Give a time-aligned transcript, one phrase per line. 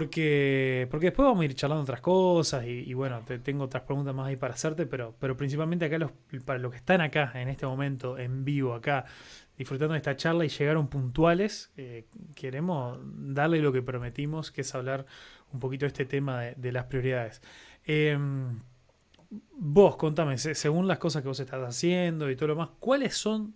[0.00, 4.14] Porque, porque después vamos a ir charlando otras cosas y, bueno, te, tengo otras preguntas
[4.14, 6.10] más ahí para hacerte, pero, pero principalmente acá los,
[6.46, 9.04] para los que están acá en este momento, en vivo, acá,
[9.58, 14.74] disfrutando de esta charla y llegaron puntuales, eh, queremos darle lo que prometimos, que es
[14.74, 15.04] hablar
[15.52, 17.42] un poquito de este tema de, las prioridades.
[17.84, 18.58] Em,
[19.52, 23.54] vos, contame, según las cosas que vos estás haciendo y todo lo más, ¿cuáles son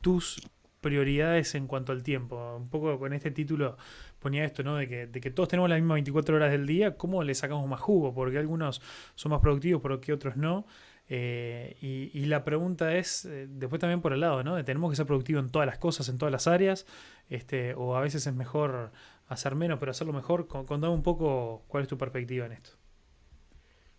[0.00, 0.40] tus
[0.80, 2.56] prioridades en cuanto al tiempo?
[2.56, 3.76] Un poco con este título
[4.22, 4.76] ponía esto, ¿no?
[4.76, 8.14] De que, todos tenemos las mismas 24 horas del día, ¿cómo le sacamos más jugo?
[8.14, 8.80] Porque algunos
[9.14, 10.64] son más productivos, pero que otros no.
[11.08, 14.64] Eh, y, la pregunta es, eh, después también por el lado, ¿no?
[14.64, 16.86] Tenemos que ser productivos en todas las cosas, en todas las áreas,
[17.28, 18.92] este, o a veces es mejor
[19.28, 20.46] hacer menos, pero hacerlo mejor.
[20.46, 22.70] Contame un poco cuál es tu perspectiva en esto.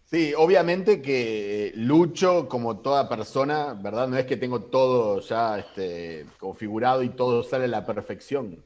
[0.05, 4.07] Sí, obviamente que lucho como toda persona, ¿verdad?
[4.07, 8.63] No es que tengo todo ya este, configurado y todo sale a la perfección.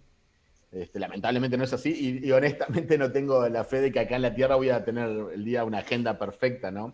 [0.72, 4.22] Este, lamentablemente no es así y, honestamente no tengo la fe de que acá en
[4.22, 6.94] la Tierra voy a tener el día una agenda perfecta, ¿no?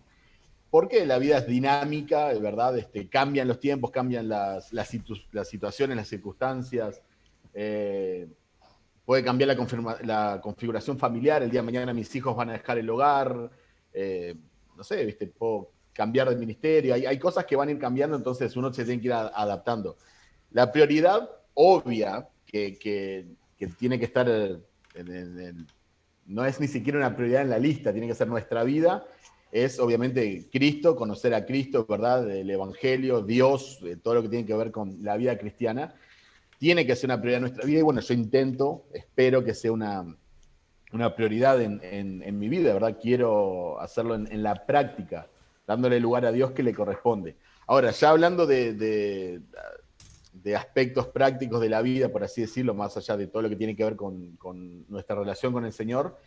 [0.70, 6.08] Porque la vida es dinámica, verdad, este, cambian los tiempos, cambian las, las, situaciones, las
[6.08, 7.00] circunstancias.
[7.52, 8.26] Eh,
[9.04, 12.78] puede cambiar la, la, configuración familiar, el día de mañana mis hijos van a dejar
[12.78, 13.50] el hogar,
[13.92, 14.34] eh,
[14.76, 15.28] no sé, ¿viste?
[15.28, 18.84] puedo cambiar de ministerio, hay, hay, cosas que van a ir cambiando, entonces uno se
[18.84, 19.96] tiene que ir adaptando.
[20.50, 23.28] La prioridad obvia que
[23.58, 25.66] que tiene que estar, en,
[26.26, 29.06] no es ni siquiera una prioridad en la lista, tiene que ser nuestra vida,
[29.52, 32.28] es obviamente Cristo, conocer a Cristo, ¿verdad?
[32.30, 35.94] El Evangelio, Dios, todo lo que tiene que ver con la vida cristiana,
[36.58, 39.70] tiene que ser una prioridad en nuestra vida y bueno, yo intento, espero que sea
[39.70, 40.04] una,
[40.92, 42.98] una prioridad en, en, mi vida, ¿verdad?
[43.00, 45.28] Quiero hacerlo en, la práctica,
[45.66, 47.36] dándole lugar a Dios que le corresponde.
[47.66, 49.40] Ahora, ya hablando de de
[50.52, 53.74] aspectos prácticos de la vida, por así decirlo, más allá de todo lo que tiene
[53.74, 54.36] que ver con,
[54.88, 56.18] nuestra relación con el Señor,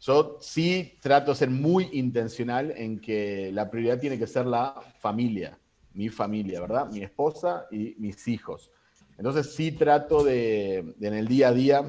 [0.00, 4.80] yo sí trato de ser muy intencional en que la prioridad tiene que ser la
[5.00, 5.58] familia,
[5.94, 6.88] mi familia, ¿verdad?
[6.92, 8.70] Mi esposa y mis hijos.
[9.18, 11.84] Entonces sí trato de, en el día a día,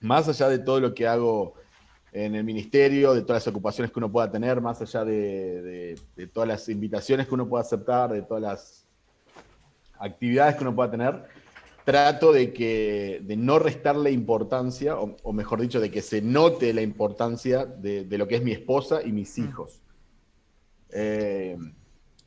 [0.00, 1.54] más allá de todo lo que hago
[2.12, 5.96] en el ministerio, de todas las ocupaciones que uno pueda tener, más allá de
[6.34, 8.89] todas las invitaciones que uno pueda aceptar, de todas las
[10.00, 11.24] actividades que uno pueda tener,
[11.84, 16.82] trato de, que, de no restarle importancia, o, mejor dicho, de que se note la
[16.82, 19.44] importancia de, lo que es mi esposa y mis mm.
[19.44, 19.80] hijos.
[20.90, 21.56] Eh,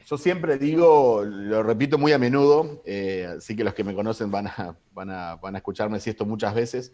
[0.05, 4.31] yo siempre digo, lo repito muy a menudo, eh, así que los que me conocen
[4.31, 6.91] van a, van, a, van a escucharme decir esto muchas veces,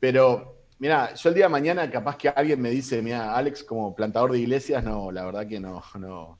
[0.00, 3.94] pero mira, yo el día de mañana capaz que alguien me dice, mira, Alex como
[3.94, 6.38] plantador de iglesias, no, la verdad que no, no,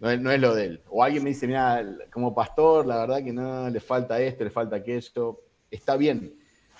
[0.00, 0.82] no es, lo de él.
[0.88, 4.50] O alguien me dice, mira, como pastor, la verdad que no, le falta esto, le
[4.50, 5.40] falta aquello.
[5.70, 6.34] Está bien.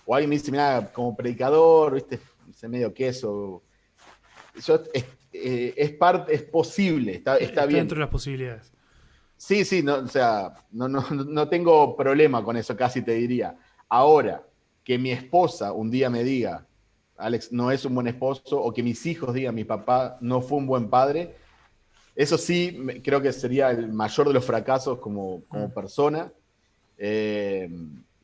[0.04, 3.62] O alguien me dice, mira, como predicador, viste, ese medio queso.
[4.55, 7.81] Eso es, eh, es, parte, es posible, está, está, bien.
[7.81, 8.72] Dentro de las posibilidades.
[9.37, 13.56] Sí, sí, no, o sea, no, no, no tengo problema con eso, casi te diría.
[13.88, 14.47] Ahora,
[14.82, 16.66] que mi esposa un día me diga,
[17.16, 20.59] Alex no es un buen esposo, o que mis hijos digan, mi papá no fue
[20.59, 21.34] un buen padre,
[22.16, 25.72] eso sí, creo que sería el mayor de los fracasos como, como mm.
[25.72, 26.32] persona.
[26.97, 27.69] Eh,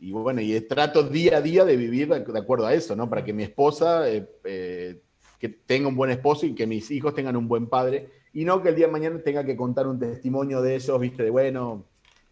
[0.00, 3.08] y bueno, y trato día a día de vivir de acuerdo a eso, ¿no?
[3.08, 5.02] Para que mi esposa eh, eh,
[5.38, 8.08] que tenga un buen esposo y que mis hijos tengan un buen padre.
[8.32, 11.22] Y no que el día de mañana tenga que contar un testimonio de ellos, viste,
[11.22, 11.84] de bueno,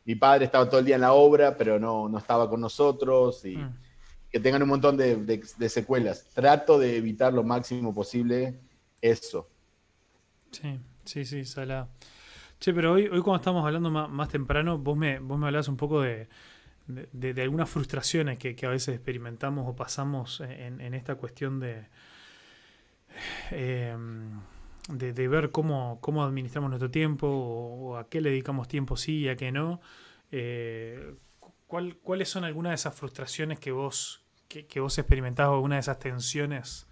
[0.06, 3.44] mi padre estaba todo el día en la obra, pero no, no estaba con nosotros.
[3.44, 3.76] Y mm.
[4.32, 6.24] que tengan un montón de, de secuelas.
[6.32, 8.58] Trato de evitar lo máximo posible
[9.02, 9.46] eso.
[10.52, 10.80] Sí.
[11.10, 11.88] Sí, sí, salada.
[12.60, 15.76] Che, pero hoy, hoy cuando estamos hablando más, temprano, vos me, vos me hablás un
[15.76, 16.28] poco de,
[16.86, 21.88] de, algunas frustraciones que, a veces experimentamos o pasamos en, esta cuestión de,
[23.50, 24.40] em,
[24.88, 29.28] de, ver cómo, cómo administramos nuestro tiempo o, a qué le dedicamos tiempo sí y
[29.30, 29.80] a qué no.
[30.30, 31.12] Eh,
[31.66, 35.98] ¿Cuáles son algunas de esas frustraciones que vos, que, vos experimentás o alguna de esas
[35.98, 36.86] tensiones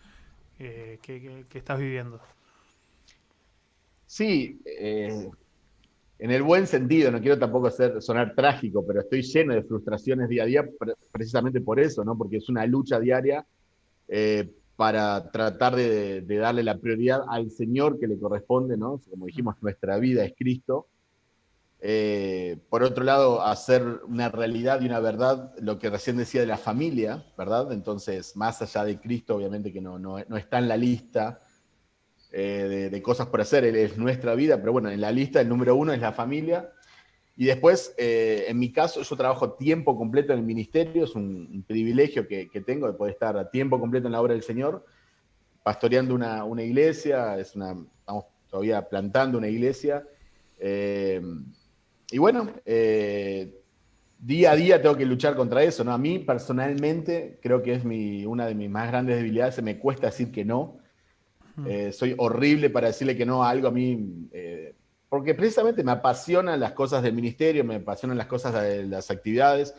[0.58, 2.20] eh, que, que estás viviendo?
[4.08, 5.28] Sí, eh,
[6.18, 10.30] en el buen sentido, no quiero tampoco hacer, sonar trágico, pero estoy lleno de frustraciones
[10.30, 10.64] día a día
[11.12, 12.16] precisamente por eso, ¿no?
[12.16, 13.44] Porque es una lucha diaria
[14.08, 18.98] eh, para tratar de, darle la prioridad al Señor que le corresponde, ¿no?
[19.10, 20.86] Como dijimos, nuestra vida es Cristo.
[21.82, 26.46] Eh, por otro lado, hacer una realidad y una verdad, lo que recién decía de
[26.46, 27.72] la familia, ¿verdad?
[27.72, 31.42] Entonces, más allá de Cristo, obviamente que no, no, no está en la lista
[32.30, 35.74] eh, de, cosas por hacer, es nuestra vida, pero bueno, en la lista el número
[35.76, 36.70] uno es la familia.
[37.36, 41.64] Y después, eh, en mi caso, yo trabajo tiempo completo en el ministerio, es un,
[41.66, 44.84] privilegio que, tengo de poder estar a tiempo completo en la obra del Señor,
[45.62, 50.04] pastoreando una, una iglesia, es una, estamos todavía plantando una iglesia.
[50.58, 51.22] Eh,
[52.10, 52.50] y bueno,
[54.18, 55.92] día a día tengo que luchar contra eso, ¿no?
[55.92, 59.78] A mí personalmente creo que es mi, una de mis más grandes debilidades, se me
[59.78, 60.78] cuesta decir que no.
[61.58, 61.66] Hmm.
[61.68, 64.28] Eh, soy horrible para decirle que no a algo a mí,
[65.08, 69.74] porque precisamente me apasionan las cosas del ministerio, me apasionan las cosas de las actividades.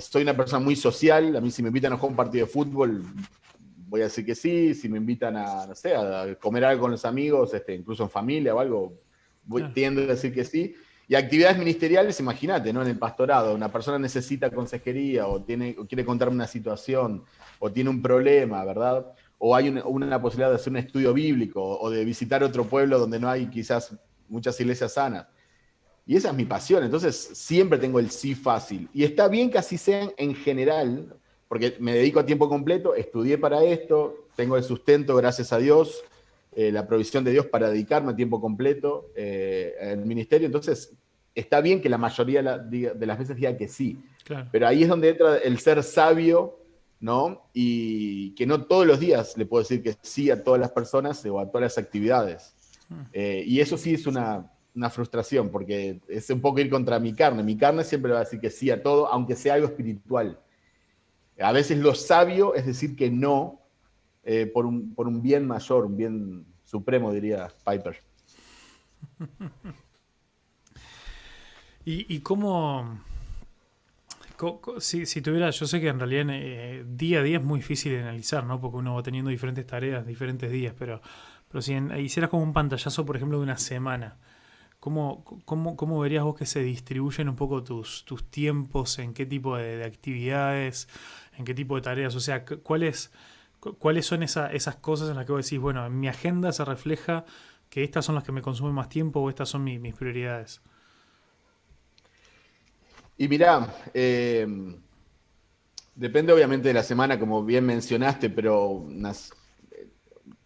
[0.00, 2.52] soy una persona muy social, a mí si me invitan a jugar un partido de
[2.52, 3.02] fútbol,
[3.90, 6.92] voy a decir que sí, si me invitan a, no sé, a comer algo con
[6.92, 9.00] los amigos, este, incluso en familia o algo,
[9.44, 10.74] voy, tiendo a decir que sí.
[11.08, 12.82] Y actividades ministeriales, imagínate, ¿no?
[12.82, 17.24] En el pastorado, una persona necesita consejería o, tiene, quiere contarme una situación
[17.58, 19.12] o tiene un problema, ¿verdad?
[19.42, 23.18] O hay una, posibilidad de hacer un estudio bíblico o de visitar otro pueblo donde
[23.18, 23.96] no hay quizás
[24.28, 25.26] muchas iglesias sanas.
[26.06, 28.88] Y esa es mi pasión, entonces siempre tengo el sí fácil.
[28.92, 31.16] Y está bien que así sean en general,
[31.48, 36.02] porque me dedico a tiempo completo, estudié para esto, tengo el sustento, gracias a Dios,
[36.52, 40.46] eh, la provisión de Dios para dedicarme a tiempo completo eh, al ministerio.
[40.46, 40.92] Entonces,
[41.34, 44.02] está bien que la mayoría de las veces diga que sí,
[44.52, 46.59] pero ahí es donde entra el ser sabio,
[47.00, 47.48] ¿no?
[47.52, 51.24] Y que no todos los días le puedo decir que sí a todas las personas
[51.26, 52.54] o a todas las actividades.
[52.88, 53.02] Hmm.
[53.12, 57.14] Eh, y eso sí es una, una frustración, porque es un poco ir contra mi
[57.14, 57.42] carne.
[57.42, 60.38] Mi carne siempre va a decir que sí a todo, aunque sea algo espiritual.
[61.40, 63.60] A veces lo sabio es decir que no
[64.22, 67.96] eh, por, un, por, un, bien mayor, un bien supremo, diría Piper.
[71.84, 73.00] ¿Y, cómo,
[74.78, 78.00] si, tuviera, yo sé que en realidad eh, día a día es muy difícil de
[78.00, 78.60] analizar, ¿no?
[78.60, 81.00] Porque uno va teniendo diferentes tareas, diferentes días, pero,
[81.48, 84.16] pero si hicieras como un pantallazo, por ejemplo, de una semana,
[84.80, 89.26] ¿Cómo, cómo, cómo verías vos que se distribuyen un poco tus, tus tiempos, en qué
[89.26, 90.88] tipo de, actividades,
[91.36, 92.14] en qué tipo de tareas?
[92.14, 93.12] O sea, ¿cuáles,
[93.78, 97.26] cuáles son esas cosas en las que vos decís, bueno, en mi agenda se refleja
[97.68, 100.62] que estas son las que me consumen más tiempo o estas son mis prioridades?
[103.20, 104.46] Y mirá, eh,
[105.94, 108.88] depende obviamente de la semana, como bien mencionaste, pero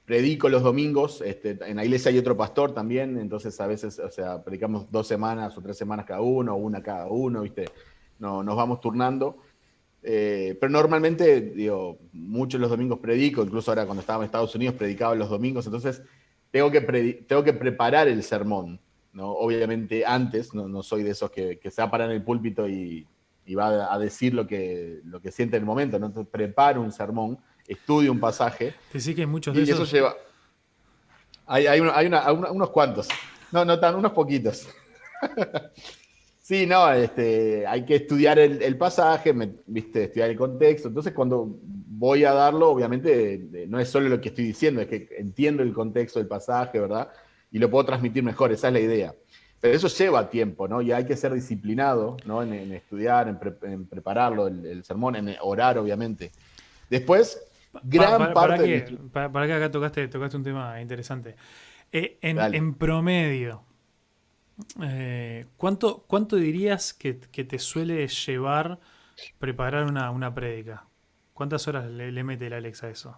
[0.04, 4.10] predico los domingos, este, en la iglesia hay otro pastor también, entonces a veces, o
[4.10, 7.66] sea, predicamos dos semanas o tres semanas cada uno, una cada uno, ¿viste?
[8.18, 9.36] No, nos vamos turnando.
[10.02, 14.74] Eh, pero normalmente, digo, muchos los domingos predico, incluso ahora cuando estaba en Estados Unidos
[14.74, 16.02] predicaba los domingos, entonces
[16.50, 16.80] tengo que,
[17.28, 18.80] tengo que preparar el sermón,
[19.14, 19.30] ¿no?
[19.30, 23.06] Obviamente antes, no, soy de esos que, se va a parar en el púlpito y,
[23.56, 26.06] va a decir lo que, lo que siente en el momento, ¿no?
[26.06, 28.74] Entonces preparo un sermón estudio un pasaje.
[28.94, 30.14] Sí, que hay muchos de y eso lleva.
[31.46, 33.08] Hay, hay, unos cuantos.
[33.52, 34.68] No, no tan, unos poquitos.
[36.40, 39.34] sí, no, este, hay que estudiar el, pasaje,
[39.66, 40.04] ¿viste?
[40.04, 40.88] estudiar el contexto.
[40.88, 45.08] Entonces, cuando voy a darlo, obviamente, no es solo lo que estoy diciendo, es que
[45.18, 47.10] entiendo el contexto del pasaje, ¿verdad?
[47.54, 49.14] Y lo puedo transmitir mejor, esa es la idea.
[49.60, 50.82] Pero eso lleva tiempo, ¿no?
[50.82, 52.42] Y hay que ser disciplinado, ¿no?
[52.42, 56.32] En, estudiar, en, prepararlo, el, el, sermón, en orar, obviamente.
[56.90, 57.40] Después,
[57.84, 58.34] gran parte.
[58.34, 61.36] Para que, para, que acá tocaste, tocaste un tema interesante.
[61.92, 63.62] Eh, en, promedio,
[64.82, 68.80] eh, ¿cuánto, ¿cuánto dirías que, te suele llevar
[69.38, 70.88] preparar una, una prédica?
[71.32, 73.16] ¿Cuántas horas le, mete el Alex a eso?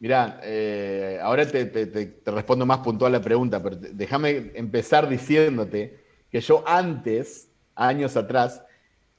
[0.00, 5.98] Mirá, eh, ahora te, respondo más puntual la pregunta, pero déjame empezar diciéndote
[6.30, 8.62] que yo antes, años atrás,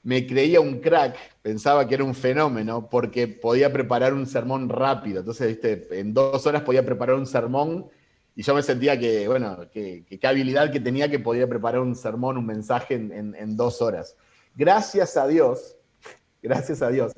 [0.02, 5.20] me creía un crack, pensaba que era un fenómeno, porque podía preparar un sermón rápido.
[5.20, 5.88] Entonces, ¿viste?
[5.98, 7.86] en dos horas podía preparar un sermón
[8.36, 12.36] y yo me sentía que, bueno, qué habilidad que tenía que podía preparar un sermón,
[12.36, 14.14] un mensaje en, dos horas.
[14.54, 15.76] Gracias a Dios,
[16.42, 17.14] gracias a Dios,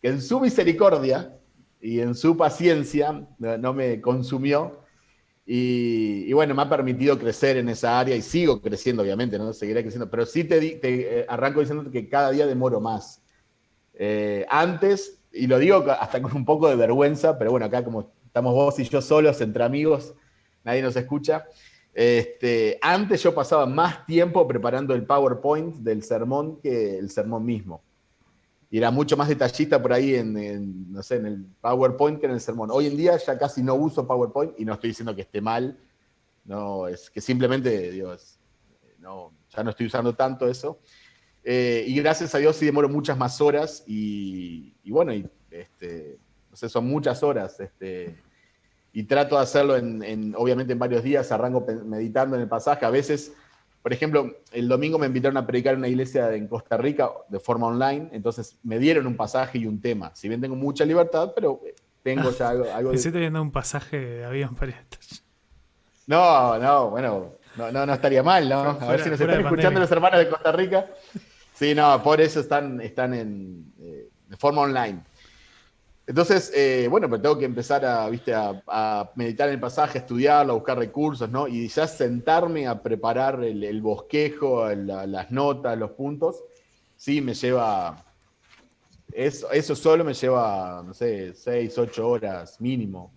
[0.00, 1.38] que en su misericordia
[1.84, 4.80] y en su paciencia no me consumió
[5.44, 9.52] y, bueno, me ha permitido crecer en esa área y sigo creciendo, obviamente, ¿no?
[9.52, 13.22] Seguiré creciendo, pero sí te, te eh, arranco diciendo que cada día demoro más.
[13.92, 18.14] Eh, antes, y lo digo hasta con un poco de vergüenza, pero bueno, acá como
[18.24, 20.14] estamos vos y yo solos, entre amigos,
[20.64, 21.44] nadie nos escucha.
[21.92, 27.82] Este, antes yo pasaba más tiempo preparando el PowerPoint del sermón que el sermón mismo
[28.74, 32.32] y era mucho más detallista por ahí en, no sé, en el PowerPoint que en
[32.32, 32.70] el sermón.
[32.72, 35.78] Hoy en día ya casi no uso PowerPoint y no estoy diciendo que esté mal,
[36.44, 38.36] no, es que simplemente, Dios,
[38.98, 40.80] no, ya no estoy usando tanto eso.
[41.44, 46.18] Eh, y gracias a Dios sí demoro muchas más horas y, bueno, y, este,
[46.50, 47.60] no sé, son muchas horas.
[47.60, 48.16] Este,
[48.92, 52.90] y trato de hacerlo en, obviamente en varios días, arranco meditando en el pasaje, a
[52.90, 53.34] veces
[53.84, 57.38] por ejemplo, el domingo me invitaron a predicar en una iglesia en Costa Rica de
[57.38, 60.10] forma online, entonces me dieron un pasaje y un tema.
[60.14, 61.60] Si bien tengo mucha libertad, pero
[62.02, 62.64] tengo ya algo.
[62.72, 63.20] algo Pensé de...
[63.20, 64.72] viendo un pasaje de avión para
[66.06, 68.70] No, no, bueno, no, no, no estaría mal, ¿no?
[68.70, 70.86] a ver si nos están escuchando los hermanos de Costa Rica.
[71.52, 75.02] Sí, no, por eso están, están en, eh, de forma online.
[76.06, 78.34] Entonces, eh, bueno, pero tengo que empezar a, ¿viste?
[78.34, 81.48] A, meditar en el pasaje, a estudiarlo, a buscar recursos, ¿no?
[81.48, 86.44] Y ya sentarme a preparar el, bosquejo, las notas, los puntos,
[86.96, 88.04] sí me lleva,
[89.12, 93.10] eso, eso solo me lleva, no sé, seis, ocho horas mínimo.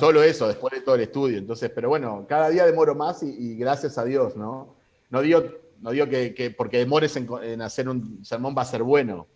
[0.00, 1.38] Solo eso, después de todo el estudio.
[1.38, 4.74] Entonces, pero bueno, cada día demoro más y, gracias a Dios, ¿no?
[5.10, 5.42] No digo,
[5.80, 9.26] no digo que, porque demores en hacer un sermón va a ser bueno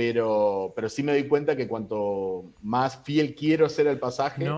[0.00, 4.48] pero, pero sí me doy cuenta que cuanto más fiel quiero ser el pasaje,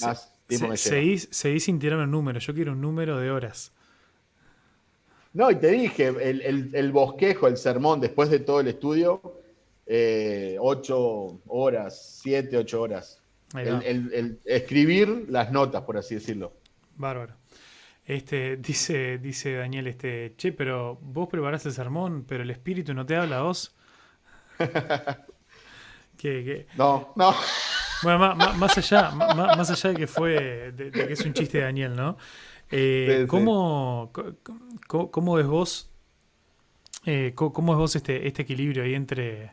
[0.00, 1.26] más tiempo me lleva.
[1.28, 3.72] Seguís, sin tirar un número, yo quiero un número de horas.
[5.34, 9.20] No, y te dije, el, bosquejo, el sermón, después de todo el estudio,
[9.84, 13.20] eh, ocho horas, siete, ocho horas.
[13.54, 16.54] El, escribir las notas, por así decirlo.
[16.96, 17.34] Bárbaro.
[18.06, 23.04] Este, dice, dice Daniel, este, che, pero vos preparás el sermón, pero el espíritu no
[23.04, 23.74] te habla a vos.
[26.76, 27.34] No, no.
[28.02, 31.94] Bueno, más, allá, más, allá de que fue, de, que es un chiste de Daniel,
[31.94, 32.16] ¿no?
[32.70, 35.90] Eh, ¿cómo, ves vos,
[37.04, 39.52] eh, cómo es vos este, este equilibrio ahí entre,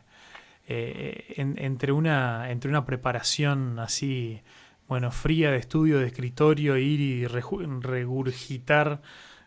[0.66, 4.40] eh, entre, una, entre una preparación así,
[4.88, 9.02] bueno, fría de estudio, de escritorio, ir y regurgitar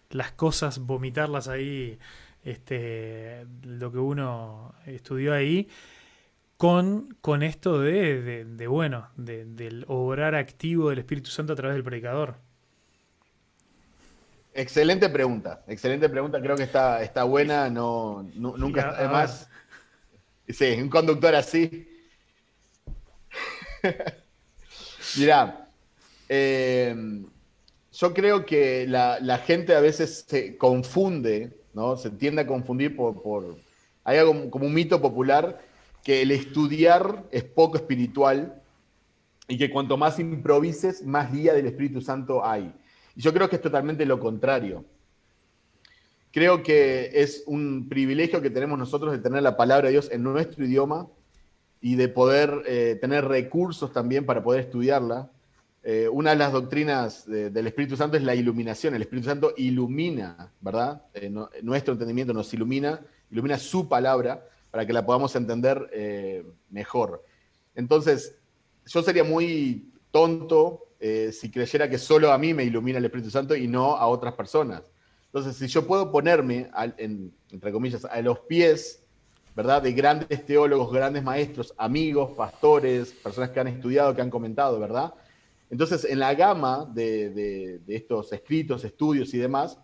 [0.09, 1.97] las cosas, vomitarlas ahí
[2.45, 5.67] este, lo que uno estudió ahí,
[6.57, 12.37] con, con esto de, bueno, del obrar activo del Espíritu Santo a través del predicador.
[14.53, 19.49] Excelente pregunta, excelente pregunta, creo que está, está buena, no, nunca además.
[20.47, 21.89] Sí, un conductor así.
[25.17, 25.67] Mirá,
[26.29, 26.95] eh,
[27.91, 31.97] yo creo que la, la, gente a veces se confunde ¿no?
[31.97, 33.57] Se tiende a confundir por,
[34.03, 35.61] Hay algo como un mito popular
[36.03, 38.61] que el estudiar es poco espiritual
[39.47, 42.73] y que cuanto más improvises, más guía del Espíritu Santo hay.
[43.15, 44.85] Y yo creo que es totalmente lo contrario.
[46.31, 50.23] Creo que es un privilegio que tenemos nosotros de tener la palabra de Dios en
[50.23, 51.07] nuestro idioma
[51.81, 55.29] y de poder eh, tener recursos también para poder estudiarla.
[55.87, 58.95] Eh, una de las doctrinas del Espíritu Santo es la iluminación.
[58.95, 61.03] El Espíritu Santo ilumina, ¿verdad?
[61.13, 67.23] Eh, nuestro entendimiento nos ilumina, ilumina su palabra para que la podamos entender eh, mejor.
[67.75, 68.35] Entonces,
[68.87, 70.81] yo sería muy tonto
[71.31, 74.33] si creyera que solo a mí me ilumina el Espíritu Santo y no a otras
[74.33, 74.81] personas.
[75.27, 79.03] Entonces, si yo puedo ponerme, entre comillas, a los pies,
[79.55, 79.83] ¿verdad?
[79.83, 85.13] De grandes teólogos, grandes maestros, amigos, pastores, personas que han estudiado, que han comentado, ¿verdad?
[85.69, 89.79] Entonces, en la gama de, estos escritos, estudios y demás,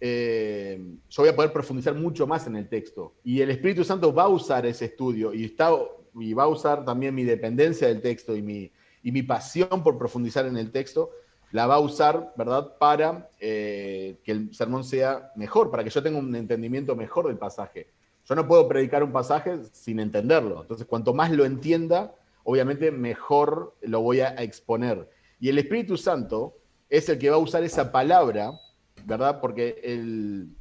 [0.00, 3.14] eh, yo voy a poder profundizar mucho más en el texto.
[3.22, 5.54] Y el Espíritu Santo va a usar ese estudio y,
[6.34, 8.70] va a usar también mi dependencia del texto y mi,
[9.02, 11.10] y mi pasión por profundizar en el texto,
[11.52, 16.02] la va a usar, ¿verdad?, para eh, que el sermón sea mejor, para que yo
[16.02, 17.86] tenga un entendimiento mejor del pasaje.
[18.26, 20.62] Yo no puedo predicar un pasaje sin entenderlo.
[20.62, 25.10] Entonces, cuanto más lo entienda, obviamente mejor lo voy a exponer.
[25.40, 26.56] Y el Espíritu Santo
[26.88, 28.52] es el que va a usar esa palabra,
[29.04, 29.40] ¿verdad?
[29.40, 30.54] Porque el,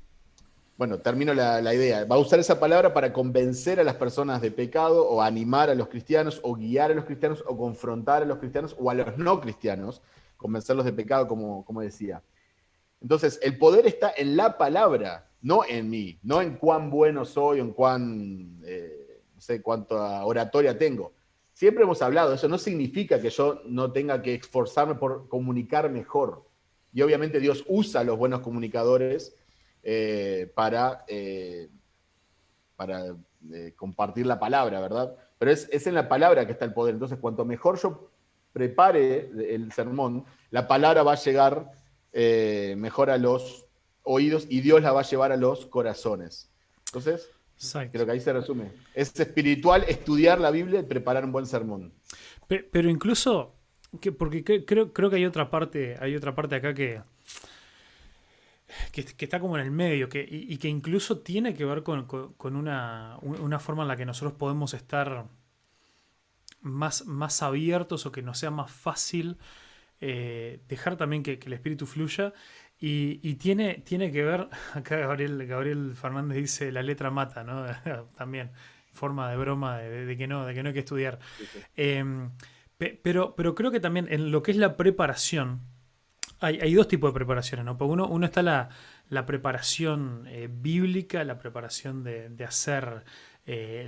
[0.78, 4.52] bueno, termino la, idea, va a usar esa palabra para convencer a las personas de
[4.52, 8.40] pecado o animar a los cristianos o guiar a los cristianos o confrontar a los
[8.40, 10.02] cristianos o a los no cristianos,
[10.36, 12.24] convencerlos de pecado, como, como decía.
[13.02, 17.60] Entonces, el poder está en la palabra, no en mí, no en cuán bueno soy,
[17.60, 21.14] en cuán, eh, no sé, cuánta oratoria tengo.
[21.54, 26.46] Siempre hemos hablado, eso no significa que yo no tenga que esforzarme por comunicar mejor.
[26.92, 29.36] Y obviamente Dios usa a los buenos comunicadores
[29.84, 31.70] eh, para, eh,
[32.76, 33.16] para
[33.52, 35.16] eh, compartir la palabra, ¿verdad?
[35.38, 36.96] Pero es, en la palabra que está el poder.
[36.96, 38.10] Entonces, cuanto mejor yo
[38.52, 41.72] prepare el sermón, la palabra va a llegar
[42.14, 43.66] mejor a los
[44.04, 46.52] oídos y Dios la va a llevar a los corazones.
[46.86, 47.30] Entonces,
[47.92, 48.72] Creo que ahí se resume.
[48.94, 51.94] Es espiritual estudiar la Biblia y preparar un buen sermón.
[52.48, 53.56] Pero, incluso,
[54.18, 57.02] porque creo, creo que hay otra parte, hay otra parte acá que,
[58.92, 62.06] que, está como en el medio que, y, que incluso tiene que ver con,
[62.56, 65.28] una, forma en la que nosotros podemos estar
[66.62, 69.38] más, más abiertos o que nos sea más fácil
[70.02, 72.34] eh, dejar también que, el espíritu fluya
[72.86, 77.66] y, tiene, tiene que ver, acá Gabriel, Gabriel Fernández dice, la letra mata, ¿no?
[78.18, 78.52] También.
[78.92, 81.18] forma de broma de, que, no, de que no hay que estudiar.
[81.78, 82.32] Em,
[83.02, 85.62] pero, pero creo que también en lo que es la preparación,
[86.42, 87.78] hay, dos tipos de preparaciones, ¿no?
[87.78, 88.68] Porque uno, uno está la,
[89.08, 93.06] la preparación eh, bíblica, la preparación de, hacer
[93.46, 93.86] eh,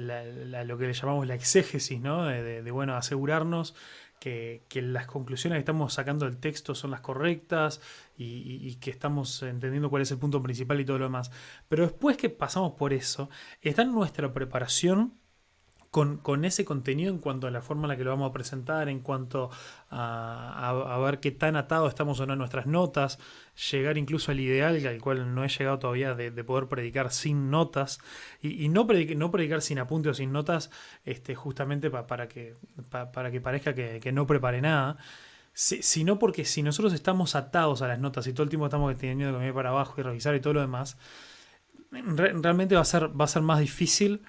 [0.65, 2.27] lo que le llamamos la exégesis, ¿no?
[2.27, 3.75] De, bueno, asegurarnos
[4.19, 7.81] que, las conclusiones que estamos sacando del texto son las correctas
[8.17, 11.31] y, que estamos entendiendo cuál es el punto principal y todo lo demás.
[11.67, 13.29] Pero después que pasamos por eso,
[13.62, 15.13] está nuestra preparación
[15.95, 18.89] con, ese contenido en cuanto a la forma en la que lo vamos a presentar,
[18.89, 19.49] en cuanto
[19.89, 23.17] a, ver qué tan atado estamos o no a nuestras notas,
[23.71, 28.01] llegar incluso al ideal, al cual no he llegado todavía, de, poder predicar sin notas,
[28.41, 30.69] y, no, predicar, sin apuntes o sin notas,
[31.05, 32.55] este, justamente para, que,
[32.89, 34.97] para que parezca que, no prepare nada.
[35.53, 39.31] Sino porque si nosotros estamos atados a las notas y todo el tiempo estamos teniendo
[39.31, 40.97] que mirar para abajo y revisar y todo lo demás,
[41.89, 44.21] realmente va a ser, va a ser más difícil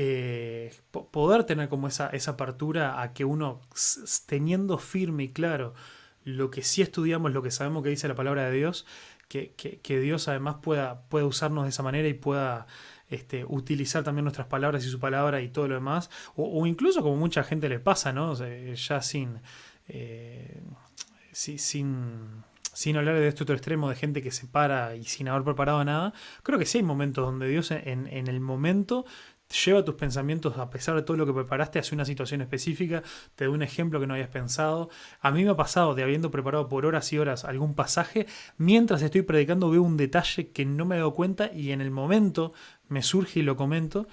[0.00, 0.70] eh,
[1.10, 3.60] poder tener como esa, esa apertura a que uno,
[4.26, 5.74] teniendo firme y claro
[6.22, 8.86] lo que sí estudiamos, lo que sabemos que dice la palabra de Dios,
[9.26, 12.68] que, Dios además pueda, pueda, usarnos de esa manera y pueda
[13.10, 17.16] este, utilizar también nuestras palabras y su palabra y todo lo demás, o, incluso como
[17.16, 18.34] mucha gente le pasa, ¿no?
[18.74, 19.40] ya sin,
[19.88, 20.62] eh,
[21.32, 25.42] sin, sin hablar de este otro extremo de gente que se para y sin haber
[25.42, 26.12] preparado nada,
[26.44, 29.04] creo que sí hay momentos donde Dios en, en el momento
[29.64, 33.02] lleva tus pensamientos a pesar de todo lo que preparaste hacia una situación específica,
[33.34, 34.90] te doy un ejemplo que no habías pensado.
[35.20, 38.26] A mí me ha pasado de habiendo preparado por horas y horas algún pasaje,
[38.56, 41.90] mientras estoy predicando veo un detalle que no me he dado cuenta y en el
[41.90, 42.52] momento
[42.88, 44.06] me surge y lo comento.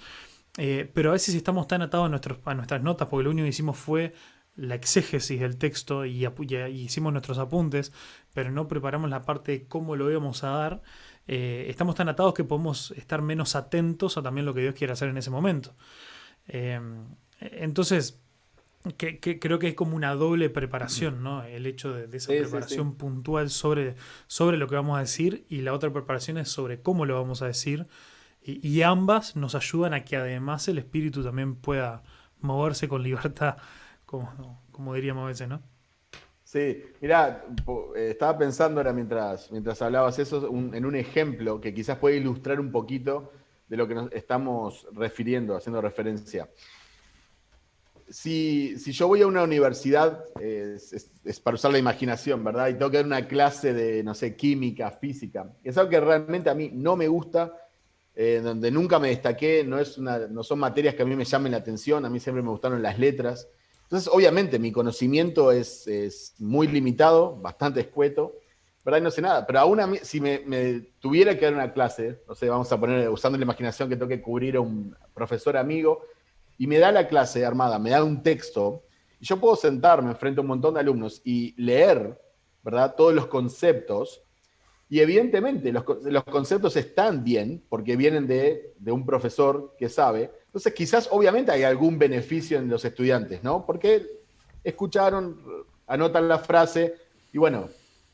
[0.58, 3.44] Eh, pero a veces estamos tan atados a, nuestros, a nuestras notas porque lo único
[3.44, 4.14] que hicimos fue
[4.56, 7.92] la exégesis del texto y, y, hicimos nuestros apuntes,
[8.32, 10.82] pero no preparamos la parte de cómo lo íbamos a dar.
[11.26, 14.92] Eh, estamos tan atados que podemos estar menos atentos a también lo que Dios quiere
[14.92, 15.74] hacer en ese momento.
[16.48, 16.80] Eh,
[17.40, 18.20] entonces,
[18.96, 21.42] que, creo que es como una doble preparación, ¿no?
[21.42, 23.96] El hecho de, esa preparación puntual sobre,
[24.28, 27.42] sobre lo que vamos a decir y la otra preparación es sobre cómo lo vamos
[27.42, 27.86] a decir.
[28.42, 32.04] Y, ambas nos ayudan a que además el espíritu también pueda
[32.40, 33.56] moverse con libertad,
[34.04, 35.62] como, como diríamos a veces, ¿no?
[36.56, 37.44] Sí, mira,
[37.94, 42.58] eh, estaba pensando ahora mientras, mientras hablabas eso en un ejemplo que quizás puede ilustrar
[42.60, 43.30] un poquito
[43.68, 46.48] de lo que nos estamos refiriendo, haciendo referencia.
[48.08, 52.68] Si, yo voy a una universidad, es, para usar la imaginación, ¿verdad?
[52.68, 55.52] Y tengo que dar una clase de, no sé, química, física.
[55.62, 57.52] Es algo que realmente a mí no me gusta,
[58.14, 61.52] eh, donde nunca me destaqué, no, es no son materias que a mí me llamen
[61.52, 63.46] la atención, a mí siempre me gustaron las letras.
[63.86, 68.34] Entonces, obviamente, mi conocimiento es, muy limitado, bastante escueto,
[68.84, 68.98] ¿verdad?
[68.98, 72.20] Y no sé nada, pero aún a mí, si me, tuviera que dar una clase,
[72.26, 75.56] no sé, vamos a poner, usando la imaginación que tengo que cubrir a un profesor
[75.56, 76.02] amigo,
[76.58, 78.82] y me da la clase armada, me da un texto,
[79.20, 82.20] y yo puedo sentarme frente a un montón de alumnos y leer,
[82.64, 82.96] ¿verdad?
[82.96, 84.20] Todos los conceptos,
[84.88, 85.84] y evidentemente los,
[86.24, 91.64] conceptos están bien, porque vienen de, de un profesor que sabe, entonces, quizás, obviamente, hay
[91.64, 93.66] algún beneficio en los estudiantes, ¿no?
[93.66, 94.06] Porque
[94.64, 95.38] escucharon,
[95.86, 96.94] anotan la frase
[97.30, 97.68] y bueno,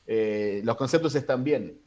[0.08, 1.80] eh, los conceptos están bien.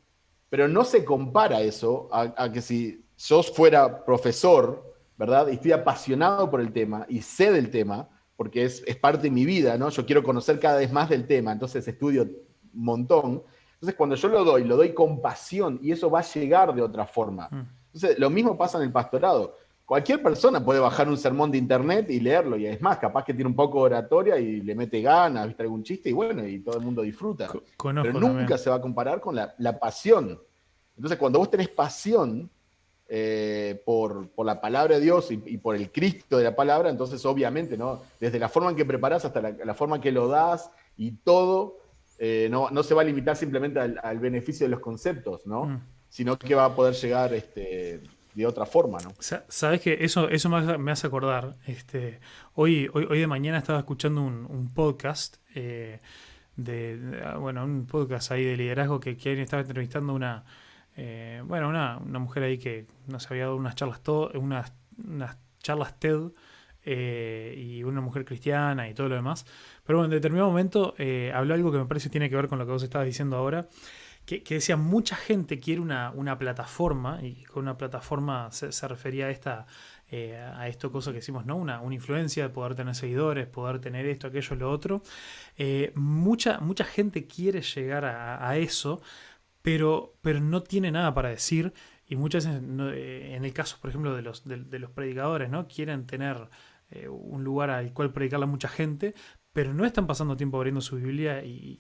[0.50, 5.50] Pero no se compara eso a, que si yo fuera profesor, ¿verdad?
[5.50, 9.44] Y estoy apasionado por el tema y sé del tema, porque es, parte de mi
[9.44, 9.90] vida, ¿no?
[9.90, 12.32] Yo quiero conocer cada vez más del tema, entonces estudio un
[12.74, 13.44] montón.
[13.74, 16.82] Entonces, cuando yo lo doy, lo doy con pasión y eso va a llegar de
[16.82, 17.50] otra forma.
[17.52, 17.68] Mm.
[17.88, 22.10] Entonces, lo mismo pasa en el pastorado cualquier persona puede bajar un sermón de internet
[22.10, 25.02] y leerlo, y es más, capaz que tiene un poco de oratoria y le mete
[25.02, 27.48] ganas, viste algún chiste, y bueno, y todo el mundo disfruta.
[27.82, 30.40] Pero nunca se va a comparar con la, pasión.
[30.96, 32.50] Entonces, cuando vos tenés pasión
[33.08, 37.78] eh, por, la palabra de Dios y, por el Cristo de la palabra, entonces obviamente,
[37.78, 38.02] ¿no?
[38.20, 41.78] Desde la forma en que preparás hasta la, forma en que lo das y todo,
[42.18, 45.66] eh, no, se va a limitar simplemente al, beneficio de los conceptos, ¿no?
[45.66, 45.82] Mm.
[46.10, 48.02] Sino que va a poder llegar este,
[48.36, 49.12] de otra forma, ¿no?
[49.20, 51.56] Sabes que eso, eso me hace acordar.
[51.66, 52.20] Este,
[52.54, 56.02] hoy, hoy, hoy de mañana estaba escuchando un, podcast eh,
[56.58, 57.00] de,
[57.40, 60.44] bueno, un podcast ahí de liderazgo que, que estaba entrevistando una,
[60.98, 65.38] eh, bueno, una, una, mujer ahí que nos había dado unas charlas todo, unas, unas
[65.60, 66.32] charlas TED
[66.84, 69.46] eh, y una mujer cristiana y todo lo demás.
[69.86, 70.94] Pero bueno, en determinado momento
[71.34, 73.70] habló algo que me parece tiene que ver con lo que vos estabas diciendo ahora
[74.26, 79.68] que, decía, mucha gente quiere una, plataforma, y con una plataforma se, refería a esta
[80.10, 81.56] eh, a esto cosa que decimos, ¿no?
[81.56, 85.02] Una, una, influencia de poder tener seguidores, poder tener esto, aquello, lo otro.
[85.58, 89.02] Eh, mucha, mucha gente quiere llegar a, eso,
[89.62, 91.74] pero, pero no tiene nada para decir
[92.08, 92.62] y muchas veces,
[92.94, 95.68] eh, en el caso, por ejemplo, de los, de, los predicadores, ¿no?
[95.68, 96.50] Quieren tener
[97.10, 99.16] un lugar al cual predicarle a mucha gente,
[99.56, 101.80] pero no están pasando tiempo abriendo su Biblia y,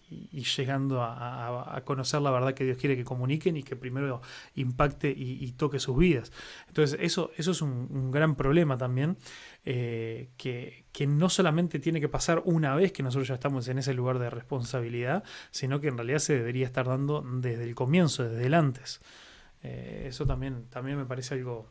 [0.55, 4.21] llegando a, conocer la verdad que Dios quiere que comuniquen y que primero
[4.53, 6.31] impacte y, toque sus vidas.
[6.69, 9.17] Entonces, eso, eso es un, gran problema también,
[9.65, 13.93] eh, que, no solamente tiene que pasar una vez que nosotros ya estamos en ese
[13.93, 18.45] lugar de responsabilidad, sino que en realidad se debería estar dando desde el comienzo, desde
[18.45, 19.01] el antes.
[19.63, 21.67] Eh, eso también, también me parece algo,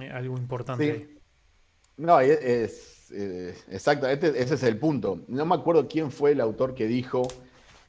[0.00, 1.20] eh, algo importante.
[1.98, 5.24] No, es eh, exacto, este, ese es el punto.
[5.28, 7.26] No me acuerdo quién fue el autor que dijo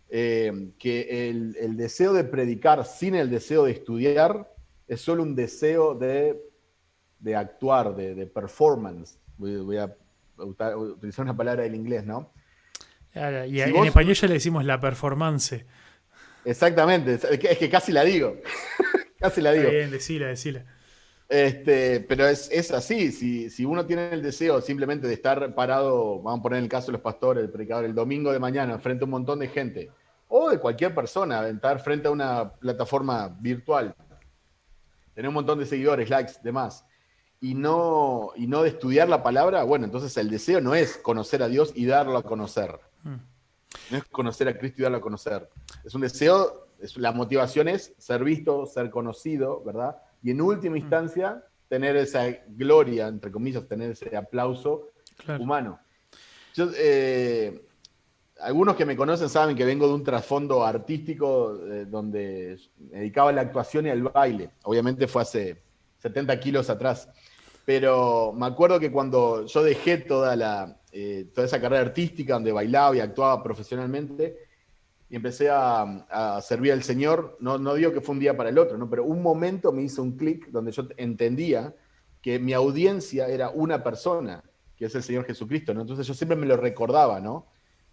[0.09, 4.51] eh, que el, deseo de predicar sin el deseo de estudiar
[4.87, 6.39] es solo un deseo de,
[7.35, 9.17] actuar, de, performance.
[9.37, 9.95] Voy, a
[10.37, 12.31] utilizar una palabra del inglés, ¿no?
[13.13, 15.65] Y en español ya le decimos la performance.
[16.43, 18.37] Exactamente, es que, casi la digo.
[19.19, 19.69] casi la digo.
[19.69, 20.65] Bien, decila, decila.
[21.27, 26.43] Este, pero es, así, si, uno tiene el deseo simplemente de estar parado, vamos a
[26.43, 29.11] poner el caso de los pastores, el predicador, el domingo de mañana frente a un
[29.11, 29.89] montón de gente,
[30.27, 33.95] o de cualquier persona, estar frente a una plataforma virtual,
[35.15, 36.85] tener un montón de seguidores, likes, demás,
[37.41, 41.41] y no, y no de estudiar la palabra, bueno, entonces el deseo no es conocer
[41.41, 42.79] a Dios y darlo a conocer.
[43.03, 43.17] Hmm.
[43.91, 45.49] No es conocer a Cristo y darlo a conocer.
[45.83, 49.97] Es un deseo, es, la motivación es ser visto, ser conocido, ¿verdad?
[50.25, 50.79] Y en última mm.
[50.79, 54.89] instancia tener esa gloria, entre comillas, tener ese aplauso
[55.39, 55.79] humano.
[56.57, 57.61] Eh,
[58.39, 62.57] algunos que me conocen saben que vengo de un trasfondo artístico eh, donde
[62.89, 64.49] me dedicaba a la actuación y al baile.
[64.63, 65.61] Obviamente fue hace
[65.99, 67.07] 70 kilos atrás.
[67.63, 72.51] Pero me acuerdo que cuando yo dejé toda, la, eh, toda esa carrera artística donde
[72.51, 74.44] bailaba y actuaba profesionalmente,
[75.09, 77.37] y empecé a, servir al Señor.
[77.39, 78.89] No, no digo que fue un día para el otro, ¿no?
[78.89, 81.75] pero un momento me hizo un clic donde yo entendía
[82.21, 84.43] que mi audiencia era una persona,
[84.75, 85.73] que es el Señor Jesucristo.
[85.73, 85.81] ¿no?
[85.81, 87.47] Entonces yo siempre me lo recordaba, ¿no?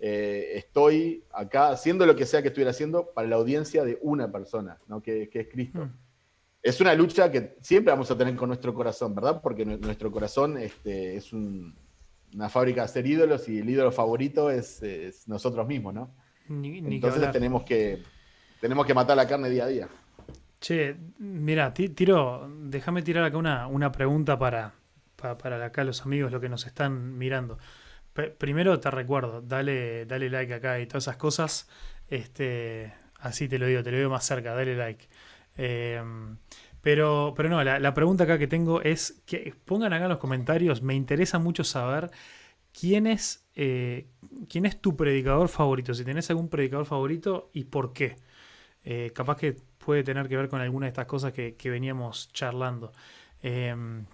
[0.05, 4.33] Eh, estoy acá haciendo lo que sea que estuviera haciendo para la audiencia de una
[4.33, 5.01] persona, ¿no?
[5.01, 5.85] que, es Cristo.
[5.85, 5.93] Hmm.
[6.61, 9.41] Es una lucha que siempre vamos a tener con nuestro corazón, ¿verdad?
[9.43, 14.83] Porque nuestro corazón este, es una fábrica de hacer ídolos y el ídolo favorito es,
[14.83, 16.15] es nosotros mismos, ¿no?
[16.49, 18.03] Entonces tenemos que,
[18.61, 19.89] tenemos que matar la carne día a día.
[20.61, 24.75] Che, mira, tiro, déjame tirar acá una, una pregunta para,
[25.17, 27.59] para, acá los amigos, los que nos están mirando.
[28.39, 31.69] primero te recuerdo, dale, dale like acá y todas esas cosas.
[32.09, 35.09] Este, así te lo digo, te lo digo más cerca, dale like.
[35.57, 36.37] Em,
[36.81, 40.19] pero, pero no, la, la, pregunta acá que tengo es que pongan acá en los
[40.19, 42.11] comentarios, me interesa mucho saber
[42.79, 44.07] quién es, eh,
[44.49, 48.17] quién es tu predicador favorito, si tenés algún predicador favorito y por qué.
[48.85, 52.93] Eh, capaz que puede tener que ver con alguna de estas cosas que, veníamos charlando.
[53.43, 54.05] Em,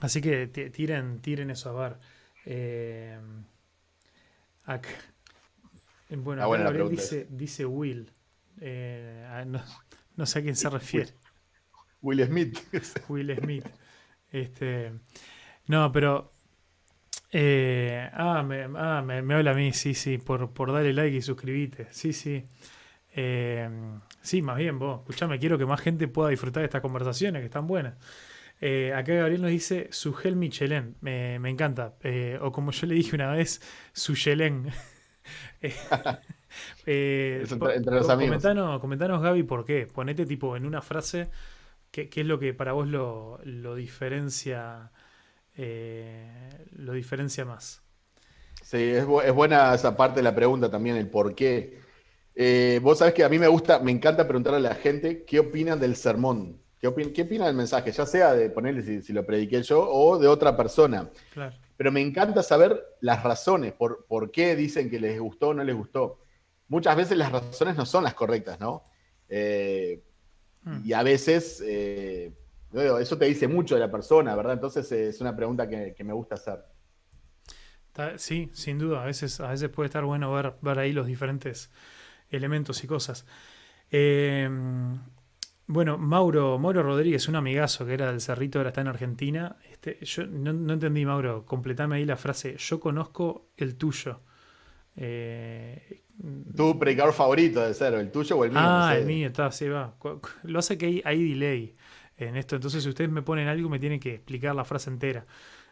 [0.00, 1.98] así que tiren, tiren eso a ver.
[2.44, 3.44] Em,
[6.16, 8.10] bueno, ah, Gabriel dice, dice, Will.
[8.60, 11.12] Eh, ah, no, sé a quién se refiere.
[12.02, 12.58] Will Smith.
[13.08, 13.66] Will Smith.
[14.30, 14.92] Este,
[15.66, 16.32] no, pero
[17.30, 21.22] eh, ah, me, ah me, habla a mí, sí, sí, por, por darle like y
[21.22, 21.88] suscribirte.
[21.90, 22.46] Sí, sí.
[23.14, 23.68] Eh,
[24.22, 27.46] sí, más bien, vos, escuchame, quiero que más gente pueda disfrutar de estas conversaciones que
[27.46, 27.96] están buenas.
[28.60, 31.94] Eh, acá Gabriel nos dice Sugel Michelin, me, me encanta.
[32.02, 33.60] Eh, o como yo le dije una vez,
[33.92, 34.70] Sugelen.
[36.86, 38.42] eh, entre, los amigos.
[38.80, 39.86] Comentanos, Gaby, por qué.
[39.86, 41.30] Ponete tipo en una frase
[41.90, 44.90] qué, qué es lo que para vos lo, lo diferencia
[45.58, 47.82] eh, lo diferencia más.
[48.62, 51.80] Sí, es, buena esa parte de la pregunta también, el por qué.
[52.34, 55.40] Eh, vos sabés que a mí me gusta, me encanta preguntarle a la gente qué
[55.40, 59.26] opinan del sermón, qué, opin qué opinan del mensaje, ya sea de ponerle si, lo
[59.26, 61.10] prediqué yo o de otra persona.
[61.76, 65.64] Pero me encanta saber las razones, por, por qué dicen que les gustó o no
[65.64, 66.20] les gustó.
[66.68, 68.84] Muchas veces las razones no son las correctas, ¿no?
[69.28, 70.04] Eh,
[70.62, 70.82] hmm.
[70.84, 71.60] Y a veces
[72.72, 74.54] eso te dice mucho de la persona, ¿verdad?
[74.54, 76.64] Entonces eh, es una pregunta que, me gusta hacer.
[78.16, 79.02] Sí, sin duda.
[79.02, 81.72] A veces, a veces puede estar bueno ver, ver ahí los diferentes
[82.30, 83.26] elementos y cosas.
[83.90, 85.00] Em,
[85.66, 89.56] bueno, Mauro, Mauro Rodríguez, un amigazo que era del Cerrito, ahora está en Argentina.
[89.68, 92.56] Este, yo no, entendí, Mauro, completame ahí la frase.
[92.56, 94.20] Yo conozco el tuyo.
[94.94, 96.04] Eh,
[96.56, 98.60] tu predicador favorito de ser, el tuyo o el mío.
[98.62, 99.96] Ah, el mío, está, sí, va.
[100.44, 101.76] Lo hace que hay, hay delay
[102.18, 102.56] en esto.
[102.56, 105.24] Entonces, si ustedes me ponen algo, me tienen que explicar la frase entera.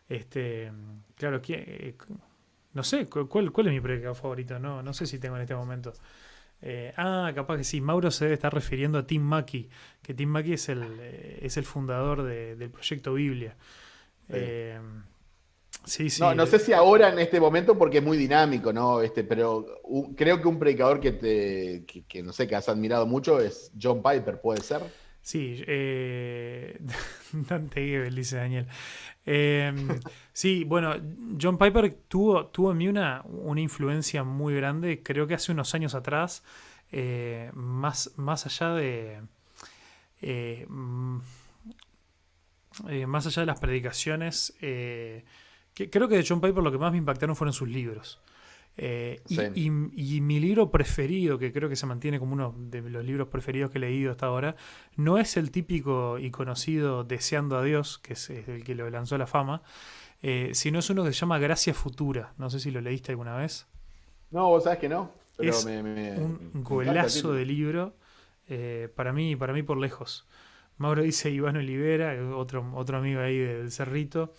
[0.09, 0.73] Este,
[1.17, 1.97] claro, eh,
[2.73, 4.59] no sé, ¿cuál, ¿cuál es mi predicador favorito?
[4.59, 5.93] No, no sé si tengo en este momento.
[6.63, 7.81] Eh, ah, capaz que sí.
[7.81, 9.69] Mauro se debe estar refiriendo a Tim Mackey,
[10.03, 13.57] que Tim Mackey es el, eh, es el fundador del proyecto Biblia.
[15.85, 16.11] Sí.
[16.11, 19.03] sí, No, no sé si ahora en este momento porque es muy dinámico, ¿no?
[19.03, 19.67] Este, pero
[20.17, 24.03] creo que un predicador que te, que, no sé, que has admirado mucho es John
[24.03, 24.83] Piper, ¿puede ser?
[25.27, 26.79] Sí, eh,
[27.33, 28.69] Dante Gebel, dice Daniel.
[29.25, 29.89] Em,
[30.33, 30.95] sí, bueno,
[31.43, 35.75] John Piper tuvo, tuvo en mí una, una influencia muy grande, creo que hace unos
[35.75, 36.45] años atrás,
[36.93, 39.23] eh, más, más allá de...
[40.23, 41.19] Eh, mm,
[43.09, 47.35] más allá de las predicaciones, creo que de John Piper lo que más me impactaron
[47.35, 48.21] fueron sus libros.
[48.79, 49.23] Eh,
[49.55, 53.71] y, mi libro preferido, que creo que se mantiene como uno de los libros preferidos
[53.71, 54.57] que he leído hasta ahora,
[54.97, 59.15] no es el típico y conocido Deseando a Dios, que es el que lo lanzó
[59.15, 59.63] a la fama,
[60.23, 62.35] eh, sino es uno que se llama Gracia Futura.
[62.37, 63.67] No sé si lo leíste alguna vez.
[64.31, 65.11] No, vos sabes que no.
[65.39, 67.95] es un golazo de libro,
[68.49, 70.27] eh, para mí, para mí por lejos.
[70.79, 74.35] Mauro dice Iván Olivera, otro, otro amigo ahí del Cerrito.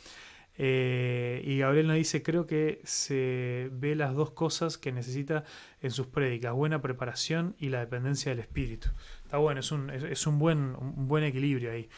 [0.60, 5.44] Eh, y Gabriel nos dice, creo que se ve las dos cosas que necesita
[5.82, 8.90] en sus prédicas, buena preparación y la dependencia del espíritu.
[9.24, 11.90] Está bueno, es un, es, un, buen, un buen equilibrio ahí.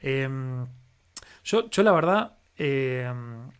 [0.00, 0.66] Em,
[1.44, 2.38] yo, yo la verdad...
[2.56, 3.50] Em,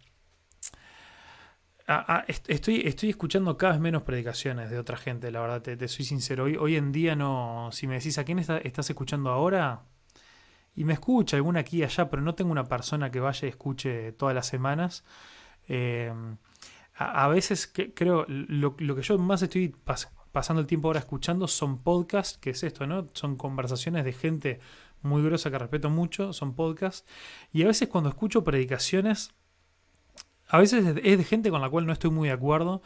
[2.48, 6.44] estoy, estoy escuchando cada vez menos predicaciones de otra gente, la verdad, te, soy sincero.
[6.44, 9.82] Hoy, hoy en día no, si me decís a quién estás escuchando ahora,
[10.79, 13.49] y me escucha alguna aquí y allá, pero no tengo una persona que vaya y
[13.49, 15.03] escuche todas las semanas.
[15.67, 16.12] Eh,
[16.95, 19.75] a, veces creo, lo, que yo más estoy
[20.31, 23.09] pasando el tiempo ahora escuchando son podcasts, que es esto, ¿no?
[23.12, 24.61] Son conversaciones de gente
[25.03, 27.05] muy grosa que respeto mucho, son podcasts.
[27.53, 29.35] Y a veces cuando escucho predicaciones,
[30.47, 32.83] a veces es de gente con la cual no estoy muy de acuerdo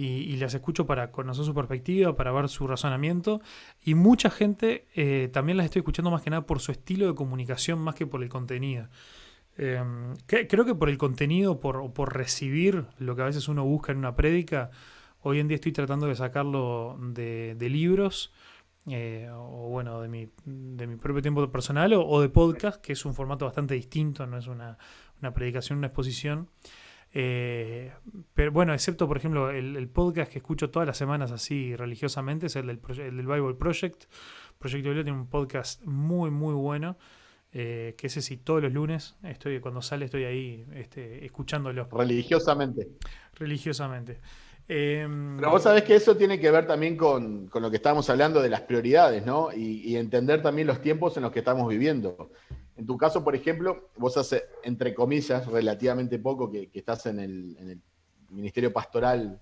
[0.00, 3.40] y, las escucho para conocer su perspectiva, para ver su razonamiento.
[3.84, 7.14] Y mucha gente eh, también las estoy escuchando más que nada por su estilo de
[7.16, 8.88] comunicación más que por el contenido.
[9.56, 13.90] Em, creo que por el contenido, por, por recibir lo que a veces uno busca
[13.90, 14.70] en una prédica,
[15.20, 18.32] hoy en día estoy tratando de sacarlo de, libros.
[18.86, 23.04] Eh, o bueno, de mi, de mi propio tiempo personal o, de podcast, que es
[23.04, 24.78] un formato bastante distinto, no es una,
[25.20, 26.48] una predicación, una exposición.
[27.12, 27.92] Eh,
[28.34, 32.56] pero bueno, excepto por ejemplo el, podcast que escucho todas las semanas así religiosamente, es
[32.56, 32.78] el del,
[33.26, 34.04] Bible Project.
[34.58, 36.96] Proyecto Biblia tiene un podcast muy, muy bueno.
[37.50, 41.88] Eh, que ese sí, todos los lunes, estoy cuando sale estoy ahí este, escuchándolo.
[41.90, 42.88] Religiosamente.
[43.34, 44.20] Religiosamente.
[44.70, 48.42] Em, Pero vos sabés que eso tiene que ver también con, lo que estábamos hablando
[48.42, 49.48] de las prioridades, ¿no?
[49.50, 52.30] Y, entender también los tiempos en los que estamos viviendo.
[52.76, 57.80] En tu caso, por ejemplo, vos hace, entre comillas, relativamente poco que, estás en el,
[58.30, 59.40] Ministerio Pastoral.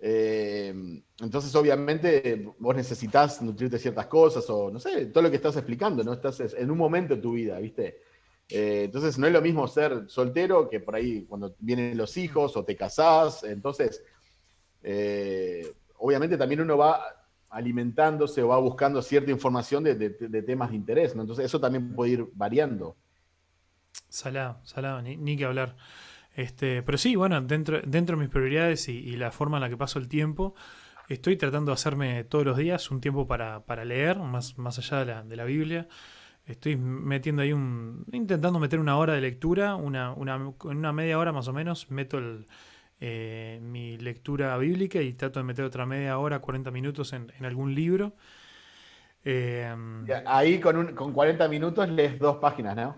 [0.00, 0.74] Eh,
[1.20, 6.02] entonces, obviamente, vos necesitas nutrirte ciertas cosas o, no sé, todo lo que estás explicando,
[6.02, 6.12] ¿no?
[6.12, 8.00] Estás en un momento de tu vida, ¿viste?
[8.48, 12.56] Eh, entonces, no es lo mismo ser soltero que por ahí cuando vienen los hijos
[12.56, 13.44] o te casás.
[13.44, 14.02] Entonces,
[14.84, 17.02] eh, obviamente también uno va
[17.48, 20.10] alimentándose o va buscando cierta información de,
[20.42, 21.22] temas de interés, ¿no?
[21.22, 22.96] Entonces eso también puede ir variando.
[24.08, 25.76] Salado, salado, ni, que hablar.
[26.34, 29.76] Este, pero sí, bueno, dentro, dentro de mis prioridades y, la forma en la que
[29.76, 30.54] paso el tiempo,
[31.08, 35.06] estoy tratando de hacerme todos los días un tiempo para, leer, más, más allá de
[35.06, 35.88] la, de la, Biblia.
[36.44, 38.04] Estoy metiendo ahí un.
[38.12, 42.18] intentando meter una hora de lectura, una, una, una media hora más o menos, meto
[42.18, 42.46] el,
[43.06, 47.74] eh, mi lectura bíblica y trato de meter otra media hora, 40 minutos en, algún
[47.74, 48.14] libro.
[49.26, 49.70] Eh,
[50.24, 52.96] ahí con, con 40 minutos lees dos páginas, ¿no?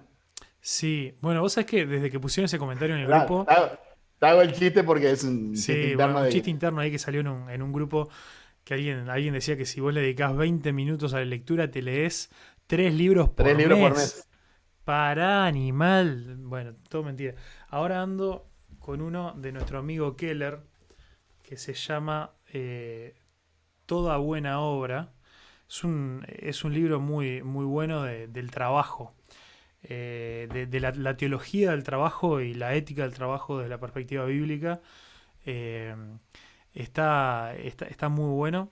[0.60, 3.46] Sí, bueno, vos sabés que desde que pusieron ese comentario en el grupo...
[4.20, 6.20] Te hago el chiste porque es un chiste interno.
[6.20, 8.08] un chiste interno ahí que salió en un, en un grupo
[8.62, 11.82] que alguien, alguien decía que si vos le dedicás 20 minutos a la lectura, te
[11.82, 12.30] lees
[12.68, 14.28] tres libros por tres libros por mes.
[14.84, 16.36] Para animal.
[16.38, 17.34] Bueno, todo mentira.
[17.68, 18.46] Ahora ando
[18.86, 20.60] con uno de nuestro amigo Keller,
[21.42, 23.16] que se llama eh,
[23.84, 25.12] Toda buena obra.
[25.68, 29.12] Es un, es un libro muy, muy bueno del trabajo,
[29.82, 34.80] eh, de, la, teología del trabajo y la ética del trabajo desde la perspectiva bíblica.
[35.44, 35.96] Eh,
[36.72, 38.70] está, está, muy bueno.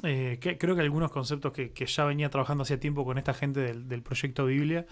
[0.00, 4.02] creo que algunos conceptos que, ya venía trabajando hacía tiempo con esta gente del, del
[4.02, 4.86] proyecto Biblia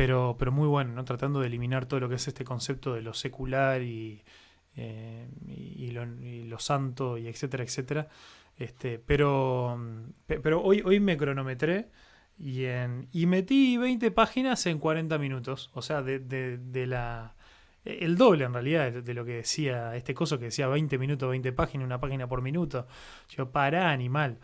[0.00, 1.04] pero, pero muy bueno, ¿no?
[1.04, 4.24] Tratando de eliminar todo lo que es este concepto de lo secular y,
[4.74, 8.08] eh, y, lo, santo y etcétera, etcétera.
[8.56, 9.78] Este, pero,
[10.26, 11.90] pero hoy, hoy me cronometré
[12.38, 15.70] y, en, y metí 20 páginas en 40 minutos.
[15.74, 17.34] O sea, de, de, de la
[17.84, 21.52] el doble en realidad de, lo que decía este coso que decía 20 minutos, 20
[21.52, 22.86] páginas, una página por minuto.
[23.28, 24.38] Yo, para animal.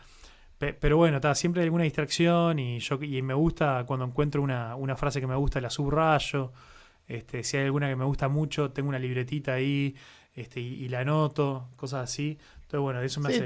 [0.58, 4.74] Pero bueno, está, siempre hay alguna distracción y yo y me gusta cuando encuentro una,
[4.74, 6.52] una frase que me gusta, la subrayo.
[7.06, 9.94] Este, si hay alguna que me gusta mucho, tengo una libretita ahí
[10.34, 12.38] este, y, la anoto, cosas así.
[12.54, 13.44] Entonces, bueno, eso me hace...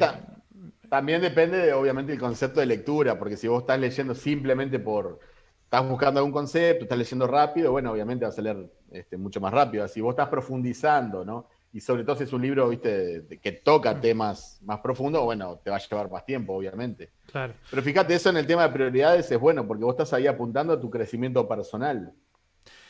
[0.88, 5.18] también depende, obviamente, del concepto de lectura, porque si vos estás leyendo simplemente por...
[5.64, 9.53] Estás buscando algún concepto, estás leyendo rápido, bueno, obviamente vas a leer este, mucho más
[9.53, 9.87] rápido.
[9.87, 11.46] Si vos estás profundizando, ¿no?
[11.72, 14.00] Y sobre todo si es un libro, viste, que toca mm.
[14.00, 17.11] temas más profundos, bueno, te va a llevar más tiempo, obviamente.
[17.30, 17.54] Claro.
[17.70, 20.72] Pero fíjate, eso en el tema de prioridades es bueno, porque vos estás ahí apuntando
[20.72, 22.12] a tu crecimiento personal.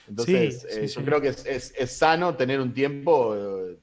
[0.08, 3.78] Entonces, eh, yo creo que es, sano tener un tiempo, eh,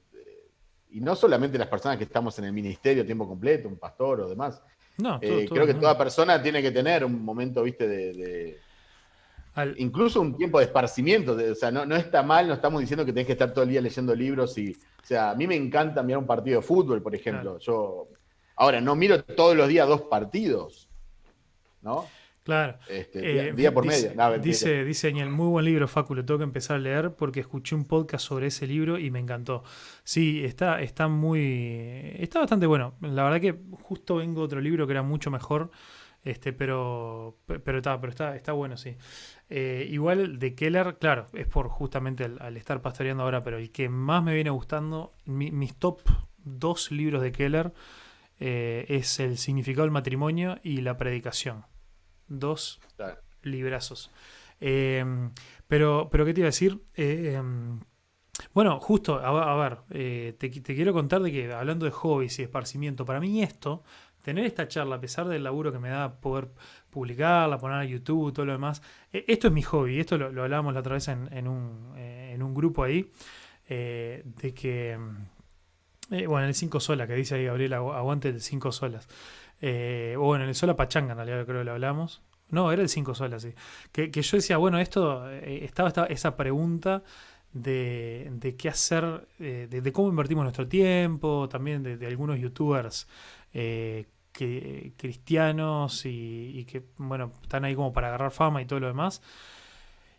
[0.90, 4.28] y no solamente las personas que estamos en el ministerio tiempo completo, un pastor o
[4.28, 4.60] demás.
[4.98, 8.58] No, eh, creo que toda persona tiene que tener un momento, viste, de
[9.76, 13.12] Incluso un tiempo de esparcimiento, o sea, no, no, está mal, no estamos diciendo que
[13.12, 16.02] tenés que estar todo el día leyendo libros y, o sea, a mí me encanta
[16.02, 17.58] mirar un partido de fútbol, por ejemplo.
[17.58, 18.08] Yo,
[18.56, 20.88] ahora, no miro todos los días dos partidos,
[21.82, 22.06] ¿no?
[22.48, 22.78] Claro.
[22.88, 24.10] Este, día, eh, por medio.
[24.40, 27.74] dice, dice Daniel, muy buen libro, Facu, lo tengo que empezar a leer porque escuché
[27.74, 29.64] un podcast sobre ese libro y me encantó.
[30.02, 32.14] Sí, está, está muy.
[32.18, 32.94] Está bastante bueno.
[33.02, 35.70] La verdad que justo vengo otro libro que era mucho mejor.
[36.28, 38.98] Este, pero, pero, está, pero está, está bueno, sí.
[39.48, 43.88] Eh, igual de Keller, claro, es por justamente al, estar pastoreando ahora, pero el que
[43.88, 46.02] más me viene gustando, mis top
[46.36, 47.72] dos libros de Keller
[48.40, 51.64] eh, es El significado del matrimonio y La predicación.
[52.26, 52.78] Dos
[53.40, 54.10] librazos.
[54.60, 55.32] Em,
[55.66, 56.82] pero, pero, ¿qué te iba a decir?
[58.52, 62.42] Bueno, justo, a, ver, eh, te, te, quiero contar de que hablando de hobbies y
[62.42, 63.82] esparcimiento, para mí esto,
[64.28, 66.48] tener esta charla, a pesar del laburo que me da poder
[66.90, 68.82] publicarla, poner a YouTube, todo lo demás.
[69.10, 72.32] E, esto es mi hobby, esto lo, hablábamos la otra vez en, en, un, eh,
[72.34, 73.10] en un, grupo ahí,
[73.70, 74.98] eh, de que,
[76.10, 79.08] eh, bueno, en el 5 solas, que dice ahí Gabriel, aguante el 5 solas.
[79.62, 82.20] o bueno, en el sola pachanga, en realidad creo que lo hablamos.
[82.50, 83.54] No, era el 5 solas, sí.
[83.92, 87.02] Que, que, yo decía, bueno, esto, estaba, esa pregunta
[87.54, 93.08] de, de qué hacer, de, cómo invertimos nuestro tiempo, también de, algunos youtubers
[94.38, 99.20] que, cristianos y, que, bueno, están ahí como para agarrar fama y todo lo demás.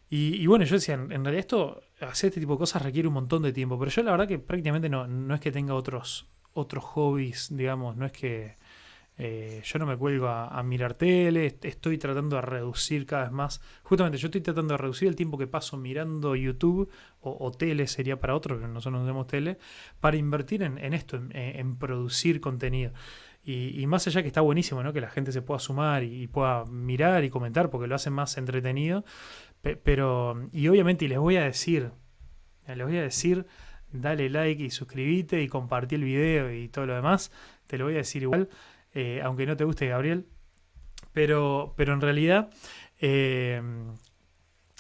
[0.10, 3.44] Y, bueno, yo decía, en, realidad esto, hacer este tipo de cosas requiere un montón
[3.44, 6.84] de tiempo, pero yo la verdad que prácticamente no, no es que tenga otros, otros
[6.84, 8.56] hobbies, digamos, no es que
[9.22, 13.62] eh, yo no me cuelgo a, mirar tele, estoy tratando de reducir cada vez más,
[13.84, 16.90] justamente yo estoy tratando de reducir el tiempo que paso mirando YouTube
[17.22, 19.58] o, tele sería para otros, nosotros no tenemos tele,
[20.00, 22.94] para invertir en, esto, en producir contenido.
[23.44, 24.94] Y, más allá que está buenísimo, ¿no?
[24.94, 28.38] Que la gente se pueda sumar y, pueda mirar y comentar porque lo hace más
[28.38, 29.04] entretenido.
[29.84, 31.92] pero, y obviamente, y les voy a decir,
[32.68, 33.48] les voy a decir,
[33.92, 37.32] dale like y suscríbete y compartí el video y todo lo demás.
[37.68, 38.50] Te lo voy a decir igual,
[38.94, 40.28] eh, aunque no te guste Gabriel.
[41.14, 42.50] Pero, pero en realidad,
[43.00, 43.62] eh,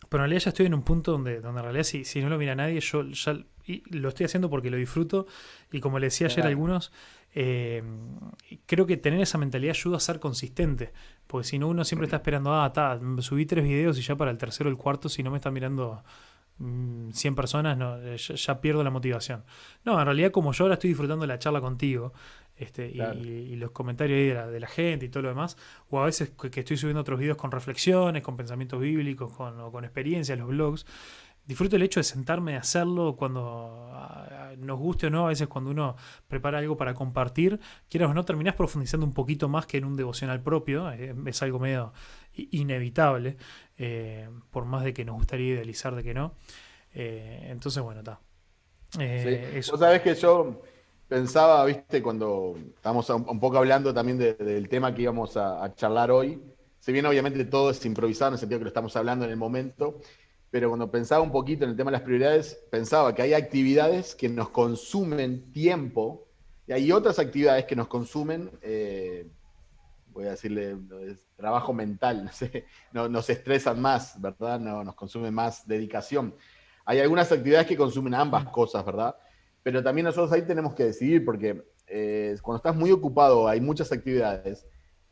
[0.09, 2.29] pero en realidad ya estoy en un punto donde, donde en realidad si, si no
[2.29, 3.37] lo mira nadie, yo ya
[3.91, 5.27] lo estoy haciendo porque lo disfruto.
[5.71, 6.91] Y como le decía ayer a algunos,
[7.41, 7.81] eh,
[8.65, 10.91] creo que tener esa mentalidad ayuda a ser consistente.
[11.25, 14.29] Porque si no, uno siempre está esperando, ah, ta, subí tres videos y ya para
[14.29, 16.03] el tercero o el cuarto, si no me están mirando
[16.57, 19.45] 100 mm, personas, no, eh, ya, pierdo la motivación.
[19.85, 22.11] No, en realidad, como yo ahora estoy disfrutando de la charla contigo,
[22.57, 25.55] este, y, los comentarios de la, gente y todo lo demás,
[25.89, 29.71] o a veces que, estoy subiendo otros videos con reflexiones, con pensamientos bíblicos, con, o
[29.71, 30.85] con experiencias, los blogs,
[31.49, 33.89] disfruto el hecho de sentarme a hacerlo cuando
[34.59, 35.95] nos guste o no, a veces cuando uno
[36.27, 37.59] prepara algo para compartir,
[37.89, 41.41] quieras o no, terminás profundizando un poquito más que en un devocional propio, eh, es
[41.41, 41.91] algo medio
[42.35, 43.35] inevitable,
[43.79, 46.35] eh, por más de que nos gustaría idealizar de que no.
[46.93, 48.19] Eh, entonces, bueno, está.
[48.91, 49.71] Sí.
[49.71, 50.61] Vos sabés que yo
[51.07, 56.11] pensaba, viste, cuando estamos un, poco hablando también del tema que íbamos a, a charlar
[56.11, 56.39] hoy,
[56.79, 59.37] si bien obviamente todo es improvisado en el sentido que lo estamos hablando en el
[59.37, 59.99] momento,
[60.51, 64.15] pero cuando pensaba un poquito en el tema de las prioridades, pensaba que hay actividades
[64.15, 66.27] que nos consumen tiempo
[66.67, 69.27] y hay otras actividades que nos consumen, eh,
[70.11, 70.77] voy a decirle,
[71.35, 74.59] trabajo mental, no sé, nos estresan más, ¿verdad?
[74.59, 76.35] No, nos consumen más dedicación.
[76.85, 79.15] Hay algunas actividades que consumen ambas cosas, ¿verdad?
[79.61, 83.91] Pero también nosotros ahí tenemos que decidir porque eh, cuando estás muy ocupado, hay muchas
[83.91, 84.65] actividades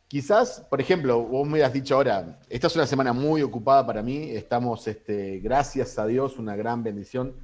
[0.08, 4.01] Quizás, por ejemplo, vos me has dicho ahora, esta es una semana muy ocupada para
[4.01, 7.36] mí, estamos, este, gracias a Dios, una gran bendición.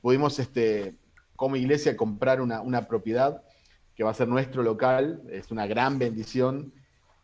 [0.00, 0.94] Pudimos, este,
[1.36, 3.42] como iglesia, comprar una, una propiedad
[3.94, 6.72] que va a ser nuestro local, es una gran bendición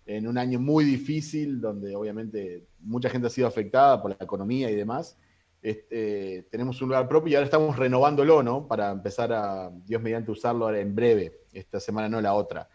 [0.05, 4.71] en un año muy difícil, donde obviamente mucha gente ha sido afectada por la economía
[4.71, 5.17] y demás.
[5.63, 8.69] este, tenemos un lugar propio y ahora estamos renovándolo, ¿no?
[8.69, 12.69] Para empezar a, Dios mediante, usarlo en breve, esta semana no la otra.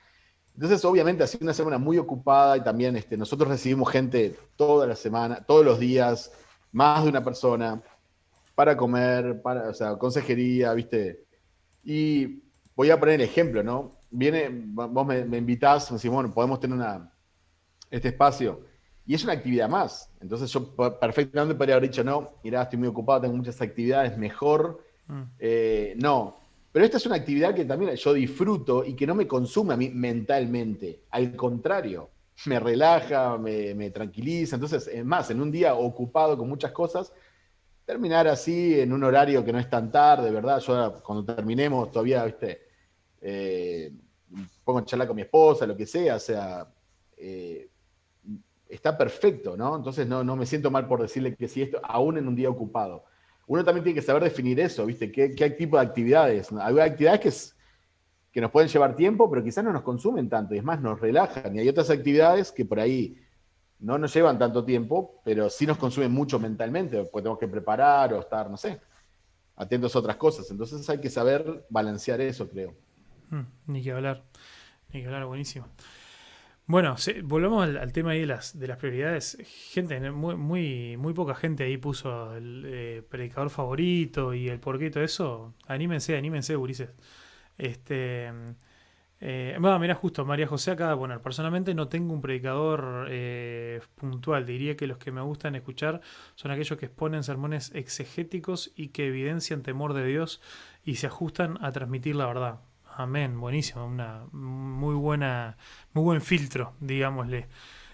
[0.60, 4.86] Entonces, obviamente, ha sido una semana muy ocupada y también este, nosotros recibimos gente toda
[4.86, 6.34] la semana, todos los días,
[6.74, 7.82] más de una persona,
[8.56, 11.24] para comer, para, o sea, consejería, ¿viste?
[11.82, 12.44] Y
[12.76, 14.00] voy a poner el ejemplo, ¿no?
[14.12, 17.10] Viene, vos me, me invitás, me decís, bueno, podemos tener una,
[17.90, 18.66] este espacio.
[19.06, 20.12] Y es una actividad más.
[20.20, 24.84] Entonces yo perfectamente podría haber dicho, no, mira, estoy muy ocupado, tengo muchas actividades, mejor.
[25.08, 25.22] Mm.
[25.40, 26.39] Eh, no,
[26.72, 29.78] pero esta es una actividad que también yo disfruto y que no me consume a
[29.78, 31.02] mí mentalmente.
[31.10, 32.12] Al contrario,
[32.46, 34.56] me relaja, me, tranquiliza.
[34.56, 37.12] Entonces, es más, en un día ocupado con muchas cosas,
[37.86, 40.60] terminar así en un horario que no es tan tarde, ¿verdad?
[40.60, 42.62] Yo cuando terminemos todavía, viste,
[43.22, 43.92] eh,
[44.64, 46.68] pongo en charla con mi esposa, lo que sea, o sea,
[47.18, 47.68] eh,
[48.68, 49.76] está perfecto, ¿no?
[49.76, 52.52] Entonces no, no me siento mal por decirle que sí, esto, aún en un día
[52.52, 53.06] ocupado
[53.50, 55.12] uno también tiene que saber definir eso, ¿viste?
[55.12, 56.52] ¿Qué, tipo de actividades?
[56.62, 57.34] Hay actividades que,
[58.32, 61.02] que nos pueden llevar tiempo, pero quizás no nos consumen tanto, y es más, nos
[61.02, 61.56] relajan.
[61.56, 63.18] Y hay otras actividades que por ahí
[63.80, 68.14] no nos llevan tanto tiempo, pero sí nos consumen mucho mentalmente, porque tenemos que preparar
[68.14, 68.80] o estar, no sé,
[69.56, 70.52] atentos a otras cosas.
[70.52, 72.76] Entonces hay que saber balancear eso, creo.
[73.32, 74.26] Mm, ni que hablar,
[74.94, 75.66] ni que hablar, buenísimo.
[76.70, 79.40] Bueno, volvemos al, tema ahí de las, de las prioridades.
[79.72, 84.86] Gente, muy, muy, muy poca gente ahí puso el eh, predicador favorito y el porqué
[84.86, 85.56] y todo eso.
[85.66, 86.92] Anímense, anímense, gurises.
[87.58, 88.32] Este.
[89.20, 94.46] Eh, bueno, mira, justo, María José acá, bueno, personalmente no tengo un predicador eh, puntual,
[94.46, 96.02] diría que los que me gustan escuchar
[96.36, 100.40] son aquellos que exponen sermones exegéticos y que evidencian temor de Dios
[100.86, 102.60] y se ajustan a transmitir la verdad.
[103.00, 105.56] Amén, buenísimo, una muy buena,
[105.94, 107.48] muy buen filtro, digámosle.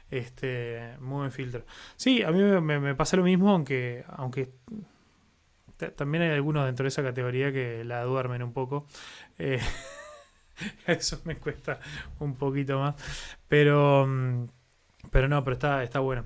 [0.10, 1.64] Este, muy buen filtro.
[1.96, 4.50] Sí, a mí me, pasa lo mismo, aunque, aunque
[5.96, 8.88] también hay algunos dentro de esa categoría que la duermen un poco.
[9.38, 9.60] Eh,
[10.88, 11.80] eso me cuesta
[12.18, 12.96] un poquito más.
[13.48, 14.48] Pero, mm,
[15.12, 16.26] pero no, pero está, está bueno.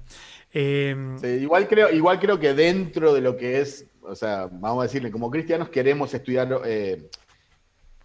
[0.54, 0.96] Eh,
[1.42, 5.12] igual, creo, igual creo que dentro de lo que es, o sea, vamos a decirle,
[5.12, 7.10] como cristianos queremos estudiar, eh,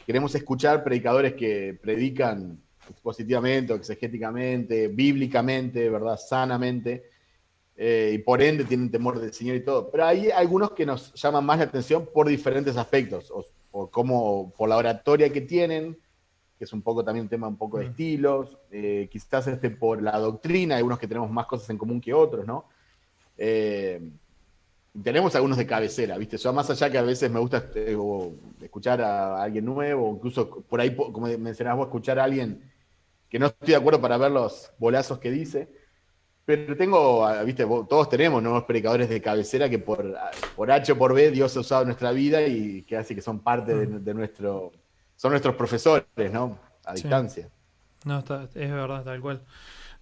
[0.06, 6.18] queremos escuchar predicadores que predican expositivamente o exegéticamente, bíblicamente, ¿verdad?
[6.18, 7.04] Sanamente,
[7.76, 9.90] eh, y por ende tienen temor del Señor y todo.
[9.90, 13.32] Pero hay algunos que nos llaman más la atención por diferentes aspectos,
[13.72, 15.98] o, como por la oratoria que tienen,
[16.58, 17.90] que es un poco también un tema un poco de mm.
[17.90, 22.00] estilos, eh, quizás este por la doctrina, hay unos que tenemos más cosas en común
[22.00, 22.66] que otros, ¿no?
[23.36, 24.00] Eh,
[25.02, 26.36] tenemos algunos de cabecera, ¿viste?
[26.36, 27.96] Yo más allá que a veces me gusta eh,
[28.60, 32.70] escuchar a alguien nuevo, o incluso por ahí, como mencionabas vos, escuchar a alguien
[33.28, 35.68] que no estoy de acuerdo para ver los bolazos que dice.
[36.44, 40.92] Pero tengo, ah, viste, todos tenemos nuevos predicadores de cabecera que por, ah, por H
[40.92, 43.74] o por B Dios ha usado en nuestra vida y que hace que son parte
[43.74, 44.16] de, mm.
[44.16, 44.70] nuestro,
[45.16, 46.58] son nuestros profesores, ¿no?
[46.84, 47.48] A distancia.
[48.04, 49.42] No, está, es verdad, tal cual.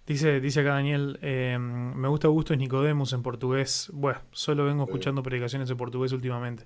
[0.05, 3.89] Dice, dice acá Daniel, eh, me gusta Augusto es Nicodemus en portugués.
[3.93, 6.65] Bueno, solo vengo escuchando predicaciones en portugués últimamente.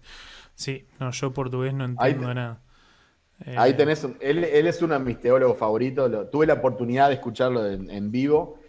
[0.56, 2.62] Sí, no, yo portugués no entiendo nada.
[3.56, 6.32] ahí eh, tenés, él, es uno de mis teólogos favoritos.
[6.32, 8.60] tuve la oportunidad de escucharlo en, vivo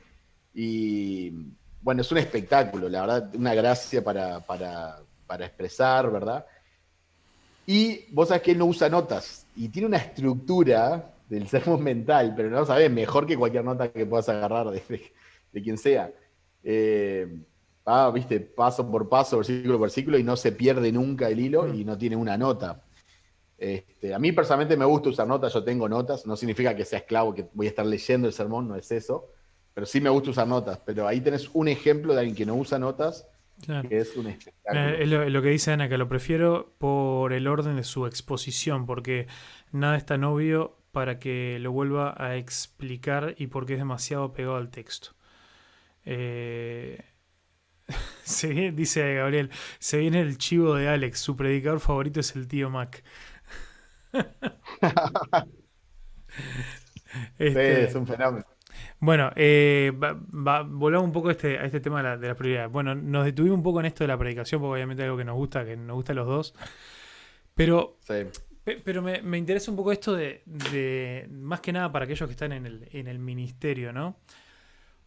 [0.53, 1.33] y
[1.81, 6.45] bueno, es un espectáculo, la verdad, una gracia para, para, para expresar, ¿verdad?
[7.66, 12.35] Y vos sabés que él no usa notas y tiene una estructura del sermón mental,
[12.37, 14.83] pero no sabes, mejor que cualquier nota que puedas agarrar de,
[15.53, 16.11] de, quien sea.
[16.62, 17.43] Eh,
[18.14, 21.85] viste, paso por paso, versículo por versículo, y no se pierde nunca el hilo y
[21.85, 22.83] no tiene una nota.
[23.57, 27.01] Este, a mí personalmente me gusta usar notas, yo tengo notas, no significa que sea
[27.01, 29.33] esclavo, que voy a estar leyendo el sermón, no es eso,
[29.74, 30.81] pero sí me gusta usar notas.
[30.85, 33.29] Pero ahí tenés un ejemplo de alguien que no usa notas,
[33.89, 34.81] que es un espectáculo.
[34.81, 38.07] Eh, es lo, lo, que dice Ana, que lo prefiero por el orden de su
[38.07, 39.26] exposición, porque
[39.72, 44.57] nada es tan obvio para que lo vuelva a explicar y porque es demasiado pegado
[44.57, 45.11] al texto.
[46.05, 47.05] Eh,
[48.74, 53.03] dice Gabriel, se viene el chivo de Alex, su predicador favorito es el tío Mac.
[57.39, 58.45] Este, es un fenómeno.
[59.01, 62.68] Bueno, eh, volvamos un poco a este, a este tema de la, de la, prioridad.
[62.68, 65.24] Bueno, nos detuvimos un poco en esto de la predicación, porque obviamente es algo que
[65.24, 66.55] nos gusta, que nos gusta a los dos.
[67.55, 67.99] Pero
[68.85, 72.66] pero me, interesa un poco esto de, más que nada para aquellos que están en
[72.66, 74.16] el, ministerio, ¿no?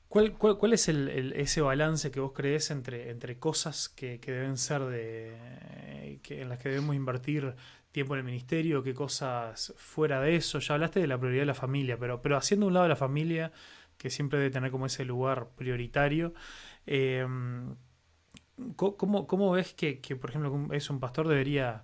[0.08, 6.20] ¿Cuál, cuál, es ese balance que vos crees entre, entre cosas que, deben ser de.
[6.22, 7.56] Que, en las que debemos invertir
[7.92, 10.60] tiempo en el ministerio, qué cosas fuera de eso?
[10.60, 13.54] Ya hablaste de la prioridad de la familia, pero, pero haciendo un lado la familia,
[13.98, 16.34] que siempre debe tener como ese lugar prioritario.
[16.86, 17.26] Eh,
[18.76, 21.84] ¿cómo, cómo ves que, que, por ejemplo, es un pastor debería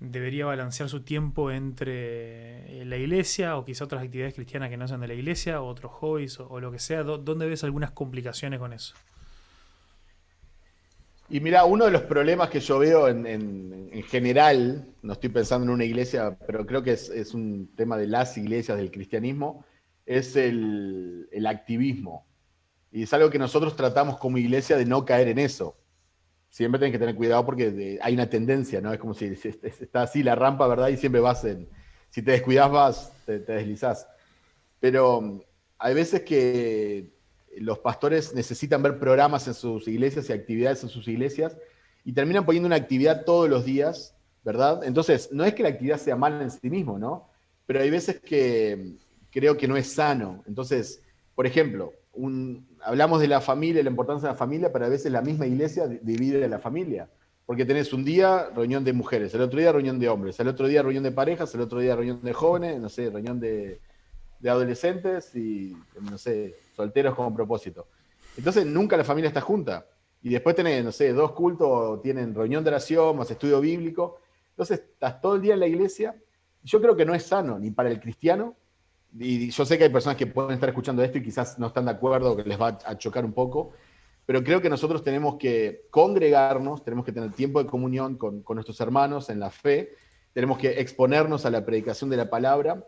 [0.00, 4.88] debería balancear su tiempo entre eh, la iglesia o quizá otras actividades cristianas que no
[4.88, 7.02] sean de la iglesia o otros hobbies o, lo que sea?
[7.02, 8.94] ¿Dónde ves algunas complicaciones con eso?
[11.30, 15.70] Y mira, uno de los problemas que yo veo en, general, no estoy pensando en
[15.70, 19.64] una iglesia, pero creo que es, un tema de las iglesias, del cristianismo,
[20.04, 22.26] es el, el activismo.
[22.92, 25.76] Y es algo que nosotros tratamos como iglesia de no caer en eso
[26.54, 28.92] siempre tienes que tener cuidado porque hay una tendencia, ¿no?
[28.92, 30.86] Es como si está así la rampa, ¿verdad?
[30.86, 31.68] Y siempre vas en,
[32.10, 34.06] si te descuidas vas, te, deslizás.
[34.78, 35.40] Pero mm,
[35.78, 37.10] hay veces que
[37.58, 41.56] los pastores necesitan ver programas en sus iglesias y actividades en sus iglesias
[42.04, 44.84] y terminan poniendo una actividad todos los días, ¿verdad?
[44.84, 47.30] Entonces, no es que la actividad sea mala en sí mismo, ¿no?
[47.66, 50.44] Pero hay veces que mm, creo que no es sano.
[50.46, 51.02] Entonces,
[51.34, 51.92] por ejemplo,
[52.82, 55.86] hablamos de la familia, la importancia de la familia, pero a veces la misma iglesia
[55.86, 57.08] divide a la familia.
[57.46, 60.66] Porque tenés un día reunión de mujeres, el otro día reunión de hombres, el otro
[60.66, 63.80] día reunión de parejas, el otro día reunión de jóvenes, no sé, reunión de,
[64.42, 67.88] adolescentes y, no sé, solteros como propósito.
[68.36, 69.86] Entonces nunca la familia está junta.
[70.22, 74.20] Y después tenés, no sé, dos cultos, tienen reunión de oración, más estudio bíblico.
[74.50, 76.14] Entonces estás todo el día en la iglesia.
[76.62, 78.56] Yo creo que no es sano ni para el cristiano
[79.18, 81.84] y yo sé que hay personas que pueden estar escuchando esto y quizás no están
[81.84, 83.72] de acuerdo, que les va a chocar un poco,
[84.26, 88.80] pero creo que nosotros tenemos que congregarnos, tenemos que tener tiempo de comunión con, nuestros
[88.80, 89.92] hermanos en la fe,
[90.32, 92.84] tenemos que exponernos a la predicación de la palabra,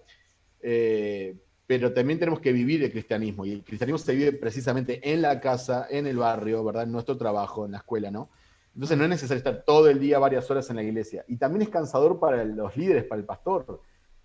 [0.63, 5.23] eh, pero también tenemos que vivir el cristianismo, y el cristianismo se vive precisamente en
[5.23, 6.85] la casa, en el barrio, ¿verdad?
[6.85, 8.31] En nuestro trabajo, en la escuela, ¿no?
[8.75, 11.25] Entonces no es necesario estar todo el día, varias horas en la iglesia.
[11.29, 13.81] Y también es cansador para los líderes, para el pastor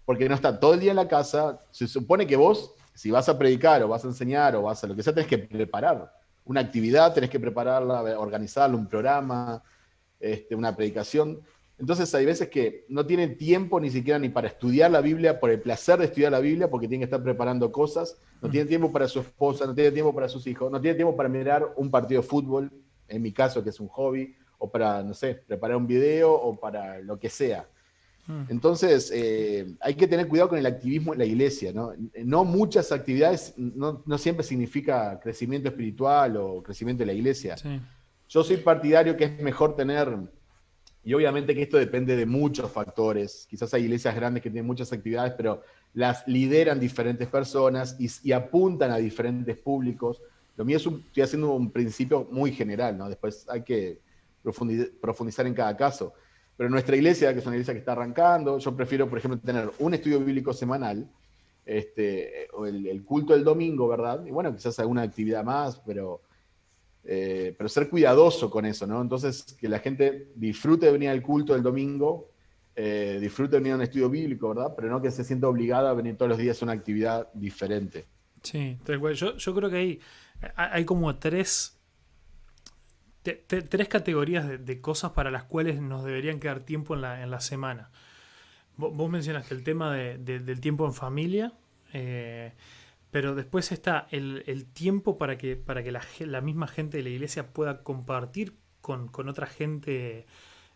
[0.06, 1.60] porque no está todo el día en la casa.
[1.72, 4.88] Se supone que vos, si vas a predicar o vas a enseñar o vas a
[4.88, 6.12] lo que sea, tenés que preparar
[6.45, 9.64] una actividad, tenés que prepararla, organizarla, un programa,
[10.20, 11.39] este, una predicación.
[11.78, 15.49] Entonces hay veces que no tienen tiempo ni siquiera ni para estudiar la Biblia, por
[15.49, 18.91] el placer de estudiar la Biblia, porque tienen que estar preparando cosas, no tienen tiempo
[18.91, 21.89] para su esposa, no tienen tiempo para sus hijos, no tienen tiempo para mirar un
[21.89, 22.72] partido de fútbol,
[23.08, 26.56] en mi caso que es un hobby, o para, no sé, preparar un video o
[26.56, 27.68] para lo que sea.
[28.28, 28.43] Mm.
[28.49, 31.93] Entonces, eh, hay que tener cuidado con el activismo en la iglesia, ¿no?
[32.24, 37.55] No muchas actividades, no, siempre significa crecimiento espiritual o crecimiento de la iglesia.
[38.30, 40.15] Yo soy partidario que es mejor tener,
[41.03, 44.93] y obviamente que esto depende de muchos factores, quizás hay iglesias grandes que tienen muchas
[44.93, 45.61] actividades, pero
[45.93, 50.22] las lideran diferentes personas y, apuntan a diferentes públicos.
[50.55, 53.09] Lo mío es un, estoy haciendo un principio muy general, ¿no?
[53.09, 53.99] Después hay que
[55.01, 56.13] profundizar en cada caso.
[56.62, 59.72] Pero nuestra iglesia, que es una iglesia que está arrancando, yo prefiero, por ejemplo, tener
[59.80, 61.09] un estudio bíblico semanal,
[61.66, 64.24] este, el, culto del domingo, ¿verdad?
[64.28, 66.22] Y bueno, quizás alguna actividad más, pero,
[67.03, 69.01] eh, pero ser cuidadoso con eso, ¿no?
[69.01, 72.30] Entonces, que la gente disfrute de venir al culto del domingo,
[72.76, 74.76] eh, disfrute de venir a un estudio bíblico, ¿verdad?
[74.76, 78.05] Pero no que se sienta obligada a venir todos los días a una actividad diferente.
[78.43, 78.78] Sí,
[79.16, 79.99] yo, yo creo que hay,
[80.55, 81.81] hay como tres
[83.24, 87.39] tres categorías de, cosas para las cuales nos deberían quedar tiempo en la, en la
[87.39, 87.89] semana.
[88.78, 91.53] Vos, mencionaste el tema del tiempo en familia,
[91.93, 92.53] eh,
[93.11, 97.53] pero después está el, tiempo para que, para que la, misma gente de la iglesia
[97.53, 100.26] pueda compartir con, otra gente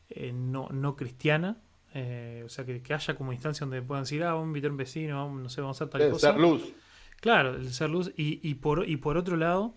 [0.10, 1.58] eh, no, no, cristiana.
[1.94, 4.74] Eh, o sea, que, haya como instancia donde puedan decir, ah, vamos a invitar a
[4.74, 6.32] un vecino, vamos, no sé, vamos a hacer tal cosa.
[6.34, 6.74] Ser luz.
[7.22, 8.12] Claro, el ser luz.
[8.18, 9.74] Y, y, por, y por otro lado,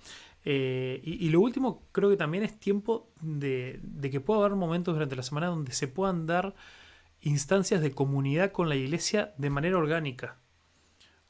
[0.51, 5.15] eh, y, lo último, creo que también es tiempo de, que pueda haber momentos durante
[5.15, 6.55] la semana donde se puedan dar
[7.21, 10.39] instancias de comunidad con la iglesia de manera orgánica.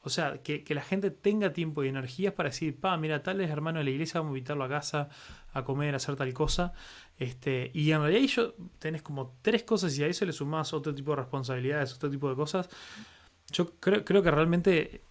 [0.03, 3.51] O sea, que, la gente tenga tiempo y energías para decir, pa, mira, tal es
[3.51, 5.09] hermano de la iglesia, vamos a invitarlo a casa
[5.53, 6.73] a comer, a hacer tal cosa.
[7.19, 10.95] Este, y en realidad yo tenés como tres cosas y a eso le sumás otro
[10.95, 12.69] tipo de responsabilidades, otro tipo de cosas.
[13.51, 15.03] Yo creo, creo que realmente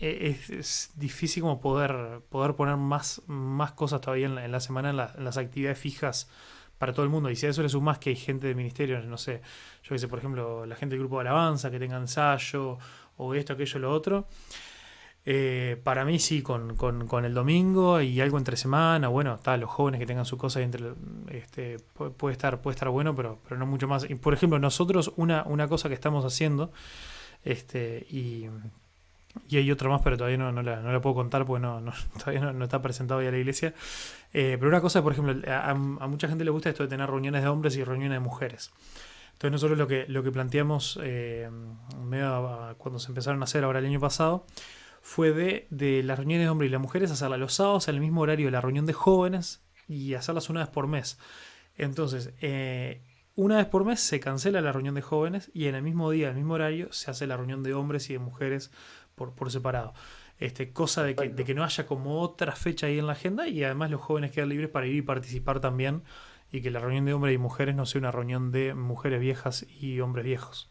[0.00, 4.96] e-, es, difícil como poder, poder poner más, más cosas todavía en la, semana en,
[4.96, 6.28] las actividades fijas
[6.78, 7.30] para todo el mundo.
[7.30, 9.40] Y si a eso le sumas que hay gente de ministerio, no sé,
[9.84, 12.78] yo que sé, por ejemplo, la gente del grupo de alabanza que tenga ensayo
[13.16, 14.26] o esto, aquello, lo otro.
[15.24, 16.76] Eh, para mí sí, con,
[17.24, 20.94] el domingo y algo entre semana, bueno, está, los jóvenes que tengan su cosa entre,
[21.30, 21.76] este,
[22.18, 24.10] puede, estar, puede estar bueno, pero, pero no mucho más.
[24.10, 26.72] Y por ejemplo, nosotros una, una cosa que estamos haciendo,
[27.44, 28.48] este, y
[29.48, 31.82] y hay otra más, pero todavía no, no, la, puedo contar porque no,
[32.18, 33.74] todavía no, está presentado ya la iglesia.
[34.32, 37.42] Eh, pero una cosa, por ejemplo, a, mucha gente le gusta esto de tener reuniones
[37.42, 38.72] de hombres y reuniones de mujeres.
[39.32, 41.50] Entonces nosotros lo que, lo que planteamos eh,
[42.78, 44.46] cuando se empezaron a hacer ahora el año pasado
[45.00, 48.20] fue de, de las reuniones de hombres y las mujeres hacerla los sábados al mismo
[48.20, 51.18] horario de la reunión de jóvenes y hacerlas una vez por mes.
[51.76, 53.02] Entonces, eh,
[53.34, 56.28] una vez por mes se cancela la reunión de jóvenes y en el mismo día,
[56.28, 58.70] el mismo horario, se hace la reunión de hombres y de mujeres
[59.14, 59.94] por, por separado.
[60.38, 63.46] Este, cosa de que, de que no haya como otra fecha ahí en la agenda
[63.46, 66.02] y además los jóvenes quedan libres para ir y participar también
[66.50, 69.66] y que la reunión de hombres y mujeres no sea una reunión de mujeres viejas
[69.80, 70.70] y hombres viejos.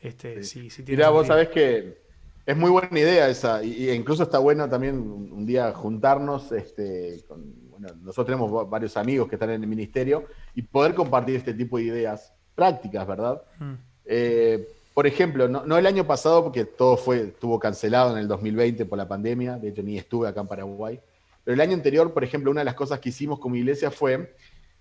[0.00, 0.68] Este, sí.
[0.86, 2.04] Mirá, vos sabés que
[2.44, 7.24] es muy buena idea esa, y, incluso está bueno también un, día juntarnos, este,
[7.70, 10.24] bueno, nosotros tenemos varios amigos que están en el ministerio,
[10.54, 13.42] y poder compartir este tipo de ideas prácticas, ¿verdad?
[13.58, 13.74] Mm.
[14.04, 18.86] Eh, por ejemplo, no, el año pasado, porque todo fue, estuvo cancelado en el 2020
[18.86, 21.00] por la pandemia, de hecho ni estuve acá en Paraguay,
[21.42, 24.34] pero el año anterior, por ejemplo, una de las cosas que hicimos como iglesia fue,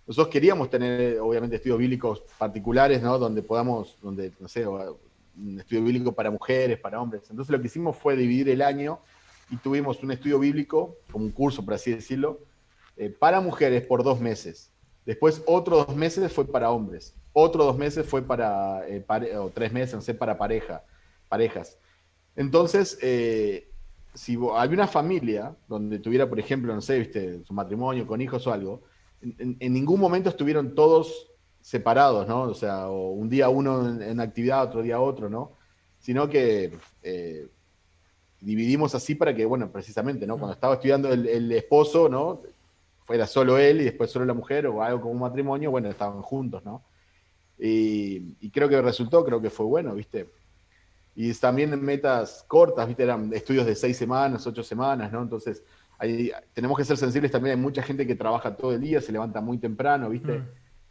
[0.05, 3.17] nosotros queríamos tener, obviamente, estudios bíblicos particulares, ¿no?
[3.17, 7.23] Donde podamos, donde, no sé, un estudio bíblico para mujeres, para hombres.
[7.29, 8.99] Entonces lo que hicimos fue dividir el año
[9.49, 12.39] y tuvimos un estudio bíblico, como un curso, por así decirlo,
[12.97, 14.69] eh, para mujeres por dos meses.
[15.05, 17.15] Después otros dos meses fue para hombres.
[17.33, 19.03] Otros dos meses fue para, eh,
[19.37, 20.83] o tres meses, no sé, para pareja,
[21.27, 21.79] parejas.
[22.35, 23.71] Entonces, eh,
[24.13, 28.45] si había una familia donde tuviera, por ejemplo, no sé, viste, su matrimonio con hijos
[28.45, 28.83] o algo,
[29.21, 31.31] en, ningún momento estuvieron todos
[31.61, 32.43] separados, ¿no?
[32.43, 35.53] O sea, un día uno en, actividad, otro día otro, ¿no?
[35.99, 37.47] Sino que eh,
[38.41, 40.37] dividimos así para que, bueno, precisamente, ¿no?
[40.37, 42.41] Cuando estaba estudiando el, el, esposo, ¿no?
[43.05, 46.21] Fuera solo él y después solo la mujer o algo como un matrimonio, bueno, estaban
[46.21, 46.83] juntos, ¿no?
[47.59, 50.29] Y, creo que resultó, creo que fue bueno, ¿viste?
[51.15, 53.03] Y también en metas cortas, ¿viste?
[53.03, 55.21] Eran estudios de seis semanas, ocho semanas, ¿no?
[55.21, 55.63] Entonces,
[55.99, 57.57] ahí, tenemos que ser sensibles también.
[57.57, 60.39] Hay mucha gente que trabaja todo el día, se levanta muy temprano, ¿viste?
[60.39, 60.49] Mm.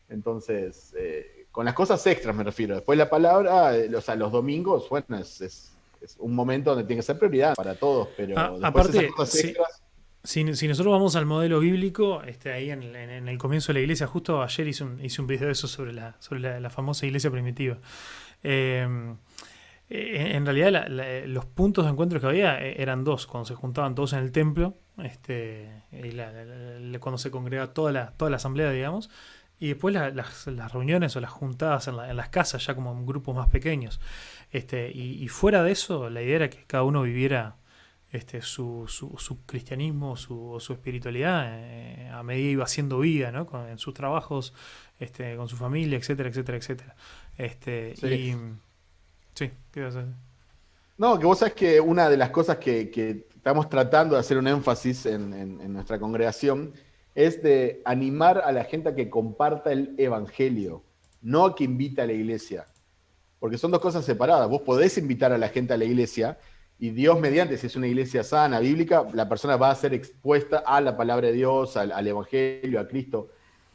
[0.08, 2.74] Entonces, eh, con las cosas extras me refiero.
[2.74, 5.72] Después la palabra, eh, o sea, los domingos, bueno, es,
[6.18, 9.10] un momento donde tiene que ser prioridad para todos, pero ah, aparte,
[10.24, 14.42] si, nosotros vamos al modelo bíblico, este, ahí en, el comienzo de la iglesia, justo
[14.42, 17.78] ayer hice un, un video de eso sobre la, sobre la, famosa iglesia primitiva.
[18.42, 19.16] Em,
[19.90, 20.88] eh, en realidad
[21.26, 24.32] los puntos de encuentro que había eh, eran dos, cuando se juntaban todos en el
[24.32, 25.70] templo, este,
[27.00, 29.10] cuando se congrega toda la, toda la asamblea, digamos,
[29.62, 33.48] y después las, reuniones o las juntadas en, las casas, ya como en grupos más
[33.48, 34.00] pequeños.
[34.50, 37.54] Este, y, fuera de eso, la idea era que cada uno viviera
[38.12, 43.48] este, su, su, cristianismo su, su espiritualidad eh, a medida iba haciendo vida, ¿no?
[43.66, 44.52] en sus trabajos,
[45.00, 46.96] este, con su familia, etcétera, etcétera, etcétera.
[47.38, 48.06] Este, sí.
[48.06, 48.36] Y,
[49.34, 50.04] sí, ¿qué vas a?
[50.98, 54.46] No, que vos sabés que una de las cosas que, estamos tratando de hacer un
[54.46, 56.72] énfasis en, nuestra congregación
[57.14, 60.84] es de animar a la gente a que comparta el evangelio,
[61.22, 62.66] no a que invita a la iglesia.
[63.40, 64.48] Porque son dos cosas separadas.
[64.48, 66.38] Vos podés invitar a la gente a la iglesia
[66.82, 70.64] y Dios mediante, si es una iglesia sana, bíblica, la persona va a ser expuesta
[70.66, 73.28] a la palabra de Dios, al, Evangelio, a Cristo,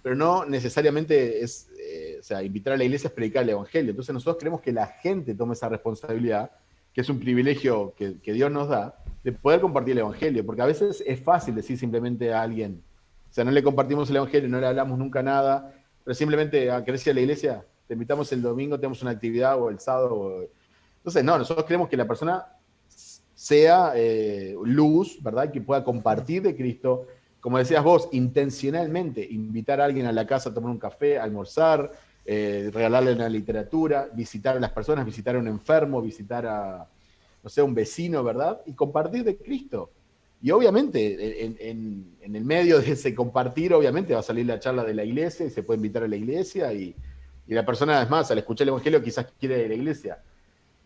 [0.03, 3.91] pero no necesariamente es, eh, o sea, invitar a la iglesia es predicar el Evangelio.
[3.91, 6.51] Entonces nosotros queremos que la gente tome esa responsabilidad,
[6.93, 10.66] que es un privilegio que, Dios nos da, de poder compartir el Evangelio, porque a
[10.66, 12.84] veces es fácil decir simplemente a alguien,
[13.32, 16.76] o sea, no le compartimos el Evangelio, no le hablamos nunca nada, pero simplemente a
[16.76, 20.45] ah, querer a la iglesia, te invitamos el domingo, tenemos una actividad o el sábado.
[20.97, 22.45] Entonces, no, nosotros queremos que la persona
[23.38, 25.51] sea eh, luz, ¿verdad?
[25.51, 27.05] Que pueda compartir de Cristo,
[27.39, 31.91] como decías vos, intencionalmente, invitar a alguien a la casa a tomar un café, almorzar,
[32.25, 36.89] eh, regalarle una literatura, visitar a las personas, visitar a un enfermo, visitar a,
[37.43, 38.59] no sé, un vecino, ¿verdad?
[38.65, 39.91] Y compartir de Cristo.
[40.41, 44.95] Y obviamente, en, el medio de ese compartir, obviamente va a salir la charla de
[44.95, 46.95] la iglesia y se puede invitar a la iglesia y,
[47.45, 50.23] y la persona, además, al escuchar el Evangelio, quizás quiere ir a la iglesia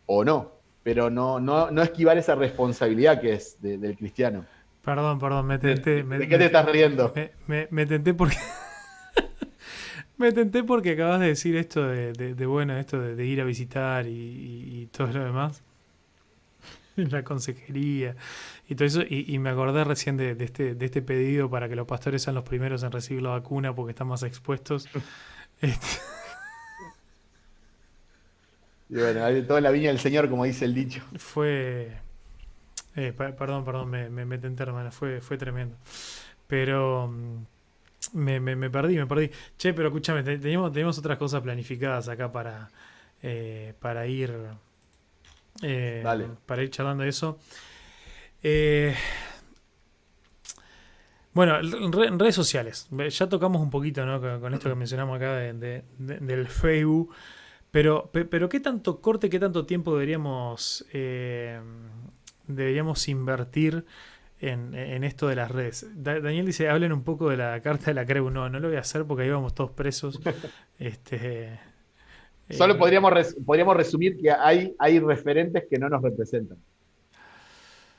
[0.05, 4.45] o no pero no, no, no esquivar esa responsabilidad que es del cristiano.
[4.83, 6.03] Perdón, perdón, me tenté.
[6.03, 7.13] ¿De, qué te estás riendo?
[7.45, 8.37] Me, me, tenté porque.
[10.17, 14.07] me tenté porque acabas de decir esto de, de, bueno, esto de, ir a visitar
[14.07, 15.61] y, todo lo demás.
[16.95, 18.15] la consejería
[18.67, 19.01] y todo eso.
[19.07, 22.43] Y, me acordé recién de, este, de este pedido para que los pastores sean los
[22.43, 24.89] primeros en recibir la vacuna porque están más expuestos.
[25.61, 25.87] este.
[28.91, 31.01] Y bueno, toda la viña del Señor, como dice el dicho.
[31.17, 31.97] Fue.
[32.97, 34.91] Eh, perdón, perdón, me, me, me tenté, hermano.
[34.91, 35.77] Fue, fue tremendo.
[36.45, 37.07] Pero.
[37.07, 37.45] Mm,
[38.13, 39.31] me, me, perdí, me perdí.
[39.57, 42.69] Che, pero escúchame, teníamos, teníamos otras cosas planificadas acá para,
[43.23, 44.35] eh, para ir.
[45.61, 46.03] Eh,
[46.45, 47.39] para ir charlando de eso.
[51.33, 52.89] bueno, en redes sociales.
[52.91, 54.19] Ya tocamos un poquito ¿no?
[54.19, 57.15] con, esto que mencionamos acá del Facebook.
[57.71, 61.59] Pero, pero ¿qué tanto corte, qué tanto tiempo deberíamos, eh,
[62.45, 63.85] deberíamos invertir
[64.41, 65.87] en, esto de las redes.
[65.95, 68.29] Daniel dice, hablen un poco de la carta de la CREU.
[68.29, 70.19] No, no lo voy a hacer porque ahí vamos todos presos.
[70.79, 71.59] este,
[72.49, 76.57] Solo eh, podríamos, podríamos resumir que hay, hay referentes que no nos representan.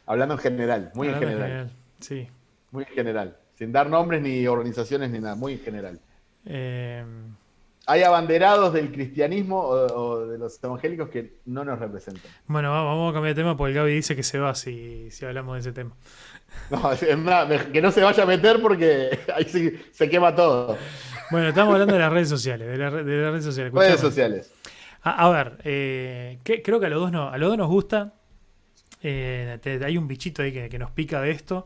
[0.04, 1.70] Hablando en general, muy en general.
[2.00, 2.28] Sí.
[2.72, 3.36] Muy en general.
[3.54, 6.00] Sin dar nombres ni organizaciones ni nada, muy en general.
[6.44, 7.04] Eh,
[7.86, 12.30] hay abanderados del cristianismo o, de los evangélicos que no nos representan.
[12.46, 15.24] Bueno, vamos a cambiar de tema porque el Gaby dice que se va si, si
[15.24, 15.94] hablamos de ese tema.
[16.70, 16.90] No,
[17.72, 20.76] que no se vaya a meter porque ahí sí, se quema todo.
[21.30, 22.68] Bueno, estamos hablando de las redes sociales.
[22.68, 23.72] De, las redes sociales.
[23.72, 24.52] Redes sociales.
[25.02, 28.14] A, ver, eh, creo que a los dos, no, a los dos nos gusta.
[29.02, 31.64] Eh, hay un bichito ahí que, que nos pica de esto.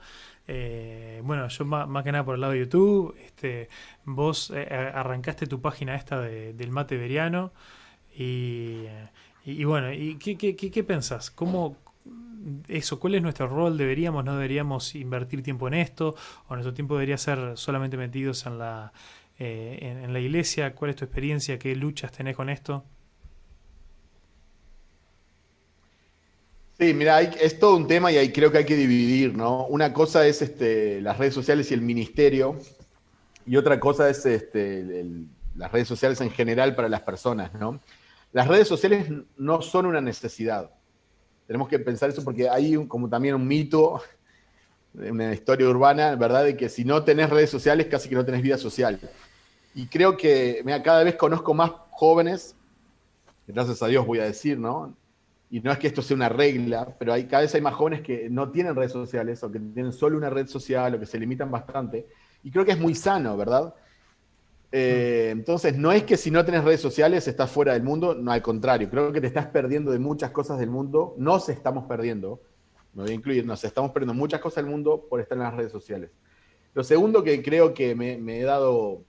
[0.49, 3.69] Eh, bueno, yo más, que nada por el lado de YouTube, este,
[4.05, 7.53] vos eh, arrancaste tu página esta del mate veriano
[8.17, 8.85] y,
[9.45, 11.31] y, bueno, ¿y qué, qué, qué, pensás?
[11.31, 11.77] ¿Cómo,
[12.69, 13.77] eso, ¿cuál es nuestro rol?
[13.77, 16.15] ¿Deberíamos, no deberíamos invertir tiempo en esto?
[16.49, 18.93] ¿O nuestro tiempo debería ser solamente metidos en la,
[19.39, 20.75] eh, en la iglesia?
[20.75, 21.59] ¿Cuál es tu experiencia?
[21.59, 22.85] ¿Qué luchas tenés con esto?
[26.79, 29.67] Sí, mira, es todo un tema y ahí creo que hay que dividir, ¿no?
[29.67, 32.59] Una cosa es este, las redes sociales y el ministerio,
[33.47, 35.07] y otra cosa es este,
[35.55, 37.81] las redes sociales en general para las personas, ¿no?
[38.33, 39.07] Las redes sociales
[39.39, 40.71] no son una necesidad.
[41.47, 44.03] Tenemos que pensar eso porque hay como también un mito,
[44.93, 46.45] una historia urbana, ¿verdad?
[46.45, 49.01] De que si no tenés redes sociales, casi que no tenés vida social.
[49.75, 52.55] Y creo que, mira, cada vez conozco más jóvenes,
[53.47, 54.95] gracias a Dios voy a decir, ¿no?
[55.51, 58.03] Y no es que esto sea una regla, pero hay, cada vez hay más jóvenes
[58.03, 61.19] que no tienen redes sociales o que tienen solo una red social o que se
[61.19, 62.07] limitan bastante.
[62.43, 63.75] Y creo que es muy sano, ¿verdad?
[64.73, 68.33] Eh, entonces, no es que si no tienes redes sociales estás fuera del mundo, no,
[68.33, 72.41] al contrario, creo que te estás perdiendo de muchas cosas del mundo, nos estamos perdiendo,
[72.93, 75.55] me voy a incluir, nos estamos perdiendo muchas cosas del mundo por estar en las
[75.55, 76.11] redes sociales.
[76.75, 79.03] Lo segundo que creo que me, me he dado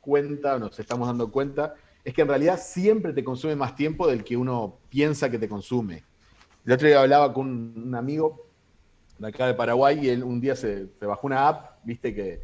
[0.00, 1.74] cuenta, nos estamos dando cuenta,
[2.04, 5.48] es que en realidad siempre te consume más tiempo del que uno piensa que te
[5.48, 6.04] consume.
[6.64, 8.46] El otro día hablaba con un amigo
[9.18, 12.42] de acá de Paraguay y él un día se, bajó una app, viste, que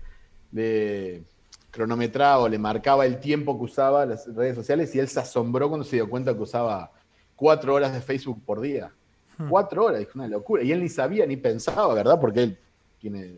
[0.52, 1.24] le
[1.70, 5.68] cronometraba o le marcaba el tiempo que usaba las redes sociales y él se asombró
[5.68, 6.92] cuando se dio cuenta que usaba
[7.36, 8.92] cuatro horas de Facebook por día.
[9.36, 9.48] Hmm.
[9.48, 10.62] Cuatro horas, es una locura.
[10.62, 12.20] Y él ni sabía ni pensaba, ¿verdad?
[12.20, 12.59] Porque él
[12.98, 13.34] tiene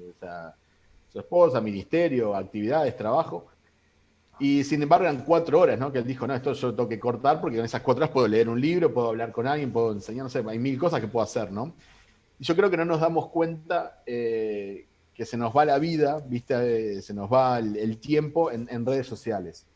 [1.08, 3.46] su esposa, ministerio, actividades, trabajo.
[4.40, 5.92] Y sin embargo eran cuatro horas, ¿no?
[5.92, 8.26] Que él dijo, no, esto yo tengo que cortar porque en esas cuatro horas puedo
[8.26, 11.08] leer un libro, puedo hablar con alguien, puedo enseñar, no sé, hay mil cosas que
[11.08, 11.74] puedo hacer, ¿no?
[12.38, 16.24] Y yo creo que no nos damos cuenta eh, que se nos va la vida,
[16.26, 16.54] ¿viste?
[16.96, 19.66] Eh, se nos va el, tiempo en, redes sociales.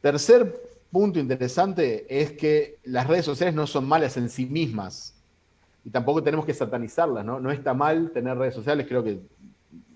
[0.00, 0.54] Tercer
[0.92, 5.16] punto interesante es que las redes sociales no son malas en sí mismas
[5.84, 7.40] y tampoco tenemos que satanizarlas, ¿no?
[7.40, 9.18] No está mal tener redes sociales, creo que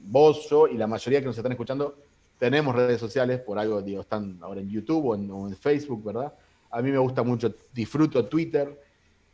[0.04, 1.94] vos, yo y la mayoría que nos están escuchando
[2.42, 6.34] tenemos redes sociales, por algo, digo, están ahora en YouTube o en, Facebook, ¿verdad?
[6.72, 8.82] A mí me gusta mucho, disfruto Twitter.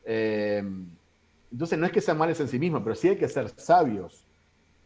[0.04, 0.62] Eh,
[1.50, 4.26] entonces, no es que sean males en sí mismos, pero sí hay que ser sabios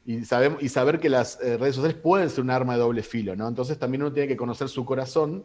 [0.07, 3.03] y, sabemos, y saber que las eh, redes sociales pueden ser un arma de doble
[3.03, 3.49] filo, ¿no?
[3.49, 5.45] Entonces, también uno tiene que conocer su corazón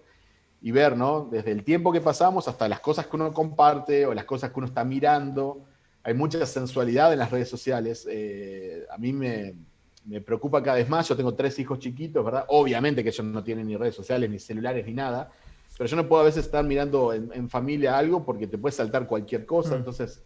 [0.61, 1.27] y ver, ¿no?
[1.31, 4.59] Desde el tiempo que pasamos hasta las cosas que uno comparte o las cosas que
[4.59, 5.65] uno está mirando.
[6.03, 8.07] Hay mucha sensualidad en las redes sociales.
[8.07, 9.55] Eh, a mí me,
[10.07, 11.07] me preocupa cada vez más.
[11.07, 12.45] Yo tengo tres hijos chiquitos, ¿verdad?
[12.47, 15.29] Obviamente que ellos no tienen ni redes sociales, ni celulares, ni nada.
[15.77, 19.05] Pero yo no puedo a veces estar mirando en, familia algo porque te puede saltar
[19.05, 19.75] cualquier cosa.
[19.75, 19.77] Mm.
[19.77, 20.23] Entonces,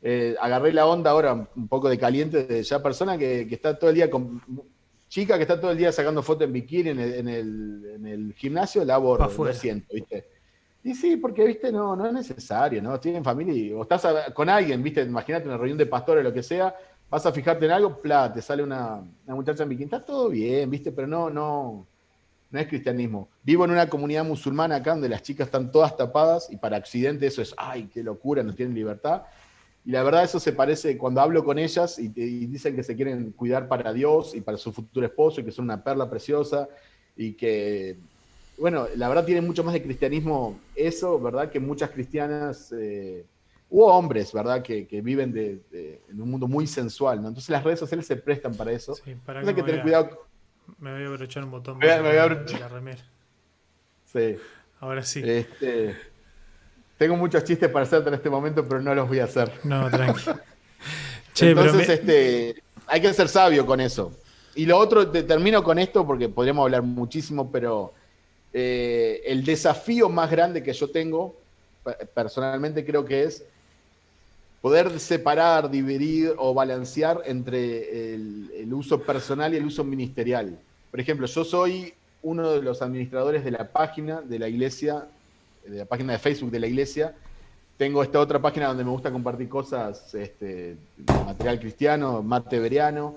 [0.00, 3.90] eh, agarré la onda ahora un poco de caliente de ya persona que, está todo
[3.90, 4.40] el día con.
[5.08, 7.14] Chica que está todo el día sacando fotos en bikini en el,
[7.94, 10.26] en el, gimnasio, la lo siento, ¿viste?
[10.84, 13.00] Y sí, porque, viste, no, no es necesario, ¿no?
[13.00, 16.34] Tienen familia y, o estás con alguien, viste, imagínate una reunión de pastores o lo
[16.34, 16.74] que sea,
[17.10, 20.70] vas a fijarte en algo, pla, te sale una, muchacha en bikini, está todo bien,
[20.70, 20.92] ¿viste?
[20.92, 21.86] Pero no, no,
[22.50, 23.28] no es cristianismo.
[23.42, 27.26] Vivo en una comunidad musulmana acá donde las chicas están todas tapadas y para accidente
[27.26, 29.22] eso es, ay, qué locura, no tienen libertad.
[29.84, 33.32] Y la verdad eso se parece cuando hablo con ellas y, dicen que se quieren
[33.32, 36.68] cuidar para Dios y para su futuro esposo y que son una perla preciosa
[37.16, 37.96] y que,
[38.58, 41.50] bueno, la verdad tiene mucho más de cristianismo eso, ¿verdad?
[41.50, 42.72] Que muchas cristianas...
[42.72, 43.24] Eh,
[43.70, 45.60] Hubo hombres, ¿verdad?, que, viven de,
[46.08, 47.28] en un mundo muy sensual, ¿no?
[47.28, 48.94] Entonces las redes sociales se prestan para eso.
[48.94, 50.26] Sí, para que, tener cuidado.
[50.78, 52.70] Me voy a abrochar un botón me, voy a abrochar.
[52.72, 52.96] la
[54.06, 54.36] Sí.
[54.80, 55.22] Ahora sí.
[55.24, 55.96] Este,
[56.96, 59.52] tengo muchos chistes para hacerte en este momento, pero no los voy a hacer.
[59.64, 60.30] No, tranqui.
[61.40, 64.12] Entonces, este, hay que ser sabio con eso.
[64.54, 67.92] Y lo otro, te termino con esto porque podríamos hablar muchísimo, pero
[68.52, 71.36] eh, el desafío más grande que yo tengo,
[72.14, 73.44] personalmente creo que es
[74.60, 80.58] poder separar, dividir o balancear entre el, uso personal y el uso ministerial.
[80.90, 85.06] Por ejemplo, yo soy uno de los administradores de la página de la iglesia,
[85.64, 87.14] de la página de Facebook de la iglesia.
[87.76, 93.16] Tengo esta otra página donde me gusta compartir cosas, este, material cristiano, mate veriano.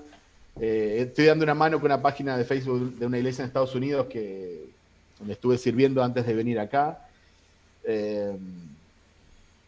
[0.60, 3.74] Eh, estoy dando una mano con una página de Facebook de una iglesia en Estados
[3.74, 4.70] Unidos que
[5.18, 7.08] donde estuve sirviendo antes de venir acá.
[7.84, 8.36] Eh,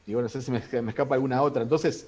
[0.07, 1.63] bueno, no sé si me, escapa alguna otra.
[1.63, 2.07] Entonces,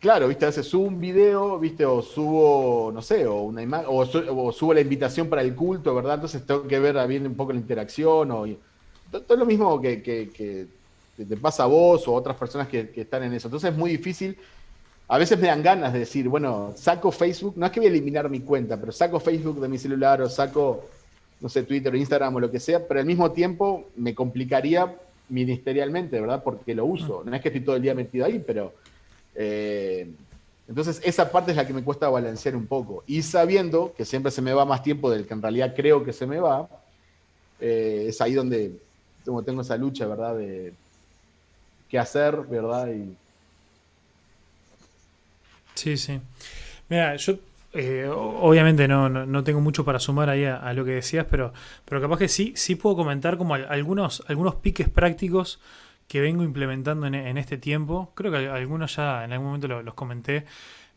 [0.00, 3.86] claro, viste, a veces subo un video, viste, o subo, no sé, o una imagen,
[3.90, 6.14] o, subo la invitación para el culto, ¿verdad?
[6.14, 8.46] Entonces tengo que ver bien un poco la interacción, o
[9.10, 10.66] todo, lo mismo que,
[11.16, 13.48] te pasa a vos o a otras personas que, están en eso.
[13.48, 14.36] Entonces es muy difícil.
[15.06, 17.90] A veces me dan ganas de decir, bueno, saco Facebook, no es que voy a
[17.90, 20.86] eliminar mi cuenta, pero saco Facebook de mi celular o saco,
[21.40, 24.96] no sé, Twitter o Instagram o lo que sea, pero al mismo tiempo me complicaría
[25.28, 26.42] ministerialmente, ¿verdad?
[26.42, 27.22] Porque lo uso.
[27.24, 28.74] No es que estoy todo el día metido ahí, pero...
[29.34, 30.10] Eh,
[30.66, 33.04] entonces, esa parte es la que me cuesta balancear un poco.
[33.06, 36.12] Y sabiendo que siempre se me va más tiempo del que en realidad creo que
[36.12, 36.68] se me va,
[37.60, 38.72] eh, es ahí donde
[39.24, 40.36] tengo, tengo, esa lucha, ¿verdad?
[40.36, 40.72] De
[41.88, 42.88] qué hacer, ¿verdad?
[42.88, 43.14] Y...
[45.74, 46.18] Sí, sí.
[46.88, 47.34] Mira, yo
[47.74, 51.52] eh, obviamente no, no, tengo mucho para sumar ahí a, lo que decías, pero,
[51.84, 55.60] pero capaz que sí, sí puedo comentar como algunos, algunos piques prácticos
[56.06, 58.12] que vengo implementando en, este tiempo.
[58.14, 60.44] Creo que algunos ya en algún momento los, comenté,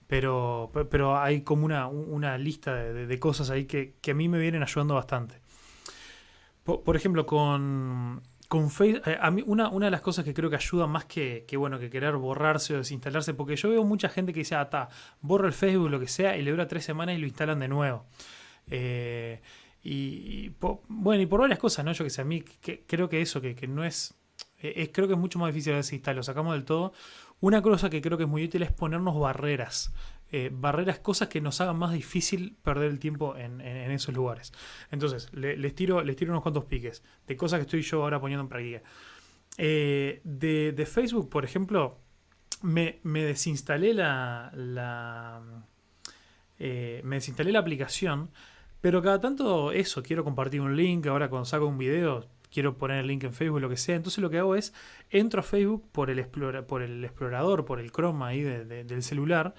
[0.05, 4.37] pero, pero hay como una, una lista de, cosas ahí que, que, a mí me
[4.37, 5.39] vienen ayudando bastante.
[6.63, 10.49] por ejemplo, con, con Facebook, eh, a mí una, una, de las cosas que creo
[10.49, 14.33] que ayuda más que, bueno, que querer borrarse o desinstalarse, porque yo veo mucha gente
[14.33, 14.89] que dice, ah, está,
[15.21, 17.67] borra el Facebook, lo que sea, y le dura tres semanas y lo instalan de
[17.67, 18.05] nuevo.
[18.69, 19.41] Eh,
[19.83, 20.49] y,
[20.87, 21.91] bueno, y por varias cosas, ¿no?
[21.91, 24.15] Yo que sé, a mí creo que eso, que, que no es,
[24.59, 26.93] eh, es, creo que es mucho más difícil de desinstalar, lo sacamos del todo.
[27.39, 29.93] Una cosa que creo que es muy útil es ponernos barreras.
[30.29, 34.51] Eh, barreras, cosas que nos hagan más difícil perder el tiempo en, esos lugares.
[34.91, 38.43] Entonces, les, tiro, les tiro unos cuantos piques de cosas que estoy yo ahora poniendo
[38.43, 38.81] en práctica.
[39.57, 41.99] Eh, de, Facebook, por ejemplo,
[42.61, 45.41] me, desinstalé la, la
[46.59, 48.29] eh, me desinstalé la aplicación,
[48.81, 52.99] pero cada tanto eso, quiero compartir un link, ahora cuando saco un video, quiero poner
[52.99, 53.95] el link en Facebook, lo que sea.
[53.95, 54.73] Entonces lo que hago es,
[55.09, 59.55] entro a Facebook por el, por el explorador, por el Chrome ahí del celular,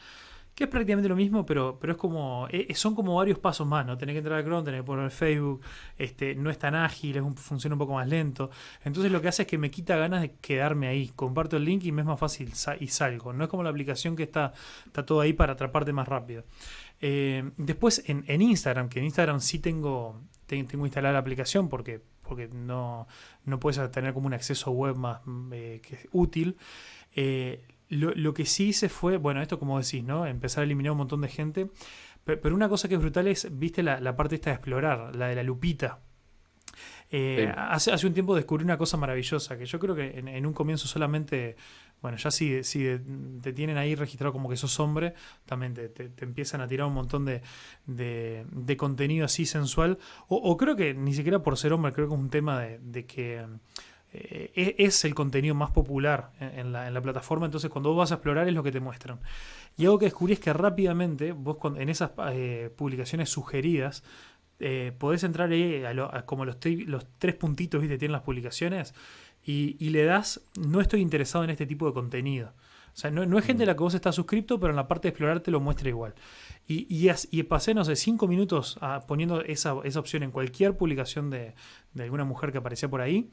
[0.59, 3.87] que es prácticamente lo mismo, pero, pero es como, eh, son como varios pasos más,
[3.87, 3.97] ¿no?
[3.97, 5.61] Tener que entrar al Chrome, tener que poner Facebook,
[5.97, 8.51] este, no es tan ágil, es un, funciona un poco más lento.
[8.83, 11.13] Entonces lo que hace es que me quita ganas de quedarme ahí.
[11.15, 13.33] Comparto el link y me es más fácil y salgo.
[13.33, 14.53] No es como la aplicación que está,
[14.85, 16.43] está todo ahí para atraparte más rápido.
[17.01, 22.49] Eh, después en, Instagram, que en Instagram sí tengo, tengo instalada la aplicación porque, porque
[22.49, 23.07] no,
[23.45, 25.21] no puedes tener como un acceso web más
[25.53, 26.57] eh, que útil.
[27.89, 30.27] Lo, que sí hice fue, bueno, esto como decís, ¿no?
[30.27, 31.71] Empezar a eliminar un montón de gente.
[32.25, 35.35] Pero, una cosa que es brutal es, viste, la, parte esta de explorar, la de
[35.35, 36.01] la lupita.
[37.11, 40.53] Eh, hace, hace un tiempo descubrí una cosa maravillosa, que yo creo que en, un
[40.53, 41.57] comienzo solamente,
[42.03, 42.85] bueno, ya si, si
[43.41, 45.15] te tienen ahí registrado como que sos hombre,
[45.47, 47.41] también te, empiezan a tirar un montón de,
[47.87, 49.99] de, contenido así sensual.
[50.29, 53.47] O, creo que ni siquiera por ser hombre, creo que es un tema de que
[54.13, 58.17] eh, e-, es el contenido más popular en la, plataforma, entonces cuando vos vas a
[58.17, 59.21] explorar es lo que te muestran.
[59.77, 64.03] Y algo que descubrí es que rápidamente, vos en esas eh, publicaciones sugeridas,
[64.61, 65.85] eh, podés entrar ahí
[66.27, 68.93] como los, tres puntitos que tienen las publicaciones
[69.45, 72.53] y, le das, no estoy interesado en este tipo de contenido.
[72.93, 75.07] O sea, no, es gente a la que vos estás suscrito, pero en la parte
[75.07, 76.15] de explorar te lo muestra igual.
[76.67, 81.55] Y, pasé, no sé, cinco minutos ah, poniendo esa, opción en cualquier publicación de,
[81.95, 83.31] de alguna mujer que aparecía por ahí.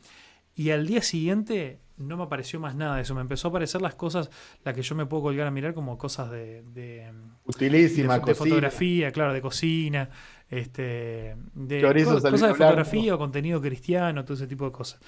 [0.55, 3.15] Y al día siguiente no me apareció más nada de eso.
[3.15, 4.29] Me empezó a aparecer las cosas,
[4.63, 6.63] las que yo me puedo colgar a mirar como cosas de.
[6.73, 7.11] de
[7.45, 10.09] Utilísima, de, fotografía, claro, de cocina,
[10.49, 14.99] este, de cosas de fotografía o contenido cristiano, todo ese tipo de cosas.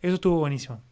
[0.00, 0.82] Eso estuvo buenísimo.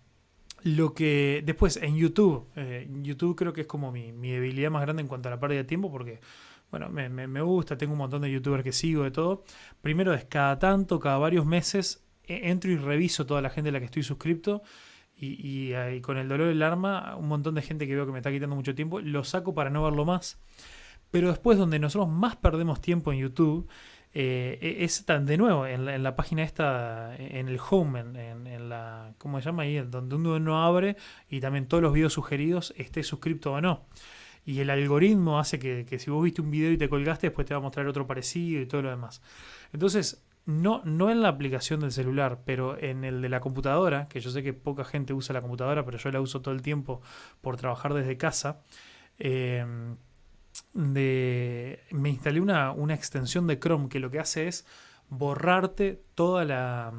[0.63, 5.03] Lo que después en YouTube, eh, YouTube creo que es como mi, debilidad más grande
[5.03, 6.21] en cuanto a la pérdida de tiempo, porque
[6.71, 9.45] bueno, me, me, gusta, tengo un montón de youtubers que sigo de todo.
[9.83, 13.79] Primero es cada tanto, cada varios meses, entro y reviso toda la gente a la
[13.79, 14.63] que estoy suscrito
[15.17, 18.31] y, con el dolor del arma, un montón de gente que veo que me está
[18.31, 20.39] quitando mucho tiempo, lo saco para no verlo más.
[21.11, 23.69] Pero después donde nosotros más perdemos tiempo en YouTube
[24.13, 29.15] eh, e-, es tan de nuevo en la, página esta, en el home, en, la,
[29.19, 29.79] ¿cómo se llama ahí?
[29.79, 30.97] Donde uno no abre
[31.29, 33.87] y también todos los videos sugeridos esté suscrito o no.
[34.47, 37.47] Y el algoritmo hace que, que si vos viste un video y te colgaste, después
[37.47, 39.23] te va a mostrar otro parecido y todo lo demás.
[39.73, 44.21] Entonces, no, no en la aplicación del celular, pero en el de la computadora, que
[44.21, 47.01] yo sé que poca gente usa la computadora, pero yo la uso todo el tiempo
[47.41, 48.61] por trabajar desde casa.
[49.19, 49.97] Em,
[50.75, 54.67] de, me instalé una, una, extensión de Chrome que lo que hace es
[55.09, 56.93] borrarte toda la.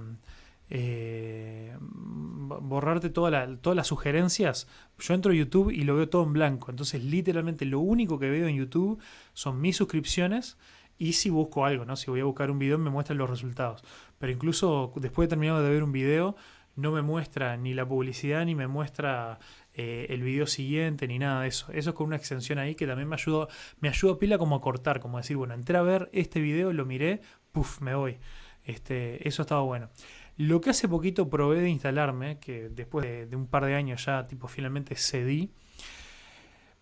[0.70, 4.68] Eh, borrarte todas las sugerencias.
[4.98, 6.72] Yo entro a YouTube y lo veo todo en blanco.
[6.72, 9.00] Entonces, literalmente, lo único que veo en YouTube
[9.34, 10.58] son mis suscripciones
[10.98, 11.96] y si busco algo, ¿no?
[11.96, 13.84] Si voy a buscar un video me muestran los resultados.
[14.18, 16.36] Pero incluso después de terminado de ver un video,
[16.76, 19.40] no me muestra ni la publicidad, ni me muestra
[19.74, 21.72] eh, el video siguiente, ni nada de eso.
[21.72, 23.48] Eso es con una extensión ahí que también me ayuda,
[23.80, 26.86] me ayuda pila como a cortar, como decir, bueno, entré a ver este video, lo
[26.86, 27.22] miré,
[27.52, 28.18] puff, me voy.
[28.64, 29.90] Este, eso estaba bueno.
[30.38, 34.28] Lo que hace poquito probé de instalarme, que después de, un par de años ya,
[34.28, 35.52] tipo, finalmente cedí.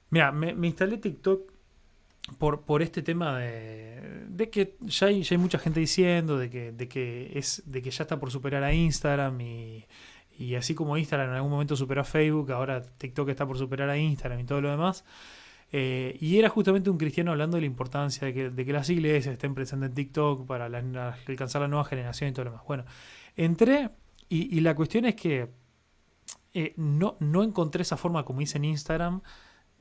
[0.09, 1.52] Mira, me, me instalé TikTok
[2.37, 6.49] por, por este tema de, de que ya hay, ya hay, mucha gente diciendo de
[6.49, 9.85] que, de, que es, de que ya está por superar a Instagram y,
[10.57, 13.97] así como Instagram en algún momento superó a Facebook, ahora TikTok está por superar a
[13.97, 15.05] Instagram y todo lo demás.
[15.71, 18.89] Eh, y era justamente un cristiano hablando de la importancia de que, de que las
[18.89, 22.65] iglesias estén presentes en TikTok para alcanzar la nueva generación y todo lo demás.
[22.67, 22.85] Bueno,
[23.35, 23.89] entré
[24.29, 25.49] y, y la cuestión es que
[26.53, 29.21] eh, no, no encontré esa forma como hice en Instagram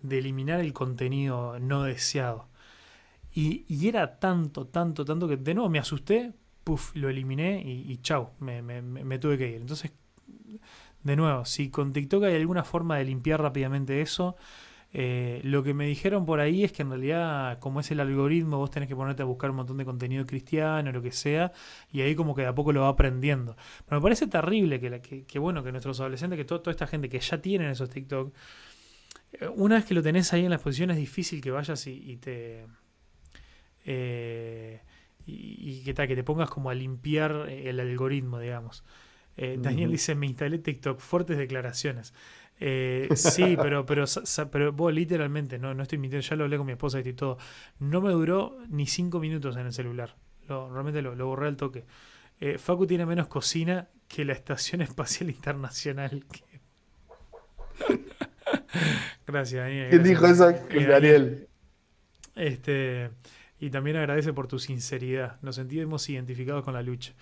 [0.02, 2.48] de eliminar el contenido no deseado.
[3.34, 6.32] Y, y, era tanto, tanto, tanto que de nuevo me asusté,
[6.64, 9.60] puff, lo eliminé y, y chau, me, me, tuve que ir.
[9.60, 9.92] Entonces,
[11.02, 14.36] de nuevo, si con TikTok hay alguna forma de limpiar rápidamente eso,
[14.94, 18.58] eh, lo que me dijeron por ahí es que en realidad, como es el algoritmo,
[18.58, 21.52] vos tenés que ponerte a buscar un montón de contenido cristiano, lo que sea,
[21.90, 23.56] y ahí como que de a poco lo va aprendiendo.
[23.86, 27.08] Pero me parece terrible que, que, que bueno, que nuestros adolescentes, que toda esta gente
[27.08, 28.34] que ya tienen esos TikTok,
[29.56, 32.66] una vez que lo tenés ahí en la exposición es difícil que vayas y, te...
[33.84, 34.80] Eh,
[35.26, 38.84] y, que, que te pongas como a limpiar el algoritmo, digamos.
[39.36, 42.12] Eh, Daniel dice, me instalé TikTok, fuertes declaraciones.
[42.60, 44.04] Eh, sí, pero, pero,
[44.50, 47.38] pero vos literalmente, no, no estoy mintiendo, ya lo hablé con mi esposa y todo.
[47.78, 50.16] No me duró ni cinco minutos en el celular.
[50.48, 51.84] Lo, realmente lo, lo, borré al toque.
[52.58, 56.24] Facu tiene menos cocina que la Estación Espacial Internacional.
[59.26, 59.90] gracias, Daniel.
[59.90, 60.50] ¿Quién dijo eso?
[60.50, 61.48] Eh, Daniel.
[62.34, 63.10] Este,
[63.60, 65.40] y también agradece por tu sinceridad.
[65.42, 67.12] Nos sentimos identificados con la lucha.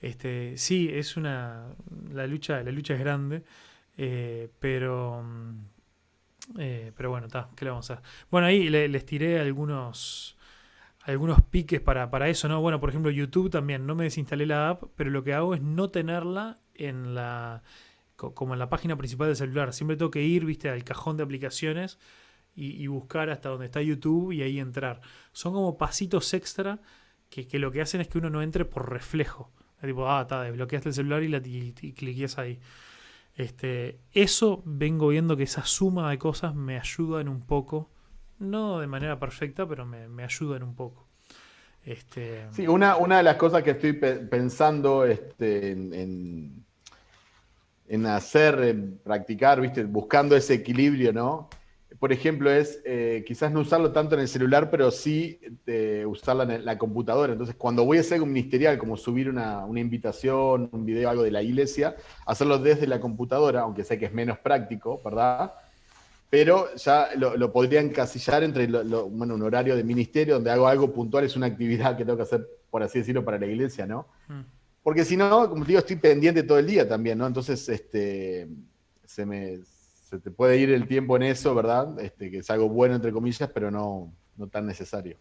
[0.00, 1.66] Este, sí, es una.
[2.12, 3.42] La lucha, la lucha es grande.
[3.96, 5.22] Eh, pero.
[5.22, 8.04] Mm, eh, pero bueno, está, ¿qué le vamos a hacer?
[8.30, 10.36] Bueno, ahí les tiré algunos.
[11.06, 12.62] Algunos piques para, para eso, ¿no?
[12.62, 13.86] Bueno, por ejemplo, YouTube también.
[13.86, 17.62] No me desinstalé la app, pero lo que hago es no tenerla en la
[18.32, 19.72] como en la página principal del celular.
[19.72, 21.98] Siempre tengo que ir, viste, al cajón de aplicaciones
[22.56, 25.00] y, buscar hasta donde está YouTube y ahí entrar.
[25.32, 26.80] Son como pasitos extra
[27.28, 29.50] que, lo que hacen es que uno no entre por reflejo.
[29.82, 31.74] tipo, ah, está, desbloqueaste el celular y, la, y,
[32.36, 32.60] ahí.
[33.34, 37.90] Este, eso vengo viendo que esa suma de cosas me ayudan un poco.
[38.38, 41.08] No de manera perfecta, pero me, me ayudan un poco.
[41.84, 42.46] Este...
[42.52, 46.64] Sí, una, una de las cosas que estoy pensando este, en
[48.06, 49.84] hacer, en practicar, ¿viste?
[49.84, 51.48] buscando ese equilibrio, ¿no?
[51.98, 56.42] Por ejemplo, es eh, quizás no usarlo tanto en el celular, pero sí eh, usarla
[56.54, 57.32] en la computadora.
[57.32, 61.30] Entonces, cuando voy a hacer un ministerial, como subir una, invitación, un video, algo de
[61.30, 61.94] la iglesia,
[62.26, 65.52] hacerlo desde la computadora, aunque sé que es menos práctico, ¿verdad?
[66.28, 71.24] Pero ya lo, podría encasillar entre bueno, un horario de ministerio donde hago algo puntual,
[71.24, 74.08] es una actividad que tengo que hacer, por así decirlo, para la iglesia, ¿no?
[74.28, 74.40] Mm.
[74.84, 77.26] Porque si no, como te digo, estoy pendiente todo el día también, ¿no?
[77.26, 78.46] Entonces, este,
[79.06, 81.98] se me se te puede ir el tiempo en eso, ¿verdad?
[81.98, 85.16] Este, que es algo bueno, entre comillas, pero no, no tan necesario.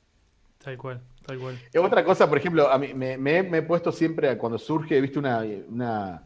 [0.61, 1.57] Tal cual, tal cual.
[1.73, 5.17] Y otra cosa, por ejemplo, a mí me, me, he puesto siempre, cuando surge, viste,
[5.17, 6.23] una, una,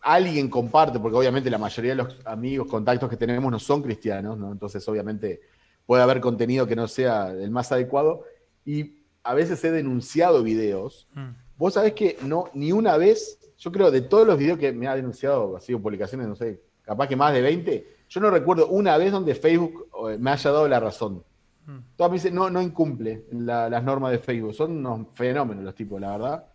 [0.00, 4.38] alguien comparte, porque obviamente la mayoría de los amigos, contactos que tenemos no son cristianos,
[4.38, 4.52] ¿no?
[4.52, 5.40] Entonces, obviamente,
[5.84, 8.24] puede haber contenido que no sea el más adecuado.
[8.64, 11.08] Y a veces he denunciado videos.
[11.14, 14.72] Mm Vos sabés que no, ni una vez, yo creo de todos los videos que
[14.72, 18.30] me ha denunciado, ha sido publicaciones, no sé, capaz que más de 20, yo no
[18.30, 19.88] recuerdo una vez donde Facebook
[20.18, 21.24] me haya dado la razón.
[21.66, 21.78] Hmm.
[21.96, 24.54] Todas me dicen, no, no incumple las normas de Facebook.
[24.54, 26.46] Son unos fenómenos los tipos, la verdad.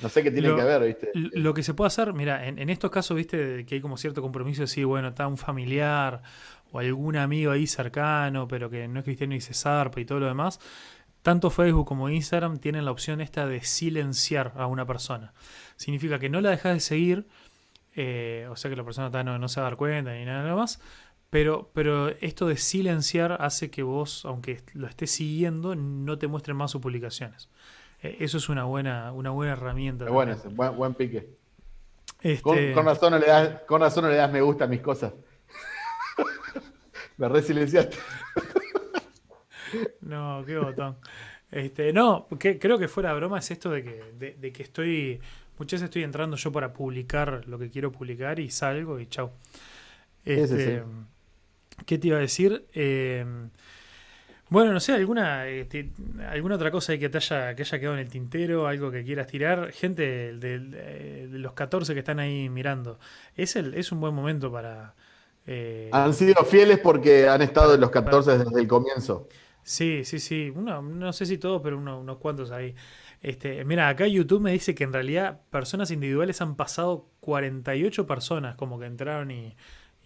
[0.00, 1.10] No sé qué tienen que ver, ¿viste?
[1.14, 3.66] Lo que se puede hacer, mira, en, estos casos, ¿viste?
[3.66, 6.22] Que hay como cierto compromiso de decir, bueno, está un familiar
[6.70, 10.20] o algún amigo ahí cercano, pero que no es cristiano y se zarpa y todo
[10.20, 10.58] lo demás
[11.22, 15.32] tanto Facebook como Instagram tienen la opción esta de silenciar a una persona.
[15.76, 17.26] Significa que no la dejas de seguir,
[17.94, 20.80] eh, o sea que la persona no, se va a dar cuenta ni nada más,
[21.30, 26.56] pero, pero esto de silenciar hace que vos, aunque lo estés siguiendo, no te muestren
[26.56, 27.48] más sus publicaciones.
[28.02, 30.06] eh, eso es una buena, una buena herramienta.
[30.06, 31.42] Bueno, buen, buen pique.
[32.20, 34.80] Este con, razón no le das, con razón no le das me gusta a mis
[34.80, 35.12] cosas.
[37.16, 37.96] me resilenciaste.
[40.00, 40.96] No, qué botón.
[41.50, 45.20] Este, no, que, creo que fuera broma es esto de que, de, que estoy.
[45.58, 49.30] Muchas veces estoy entrando yo para publicar lo que quiero publicar y salgo y chau.
[50.24, 50.82] Este,
[51.84, 52.66] ¿Qué te iba a decir?
[52.72, 53.24] Eh,
[54.52, 55.90] bueno, no sé, alguna este,
[56.28, 59.26] alguna otra cosa que te haya, que haya quedado en el tintero, algo que quieras
[59.26, 59.72] tirar.
[59.72, 62.98] Gente de, los 14 que están ahí mirando,
[63.34, 64.94] es, el, es un buen momento para...
[65.46, 69.26] Eh, han sido fieles porque han estado en los 14 desde el comienzo.
[69.62, 70.52] Sí, sí, sí.
[70.54, 72.74] no sé si todos, pero unos cuantos ahí.
[73.22, 78.56] Este, mira, acá YouTube me dice que en realidad personas individuales han pasado 48 personas,
[78.56, 79.54] como que entraron y,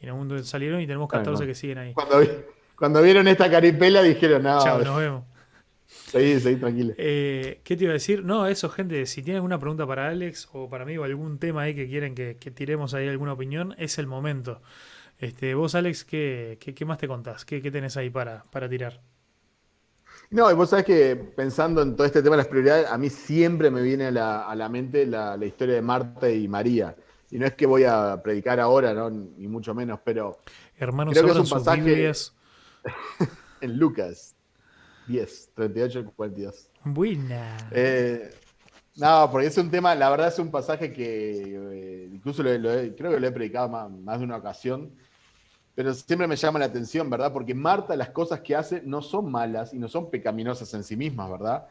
[0.02, 1.94] en el mundo salieron y tenemos 14 que siguen ahí.
[2.74, 4.62] Cuando, vieron esta caripela dijeron, no.
[4.62, 5.24] Chao, nos vemos.
[5.86, 6.92] Sí, sí, tranquilo.
[6.98, 8.22] Eh, ¿Qué te iba a decir?
[8.22, 11.62] No, eso, gente, si tienen alguna pregunta para Alex o para mí o algún tema
[11.62, 14.60] ahí que quieren que, tiremos ahí alguna opinión, es el momento.
[15.18, 17.46] Este, vos, Alex, ¿qué, qué, más te contás?
[17.46, 19.00] ¿Qué, qué tenés ahí para, para tirar?
[20.30, 23.10] No, y vos sabés que pensando en todo este tema de las prioridades, a mí
[23.10, 24.10] siempre me viene a
[24.54, 26.96] la, mente la, historia de Marta y María.
[27.30, 29.10] Y no es que voy a predicar ahora, ¿no?
[29.10, 30.38] ni mucho menos, pero
[30.78, 32.12] Hermanos, creo que es un pasaje
[33.60, 34.34] en Lucas
[35.08, 36.70] 10, 38 y 42.
[36.84, 37.56] Buena.
[37.70, 38.30] Eh,
[38.96, 43.20] no, porque es un tema, la verdad es un pasaje que eh, incluso creo que
[43.20, 44.92] lo he predicado más de una ocasión
[45.76, 47.30] pero siempre me llama la atención, ¿verdad?
[47.34, 50.96] Porque Marta las cosas que hace no son malas y no son pecaminosas en sí
[50.96, 51.68] mismas, ¿verdad?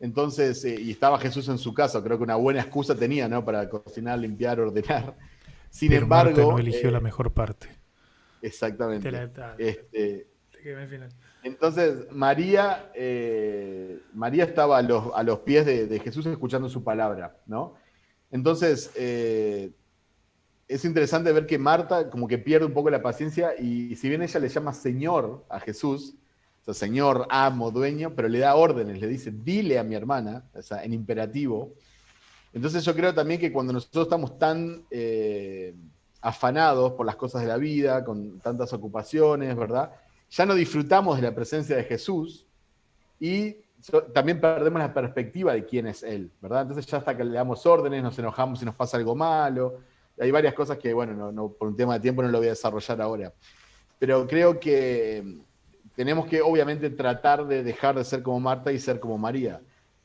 [0.00, 3.44] Entonces, eh, y estaba Jesús en su casa, creo que una buena excusa tenía, ¿no?
[3.44, 5.14] Para cocinar, limpiar, ordenar.
[5.70, 6.36] Sin embargo...
[6.36, 7.68] Marta no eligió la eh, mejor parte.
[8.42, 9.08] Exactamente.
[9.56, 10.26] este,
[11.44, 14.82] entonces, María, eh, María estaba a
[15.22, 17.76] los, pies de, de, Jesús escuchando su palabra, ¿no?
[18.32, 18.90] Entonces,
[20.68, 24.22] es interesante ver que Marta como que pierde un poco la paciencia y si bien
[24.22, 26.14] ella le llama Señor a Jesús,
[26.62, 30.44] o sea, Señor, amo, dueño, pero le da órdenes, le dice, dile a mi hermana,
[30.54, 31.74] o sea, en imperativo.
[32.54, 35.74] Entonces yo creo también que cuando nosotros estamos tan eh,
[36.22, 39.90] afanados por las cosas de la vida, con tantas ocupaciones, ¿verdad?
[40.30, 42.46] Ya no disfrutamos de la presencia de Jesús
[43.20, 43.56] y
[44.14, 46.62] también perdemos la perspectiva de quién es Él, ¿verdad?
[46.62, 49.80] Entonces ya hasta que le damos órdenes, nos enojamos si nos pasa algo malo,
[50.18, 52.50] hay varias cosas que, bueno, no, por un tema de tiempo no lo voy a
[52.50, 53.32] desarrollar ahora.
[53.98, 55.40] Pero creo que
[55.96, 59.60] tenemos que, obviamente, tratar de dejar de ser como Marta y ser como María.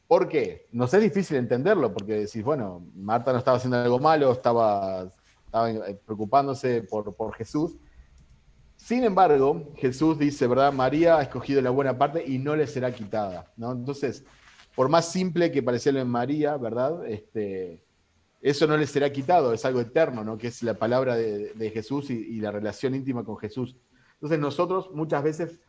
[0.08, 0.68] ¿Por qué?
[0.72, 5.12] Nos es difícil entenderlo, porque decís, bueno, Marta no estaba haciendo algo malo, estaba,
[5.46, 5.70] estaba
[6.06, 7.76] preocupándose por, por Jesús.
[8.76, 10.72] Sin embargo, Jesús dice, ¿verdad?
[10.72, 13.74] María ha escogido la buena parte y no le será quitada, ¿no?
[13.74, 14.24] Entonces,
[14.76, 17.06] por más simple que pareciera en María, ¿verdad?
[17.06, 17.84] Este,
[18.42, 20.38] eso no le será quitado, es algo eterno, ¿no?
[20.38, 23.76] que es la palabra de, Jesús y, la relación íntima con Jesús.
[24.14, 25.60] Entonces nosotros muchas veces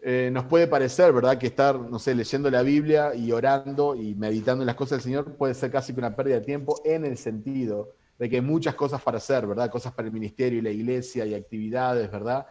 [0.00, 4.14] eh, nos puede parecer, ¿verdad?, que estar, no sé, leyendo la Biblia y orando y
[4.14, 7.04] meditando en las cosas del Señor puede ser casi que una pérdida de tiempo en
[7.04, 9.70] el sentido de que hay muchas cosas para hacer, ¿verdad?
[9.70, 12.46] Cosas para el ministerio y la iglesia y actividades, ¿verdad?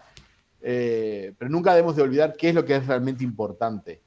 [0.62, 4.02] Eh, pero nunca debemos de olvidar qué es lo que es realmente importante.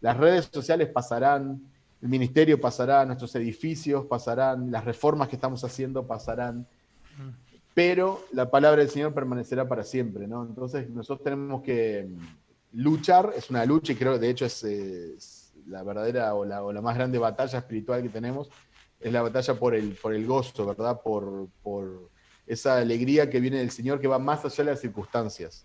[0.00, 1.60] Las redes sociales pasarán,
[2.00, 6.66] el ministerio pasará, nuestros edificios pasarán, las reformas que estamos haciendo pasarán,
[7.74, 10.44] pero la palabra del Señor permanecerá para siempre, ¿no?
[10.44, 12.08] Entonces nosotros tenemos que
[12.72, 16.72] luchar, es una lucha y creo que de hecho es, la verdadera o la, o
[16.72, 18.48] la, más grande batalla espiritual que tenemos,
[19.00, 21.00] es la batalla por el, por el gozo, ¿verdad?
[21.02, 22.10] Por, por
[22.46, 25.64] esa alegría que viene del Señor que va más allá de las circunstancias.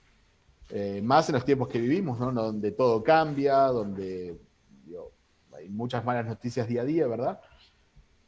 [0.69, 2.31] Eh, más en los tiempos que vivimos, ¿no?
[2.31, 4.39] Donde todo cambia, donde
[5.63, 7.39] hay muchas malas noticias día a día, ¿verdad?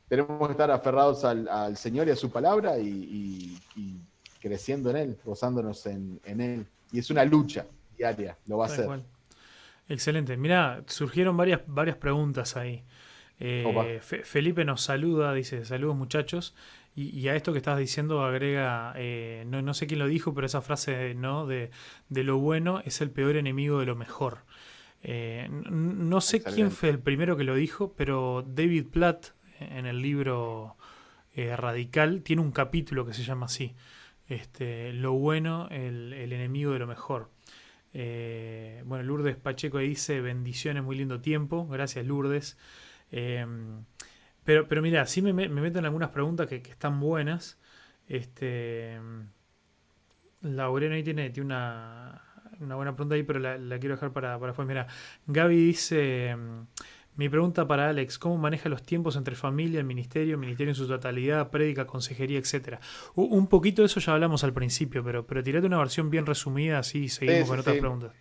[0.07, 3.57] Tenemos que estar aferrados al, Señor y a su palabra y,
[4.39, 6.65] creciendo en Él, gozándonos en, Él.
[6.91, 7.65] Y es una lucha
[7.97, 8.87] diaria, lo va a hacer.
[9.89, 10.37] Excelente.
[10.37, 12.83] Mira, surgieron varias, varias preguntas ahí.
[13.39, 16.55] Eh, Felipe nos saluda, dice, saludos muchachos.
[16.97, 20.61] Y, a esto que estás diciendo agrega, eh, no, sé quién lo dijo, pero esa
[20.61, 21.45] frase ¿no?
[21.45, 21.69] de,
[22.07, 24.37] de, lo bueno es el peor enemigo de lo mejor.
[25.07, 29.27] Eh, no sé quién fue el primero que lo dijo, pero David Platt
[29.59, 30.77] en el libro
[31.35, 33.75] eh, Radical tiene un capítulo que se llama así.
[34.27, 37.29] Este, lo bueno, el, enemigo de lo mejor.
[37.93, 41.67] Eh, bueno, Lourdes Pacheco dice bendiciones, muy lindo tiempo.
[41.67, 42.57] Gracias, Lourdes.
[43.11, 47.59] pero, pero mira, sí me, me, meto algunas preguntas que, están buenas.
[48.07, 48.99] Este,
[50.41, 52.24] Laureno ahí tiene, tiene una,
[52.59, 54.67] una buena pregunta ahí, pero la, quiero dejar para, para después.
[54.67, 54.87] Mira,
[55.27, 56.67] Gaby dice: mm,
[57.15, 60.87] Mi pregunta para Alex, ¿cómo maneja los tiempos entre familia, el ministerio, ministerio en su
[60.87, 62.79] totalidad, prédica, consejería, etcétera?
[63.15, 66.79] Un poquito de eso ya hablamos al principio, pero, pero tirate una versión bien resumida,
[66.79, 68.11] así seguimos con otras preguntas.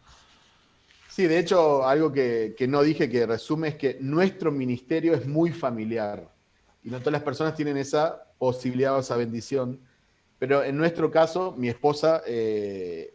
[1.15, 5.53] Sí, de hecho, algo que, no dije que resume es que nuestro ministerio es muy
[5.53, 6.29] familiar
[6.83, 9.79] y no todas las personas tienen esa posibilidad o esa bendición.
[10.41, 13.15] Pero en nuestro caso, mi esposa eh,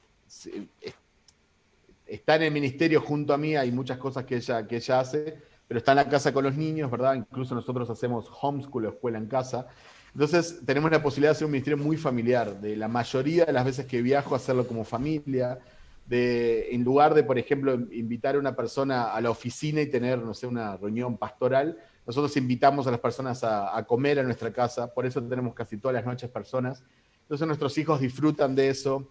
[2.09, 5.37] está en el ministerio junto a mí, hay muchas cosas que ella, que ella hace,
[5.67, 7.15] pero está en la casa con los niños, ¿verdad?
[7.15, 9.67] Incluso nosotros hacemos homeschool o escuela en casa.
[10.13, 13.65] Entonces tenemos la posibilidad de hacer un ministerio muy familiar, de la mayoría de las
[13.65, 15.59] veces que viajo, hacerlo como familia,
[16.07, 20.17] de en lugar de, por ejemplo, invitar a una persona a la oficina y tener,
[20.17, 21.77] no sé, una reunión pastoral,
[22.09, 25.93] nosotros invitamos a las personas a, comer a nuestra casa, por eso tenemos casi todas
[25.93, 26.83] las noches personas.
[27.21, 29.07] Entonces nuestros hijos disfrutan de eso.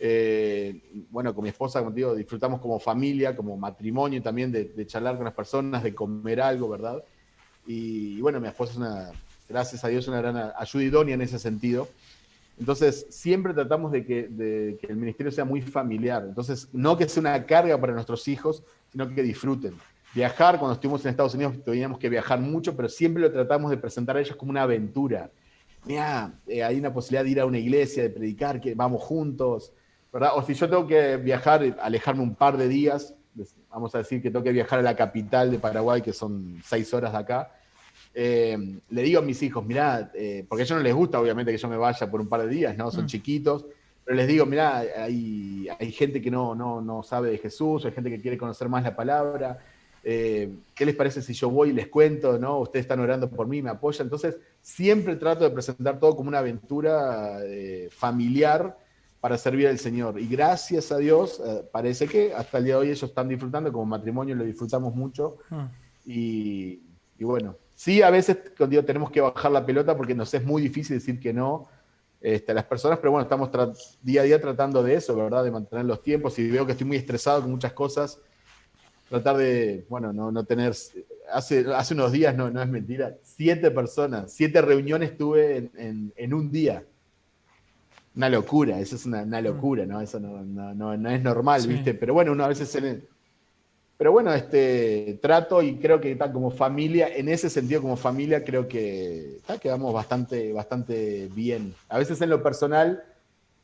[0.00, 0.80] Eh,
[1.10, 5.34] bueno, con mi esposa, contigo, disfrutamos como familia, como matrimonio también de, charlar con las
[5.34, 7.02] personas, de comer algo, ¿verdad?
[7.66, 9.10] Y, bueno, mi esposa es una,
[9.48, 11.88] gracias a Dios, una gran ayuda idónea en ese sentido.
[12.58, 16.24] Entonces, siempre tratamos de que, el ministerio sea muy familiar.
[16.26, 19.74] Entonces, no que sea una carga para nuestros hijos, sino que disfruten.
[20.14, 23.76] Viajar, cuando estuvimos en Estados Unidos, teníamos que viajar mucho, pero siempre lo tratamos de
[23.76, 25.30] presentar a ellos como una aventura.
[25.84, 29.72] Mira, eh, hay una posibilidad de ir a una iglesia, de predicar, que vamos juntos,
[30.12, 33.14] o si yo tengo que viajar, alejarme un par de días,
[33.70, 36.92] vamos a decir que tengo que viajar a la capital de Paraguay, que son seis
[36.94, 37.52] horas de acá,
[38.14, 41.52] eh, le digo a mis hijos, mirá, eh, porque a ellos no les gusta obviamente
[41.52, 42.90] que yo me vaya por un par de días, ¿no?
[42.90, 43.08] Son mm.
[43.08, 43.66] chiquitos,
[44.04, 47.92] pero les digo, mirá, hay, hay gente que no, no, no, sabe de Jesús, hay
[47.92, 49.58] gente que quiere conocer más la palabra.
[50.02, 52.60] Eh, ¿Qué les parece si yo voy y les cuento, ¿no?
[52.60, 54.06] Ustedes están orando por mí, me apoyan.
[54.06, 57.40] Entonces, siempre trato de presentar todo como una aventura
[57.90, 58.76] familiar
[59.28, 60.18] para servir al Señor.
[60.18, 63.70] Y gracias a Dios, eh, parece que hasta el día de hoy ellos están disfrutando,
[63.70, 65.36] como matrimonio lo disfrutamos mucho.
[65.50, 65.68] Ah.
[66.06, 66.80] Y,
[67.20, 68.38] bueno, sí, a veces
[68.70, 71.68] digo, tenemos que bajar la pelota porque nos es muy difícil decir que no
[72.22, 73.50] este, a las personas, pero bueno, estamos
[74.00, 75.44] día a día tratando de eso, ¿verdad?
[75.44, 78.18] De mantener los tiempos y veo que estoy muy estresado con muchas cosas.
[79.10, 80.72] Tratar de, bueno, no, no tener,
[81.30, 86.32] hace, hace unos días, no, no es mentira, siete personas, siete reuniones tuve en, en
[86.32, 86.82] un día
[88.16, 89.44] una locura, eso es una, mm.
[89.44, 90.00] locura, ¿no?
[90.00, 91.94] Eso no, es normal, ¿viste?
[91.94, 93.02] Pero bueno, uno a veces se...
[93.96, 98.44] Pero bueno, este, trato y creo que está como familia, en ese sentido como familia,
[98.44, 101.74] creo que quedamos bastante, bastante bien.
[101.88, 103.02] A veces en lo personal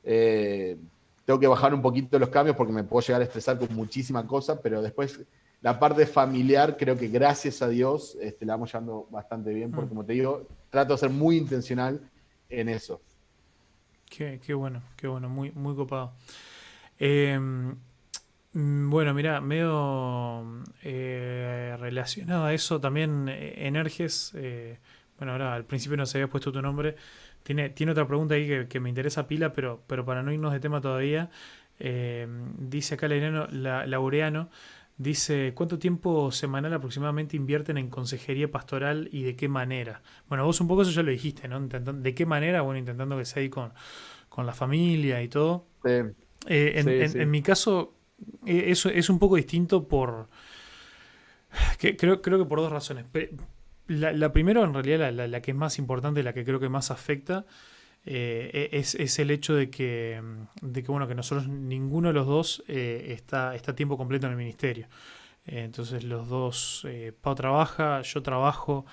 [0.03, 0.77] eh,
[1.25, 4.25] tengo que bajar un poquito los cambios porque me puedo llegar a estresar con muchísimas
[4.25, 5.21] cosas, pero después
[5.61, 9.87] la parte familiar creo que gracias a Dios este, la vamos llevando bastante bien, porque
[9.87, 9.89] mm.
[9.89, 12.01] como te digo, trato de ser muy intencional
[12.49, 13.01] en eso.
[14.09, 16.13] Qué, bueno, qué bueno, muy, muy copado.
[16.99, 17.77] Em,
[18.53, 24.79] bueno, mira, medio eh, relacionado a eso también, eh, Energes, eh,
[25.19, 26.95] bueno, ahora al principio no se había puesto tu nombre,
[27.43, 30.61] tiene, tiene otra pregunta ahí que, me interesa pila, pero, pero para no irnos de
[30.61, 31.31] tema todavía,
[31.81, 34.51] em, dice acá la, Laureano,
[34.97, 40.03] Dice, ¿cuánto tiempo semanal aproximadamente invierten en consejería pastoral y de qué manera?
[40.29, 41.61] Bueno, vos un poco eso ya lo dijiste, ¿no?
[41.67, 42.63] ¿De qué manera?
[42.63, 43.73] Bueno, intentando que sea ahí con,
[44.37, 45.67] la familia y todo.
[46.47, 47.95] Eh, en, mi caso,
[48.47, 50.29] eh, eso es un poco distinto por...
[51.79, 53.07] creo, creo que por dos razones.
[53.89, 56.69] La, la primera, en realidad, la, la, que es más importante, la que creo que
[56.69, 57.47] más afecta,
[58.07, 60.23] eh, e, es, el hecho de que,
[60.61, 64.33] de que, bueno, que nosotros, ninguno de los dos eh, está, está tiempo completo en
[64.33, 64.89] el ministerio.
[65.47, 66.87] Eh, entonces los dos,
[67.21, 68.85] Pau trabaja, yo trabajo.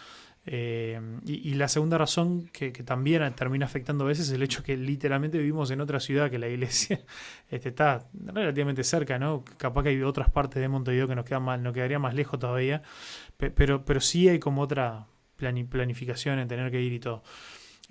[0.44, 5.38] Y, la segunda razón que, también termina afectando a veces es el hecho que literalmente
[5.38, 7.02] vivimos en otra ciudad que la iglesia
[7.50, 9.44] este, está relativamente cerca, ¿no?
[9.58, 12.40] Capaz que hay otras partes de Montevideo que nos, quedan más, nos quedaría más lejos
[12.40, 12.82] todavía,
[13.38, 15.06] pero, pero sí hay como otra
[15.36, 17.24] planificación en tener que ir y todo.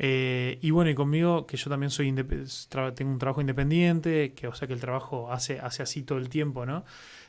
[0.02, 4.54] Eh, y bueno, y conmigo, que yo también soy tengo un trabajo independiente, que o
[4.54, 6.86] sea que el trabajo hace, hace así todo el tiempo, ¿no?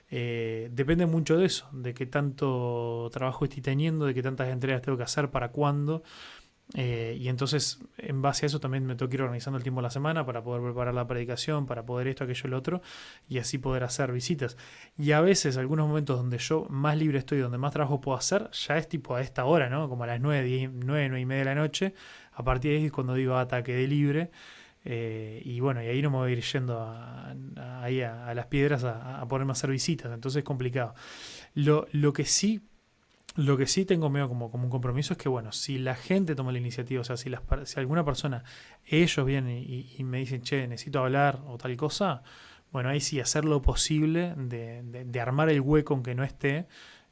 [0.10, 4.82] Eh, depende mucho de eso, de qué tanto trabajo estoy teniendo, de qué tantas entregas
[4.82, 6.04] tengo que hacer, para cuándo.
[6.74, 9.82] Eh, y entonces, en base a eso, también me tengo que ir organizando el tiempo
[9.82, 12.82] de la semana para poder preparar la predicación, para poder esto, aquello, el otro,
[13.28, 14.58] y así poder hacer visitas.
[14.98, 18.50] Y a veces, algunos momentos donde yo más libre estoy, donde más trabajo puedo hacer,
[18.52, 19.90] ya es tipo a esta hora, ¿no?
[19.90, 21.94] Como a las 9, 10, 9, 9 y media de la noche.
[22.34, 24.32] A partir de ahí es cuando digo ataque de libre.
[24.84, 27.36] Eh, y bueno, y ahí no me voy a ir yendo a,
[27.82, 30.12] ahí a, las piedras a, ponerme a hacer visitas.
[30.12, 30.96] Entonces es complicado.
[31.54, 32.62] Lo, lo que sí
[33.36, 36.36] lo que sí tengo medio como, como un compromiso es que, bueno, si la gente
[36.36, 38.44] toma la iniciativa, o sea, si, las, si alguna persona,
[38.86, 42.24] ellos vienen y, me dicen, che, necesito hablar o tal cosa,
[42.74, 46.68] bueno, ahí sí hacer lo posible de, de, armar el hueco aunque no esté,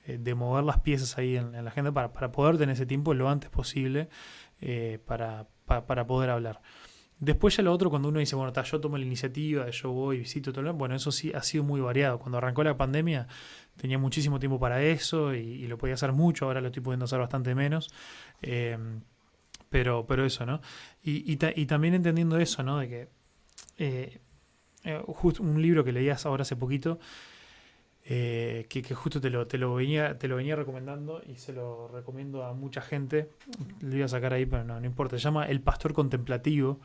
[0.06, 3.30] de mover las piezas ahí en, la agenda para, para, poder tener ese tiempo lo
[3.30, 4.10] antes posible
[5.06, 6.62] para, para, poder hablar.
[7.20, 10.54] Después ya lo otro, cuando uno dice, bueno, yo tomo la iniciativa, yo voy, visito
[10.54, 12.18] todo, bueno, eso sí ha sido muy variado.
[12.20, 13.28] Cuando arrancó la pandemia
[13.76, 17.20] tenía muchísimo tiempo para eso y, lo podía hacer mucho, ahora lo estoy pudiendo hacer
[17.20, 17.90] bastante menos.
[18.42, 19.02] Em,
[19.70, 20.62] pero, pero eso, ¿no?
[21.04, 22.80] Y, y, también entendiendo eso, ¿no?
[22.80, 23.10] De que
[23.78, 24.20] eh,
[24.84, 27.00] eh, justo un libro que leías ahora hace poquito,
[28.06, 31.88] eh, que, justo te lo, te, lo venía, te lo venía recomendando y se lo
[31.88, 33.30] recomiendo a mucha gente.
[33.82, 35.18] Lo iba a sacar ahí, pero no, no importa.
[35.18, 36.80] Se llama El Pastor Contemplativo.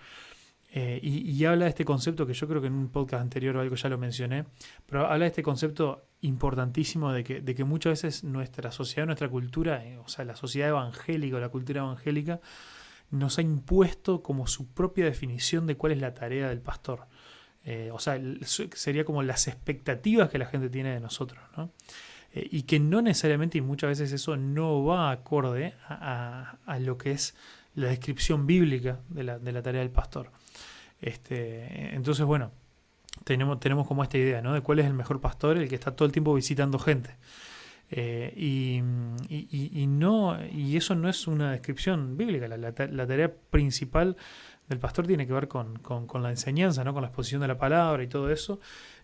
[0.76, 3.60] Eh, y, habla de este concepto que yo creo que en un podcast anterior o
[3.60, 4.44] algo ya lo mencioné,
[4.86, 9.28] pero habla de este concepto importantísimo de que, de que muchas veces nuestra sociedad, nuestra
[9.28, 12.40] cultura, eh, o sea, la sociedad evangélica o la cultura evangélica,
[13.12, 17.06] nos ha impuesto como su propia definición de cuál es la tarea del pastor.
[17.64, 21.70] Eh, o sea, sería como las expectativas que la gente tiene de nosotros, ¿no?
[22.36, 27.36] y que no necesariamente, y muchas veces eso no va acorde a, lo que es
[27.76, 30.32] la descripción bíblica de la, de la tarea del pastor.
[31.00, 32.50] Este, entonces, bueno,
[33.22, 34.52] tenemos, tenemos como esta idea, ¿no?
[34.52, 37.10] De cuál es el mejor pastor, el que está todo el tiempo visitando gente.
[37.90, 42.48] Eh, y, no, y eso no es una descripción bíblica.
[42.48, 44.16] La, tarea principal
[44.68, 45.78] del pastor tiene que ver con,
[46.22, 46.92] la enseñanza, ¿no?
[46.92, 48.60] con la exposición de la palabra y todo eso.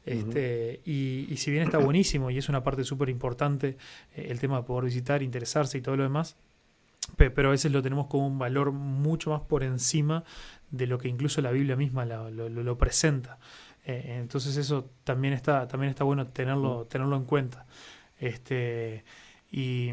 [0.07, 3.77] Este, y, si bien está buenísimo y es una parte súper importante
[4.15, 6.37] eh, el tema de poder visitar, interesarse y todo lo demás,
[7.17, 10.25] pero a veces lo tenemos como un valor mucho más por encima
[10.71, 13.39] de lo que incluso la Biblia misma lo, presenta.
[13.85, 17.67] Eh, entonces eso también está, también está bueno tenerlo, tenerlo en cuenta.
[18.19, 19.05] Este,
[19.51, 19.93] y,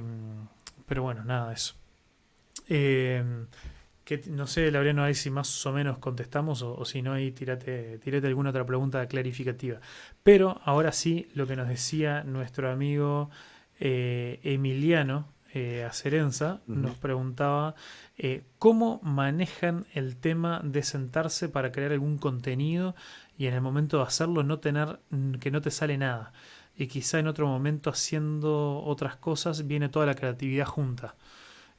[0.85, 1.75] pero bueno, nada, eso.
[2.69, 3.23] Eh,
[4.07, 7.99] que, no sé, Laureano, ahí si más o menos contestamos o, si no, ahí tírate,
[7.99, 9.81] tírate alguna otra pregunta clarificativa.
[10.23, 13.29] Pero ahora sí, lo que nos decía nuestro amigo
[13.81, 17.75] eh, Emiliano, eh, Acerenza nos preguntaba
[18.17, 22.95] eh, cómo manejan el tema de sentarse para crear algún contenido
[23.37, 25.01] y en el momento de hacerlo no tener
[25.41, 26.31] que no te sale nada
[26.77, 31.15] y quizá en otro momento haciendo otras cosas viene toda la creatividad junta.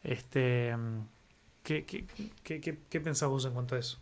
[0.02, 0.74] Este,
[1.68, 3.98] ¿qué, qué, pensás vos en cuanto a eso?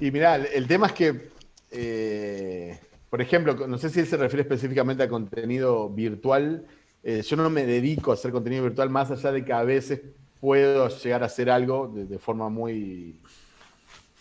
[0.00, 1.28] Y mirá, el tema es que,
[1.70, 2.78] eh,
[3.10, 6.66] por ejemplo, no sé si él se refiere específicamente a contenido virtual,
[7.02, 10.00] eh, yo no me dedico a hacer contenido virtual más allá de que a veces
[10.40, 13.20] puedo llegar a hacer algo de, forma muy,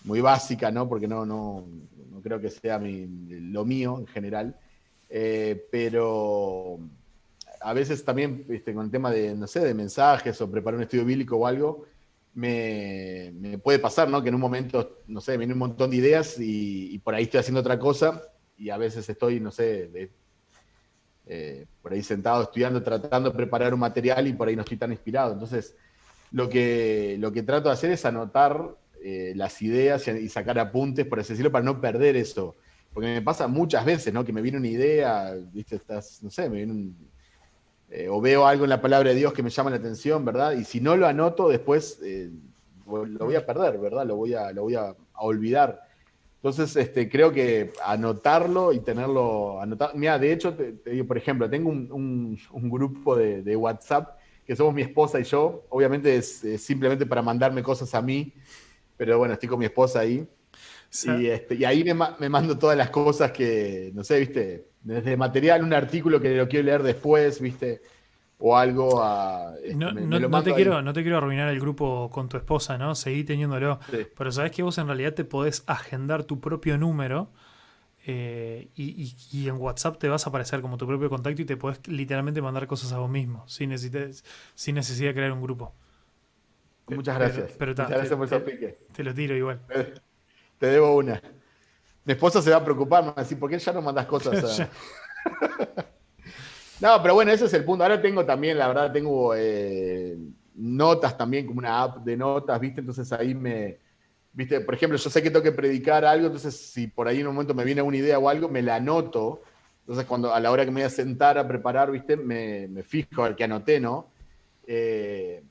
[0.04, 0.88] muy básica, ¿no?
[0.88, 1.66] Porque no, no,
[2.12, 4.58] no creo que sea lo mío en general.
[5.10, 6.80] Eh, pero
[7.64, 11.06] a veces también con el tema de, no sé, de mensajes o preparar un estudio
[11.06, 11.86] bíblico o algo,
[12.34, 14.22] me, puede pasar, ¿no?
[14.22, 17.40] Que en un momento, no sé, viene un montón de ideas y, por ahí estoy
[17.40, 18.22] haciendo otra cosa
[18.58, 20.10] y a veces estoy, no sé,
[21.26, 24.78] eh, por ahí sentado estudiando, tratando de preparar un material y por ahí no estoy
[24.78, 25.34] tan inspirado.
[25.34, 25.76] Entonces,
[26.32, 31.06] lo que, lo que trato de hacer es anotar eh, las ideas y, sacar apuntes,
[31.06, 32.56] por así decirlo, para no perder eso.
[32.94, 34.26] Porque me pasa muchas veces, ¿no?
[34.26, 35.78] Que me viene una idea, ¿viste?
[35.78, 37.13] Estás, no sé, me viene un,
[37.96, 40.54] eh, o veo algo en la palabra de Dios que me llama la atención, ¿verdad?
[40.54, 42.00] Y si no lo anoto, después
[42.88, 44.04] lo voy a perder, ¿verdad?
[44.08, 45.80] Lo voy a, lo voy a olvidar.
[46.38, 49.92] Entonces, este, creo que anotarlo y tenerlo anotado.
[49.94, 54.18] Mira, de hecho, te, digo, por ejemplo, tengo un, grupo de, WhatsApp
[54.48, 55.64] que somos mi esposa y yo.
[55.70, 58.34] Obviamente es, simplemente para mandarme cosas a mí,
[58.98, 60.28] pero bueno, estoy con mi esposa ahí.
[61.20, 65.18] Y, este, y, ahí me, me, mando todas las cosas que, no sé, viste, desde
[65.18, 67.82] material, un artículo que lo quiero leer después, viste
[68.46, 69.56] o algo a...
[69.64, 72.94] Este, no, no, te quiero, no te quiero arruinar el grupo con tu esposa, ¿no?
[72.94, 73.80] Seguí teniéndolo.
[74.18, 77.32] Pero sabes que vos en realidad te podés agendar tu propio número
[78.06, 81.88] eh, y, en WhatsApp te vas a aparecer como tu propio contacto y te podés
[81.88, 83.74] literalmente mandar cosas a vos mismo sin,
[84.56, 85.74] sin necesidad de crear un grupo.
[86.88, 87.54] Muchas gracias.
[87.58, 89.62] Pero, Muchas gracias por te, te lo tiro igual.
[90.60, 91.22] Te debo una.
[92.06, 94.06] Mi esposa se va a preocupar, me va a decir, ¿por qué ya no mandas
[94.06, 94.70] cosas a...
[96.84, 97.84] No, pero bueno, ese es el punto.
[97.84, 100.18] Ahora tengo también, la verdad, tengo eh,
[100.56, 102.82] notas también, como una app de notas, ¿viste?
[102.82, 103.78] Entonces ahí me,
[104.34, 104.60] ¿viste?
[104.60, 107.36] Por ejemplo, yo sé que tengo que predicar algo, entonces si por ahí en un
[107.36, 109.44] momento me viene una idea o algo, me la anoto.
[109.82, 112.18] Entonces cuando a la hora que me voy a sentar a preparar, ¿viste?
[112.18, 114.08] Me, fijo a ver qué anoté, ¿no?
[114.68, 115.42] Eh,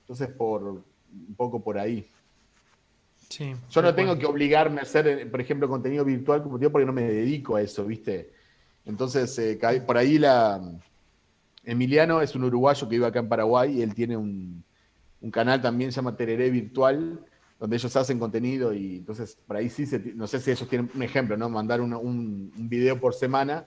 [0.00, 2.08] entonces por un poco por ahí.
[3.30, 6.84] Sí, yo no tengo que obligarme a hacer, por ejemplo, contenido virtual como tío porque
[6.84, 8.32] no me dedico a eso, ¿viste?
[8.84, 10.60] Entonces, eh, por ahí la...
[11.62, 14.64] Emiliano es un uruguayo que vive acá en Paraguay y él tiene un,
[15.30, 17.20] canal también, se llama Tereré Virtual,
[17.60, 19.86] donde ellos hacen contenido y entonces por ahí sí,
[20.16, 21.48] no sé si ellos tienen un ejemplo, ¿no?
[21.48, 23.66] Mandar un, un, video por semana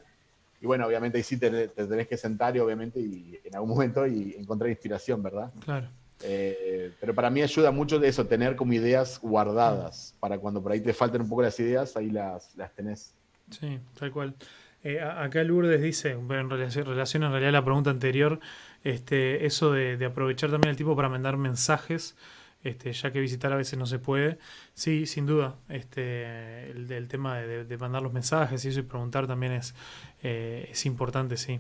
[0.59, 4.05] y bueno, obviamente ahí sí te, tenés que sentar y obviamente y en algún momento
[4.07, 5.53] y encontrar inspiración, ¿verdad?
[5.63, 5.87] Claro.
[6.21, 10.71] Eh, pero para mí ayuda mucho de eso, tener como ideas guardadas, para cuando por
[10.71, 13.13] ahí te falten un poco las ideas, ahí las, las tenés.
[13.49, 14.35] Sí, tal cual.
[14.83, 18.39] Eh, acá Lourdes dice, en relación, relación en realidad a la pregunta anterior,
[18.83, 22.15] este, eso de, de aprovechar también el tiempo para mandar mensajes
[22.63, 24.37] este, ya que visitar a veces no se puede.
[24.73, 29.53] Sí, sin duda, este, el, tema de, mandar los mensajes y eso y preguntar también
[29.53, 29.75] es,
[30.23, 31.59] eh, es importante, sí.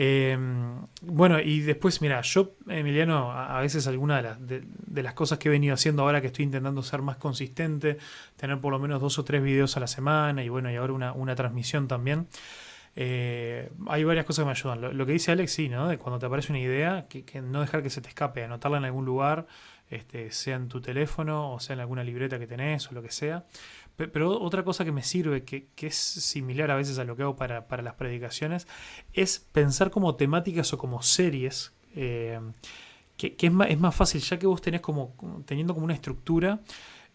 [0.00, 4.38] Em, bueno, y después, mira, yo, Emiliano, a, veces alguna de las,
[4.94, 7.98] las cosas que he venido haciendo ahora que estoy intentando ser más consistente,
[8.36, 10.92] tener por lo menos dos o tres videos a la semana y bueno, y ahora
[10.92, 12.28] una, una transmisión también.
[12.94, 14.96] Eh, hay varias cosas que me ayudan.
[14.96, 15.88] Lo, que dice Alex, sí, ¿no?
[15.88, 18.78] De cuando te aparece una idea, que, que, no dejar que se te escape, anotarla
[18.78, 19.48] en algún lugar,
[19.90, 23.10] este, sea en tu teléfono o sea en alguna libreta que tenés o lo que
[23.10, 23.46] sea.
[23.98, 27.34] Pero otra cosa que me sirve, que, es similar a veces a lo que hago
[27.34, 28.68] para, las predicaciones,
[29.12, 31.72] es pensar como temáticas o como series.
[31.96, 32.38] Eh,
[33.16, 36.60] que, es, más, es más fácil, ya que vos tenés como, teniendo como una estructura,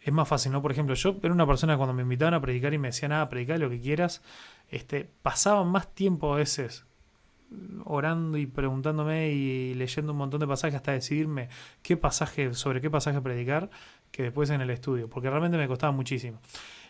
[0.02, 0.62] es más fácil, ¿no?
[0.62, 3.30] Por ejemplo, yo era una persona cuando me invitaban a predicar y me decían, ah,
[3.30, 4.22] predicar lo que quieras,
[4.68, 6.86] este, pasaba más tiempo a veces
[7.86, 11.50] orando y preguntándome y leyendo un montón de pasajes hasta decidirme
[11.82, 13.70] qué pasaje, sobre qué pasaje predicar,
[14.14, 16.40] que después en el estudio, porque realmente me costaba muchísimo.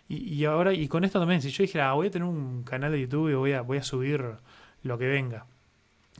[0.09, 2.91] Y, ahora, y con esto también, si yo dijera, ah, voy a tener un canal
[2.91, 4.35] de YouTube y voy a, voy a subir
[4.83, 5.45] lo que venga,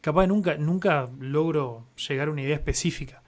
[0.01, 3.21] capaz nunca, nunca logro llegar a una idea específica.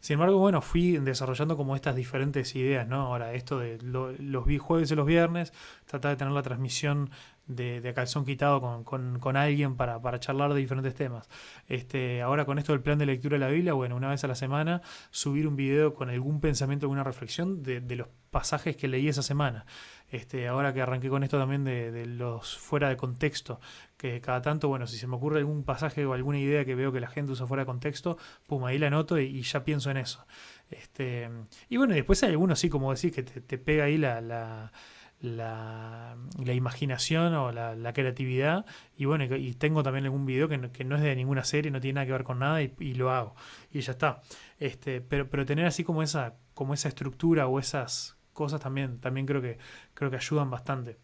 [0.00, 3.02] Sin embargo, bueno, fui desarrollando como estas diferentes ideas, ¿no?
[3.02, 5.52] Ahora, esto de los jueves y los viernes,
[5.86, 7.10] tratar de tener la transmisión
[7.50, 11.28] de, de calzón quitado con, con, alguien para, para, charlar de diferentes temas.
[11.66, 14.28] Este, ahora con esto del plan de lectura de la Biblia, bueno, una vez a
[14.28, 18.88] la semana subir un video con algún pensamiento, alguna reflexión de, de los pasajes que
[18.88, 19.66] leí esa semana.
[20.10, 23.60] Este, ahora que arranqué con esto también de, de, los fuera de contexto,
[23.96, 26.92] que cada tanto, bueno, si se me ocurre algún pasaje o alguna idea que veo
[26.92, 28.16] que la gente usa fuera de contexto,
[28.46, 30.26] pum, ahí la anoto y, ya pienso en eso.
[30.70, 31.28] Este,
[31.68, 34.72] y bueno, después hay algunos, sí, como decís, que te, te pega ahí la
[35.20, 38.64] la, la imaginación o la, creatividad.
[38.96, 41.70] Y bueno, y tengo también algún video que no, que no, es de ninguna serie,
[41.70, 43.34] no tiene nada que ver con nada y, lo hago.
[43.70, 44.22] Y ya está.
[44.58, 49.26] Este, pero, pero tener así como esa, como esa estructura o esas cosas también, también
[49.26, 49.58] creo que,
[49.94, 50.96] creo que ayudan bastante.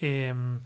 [0.00, 0.60] Em,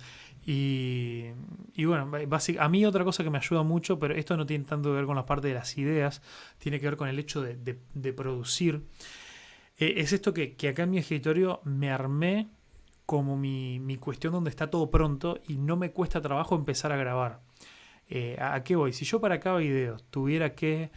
[0.47, 1.27] y,
[1.75, 2.11] y, bueno,
[2.59, 5.07] a mí otra cosa que me ayuda mucho, pero esto no tiene tanto que ver
[5.07, 6.23] con la parte de las ideas,
[6.59, 8.85] tiene que ver con el hecho de, de producir.
[9.79, 12.49] Eh, es esto que, que, acá en mi escritorio me armé
[13.07, 16.97] como mi, mi, cuestión donde está todo pronto y no me cuesta trabajo empezar a
[16.97, 17.41] grabar.
[18.09, 18.93] Eh, ¿A qué voy?
[18.93, 20.91] Si yo para cada video tuviera que,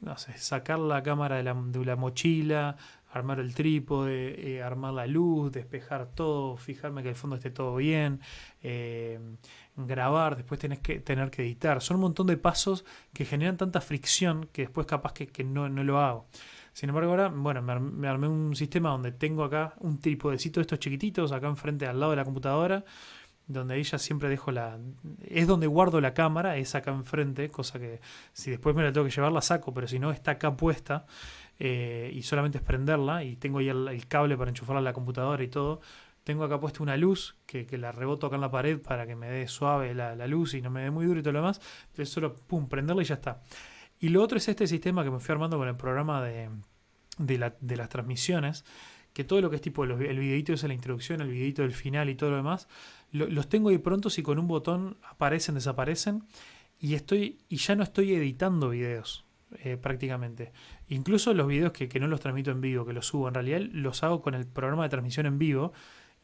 [0.00, 2.76] no sé, sacar la cámara de la, de la mochila,
[3.10, 7.76] armar el trípode, eh, armar la luz, despejar todo, fijarme que el fondo esté todo
[7.76, 8.20] bien,
[9.76, 11.82] grabar, después tenés que tener que editar.
[11.82, 15.68] Son un montón de pasos que generan tanta fricción que después capaz que, que no,
[15.68, 16.26] no lo hago.
[16.72, 20.78] Sin embargo, ahora, bueno, me, armé un sistema donde tengo acá un tripodecito de estos
[20.78, 22.84] chiquititos, acá enfrente al lado de la computadora,
[23.46, 24.78] donde ahí ya siempre dejo la...
[25.20, 28.00] Es donde guardo la cámara, es acá enfrente, cosa que
[28.32, 31.06] si después me la tengo que llevar la saco, pero si no está acá puesta
[31.58, 35.42] eh, y solamente es prenderla y tengo ahí el, cable para enchufarla a la computadora
[35.42, 35.80] y todo.
[36.24, 39.16] Tengo acá puesta una luz que, que, la reboto acá en la pared para que
[39.16, 41.40] me dé suave la, la, luz y no me dé muy duro y todo lo
[41.40, 41.60] demás.
[41.90, 43.42] Entonces solo, pum, prenderla y ya está.
[44.02, 46.50] Y lo otro es este sistema que me fui armando con el programa de,
[47.18, 48.64] de, la, de las transmisiones,
[49.12, 52.10] que todo lo que es tipo el videito es la introducción, el videito del final
[52.10, 52.66] y todo lo demás,
[53.12, 56.24] los tengo ahí prontos y con un botón aparecen, desaparecen
[56.80, 59.24] y estoy y ya no estoy editando videos
[59.62, 60.50] eh, prácticamente.
[60.88, 63.60] Incluso los videos que, que, no los transmito en vivo, que los subo, en realidad
[63.70, 65.74] los hago con el programa de transmisión en vivo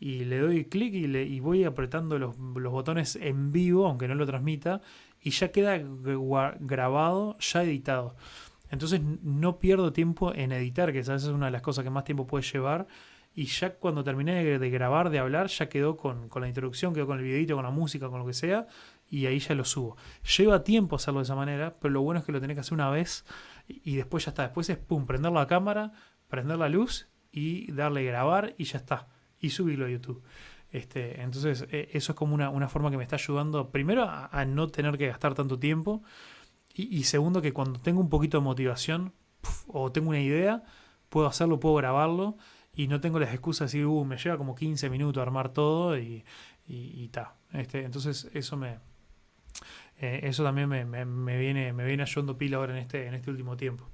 [0.00, 4.16] y le doy clic y, y voy apretando los, los botones en vivo, aunque no
[4.16, 4.80] lo transmita,
[5.22, 5.80] y ya queda
[6.60, 8.16] grabado, ya editado.
[8.70, 12.04] Entonces no pierdo tiempo en editar, que esa es una de las cosas que más
[12.04, 12.86] tiempo puede llevar.
[13.34, 17.06] Y ya cuando terminé de, grabar, de hablar, ya quedó con, con, la introducción, quedó
[17.06, 18.66] con el videito, con la música, con lo que sea,
[19.08, 19.96] y ahí ya lo subo.
[20.36, 22.74] Lleva tiempo hacerlo de esa manera, pero lo bueno es que lo tenés que hacer
[22.74, 23.24] una vez
[23.68, 24.42] y, después ya está.
[24.42, 25.92] Después es pum, prender la cámara,
[26.28, 29.08] prender la luz y darle grabar y ya está.
[29.40, 30.22] Y subirlo a YouTube.
[30.70, 34.44] Este, entonces, e, eso es como una, una, forma que me está ayudando, primero, a,
[34.44, 36.02] no tener que gastar tanto tiempo.
[36.74, 39.12] Y, segundo, que cuando tengo un poquito de motivación
[39.66, 40.62] o tengo una idea,
[41.08, 42.36] puedo hacerlo, puedo grabarlo.
[42.72, 45.98] Y no tengo las excusas de decir, uh, me lleva como 15 minutos armar todo
[45.98, 46.24] y,
[46.68, 47.34] y, ta.
[47.52, 48.78] Este, entonces, eso me.
[50.00, 53.30] Eh, eso también me, me, viene, me viene ayudando pila ahora en este, en este
[53.30, 53.88] último tiempo.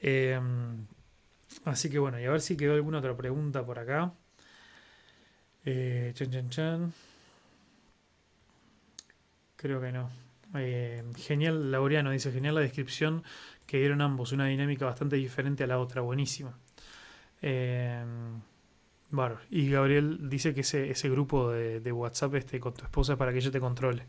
[0.00, 0.86] Em,
[1.64, 4.14] así que bueno, y a ver si quedó alguna otra pregunta por acá.
[5.64, 6.92] Eh, chan, chan, chan.
[9.56, 10.10] creo que no.
[10.56, 13.24] Eh, genial, Laureano dice, genial la descripción
[13.66, 16.56] que dieron ambos, una dinámica bastante diferente a la otra, buenísima.
[17.42, 18.04] Eh,
[19.50, 23.18] Y Gabriel dice que ese, ese grupo de, de, WhatsApp este, con tu esposa es
[23.18, 24.06] para que ella te controle.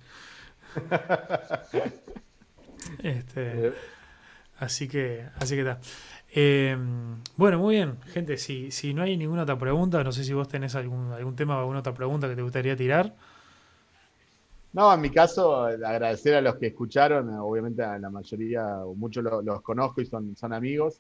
[3.03, 3.73] este,
[4.57, 5.79] así que, así que está.
[6.37, 6.77] Eh,
[7.37, 8.37] bueno, muy bien, gente.
[8.37, 11.55] Si, si no hay ninguna otra pregunta, no sé si vos tenés algún, algún tema
[11.55, 13.15] o alguna otra pregunta que te gustaría tirar.
[14.73, 19.23] No, en mi caso, agradecer a los que escucharon, obviamente a la mayoría, o muchos
[19.23, 20.99] los, conozco y son, son amigos.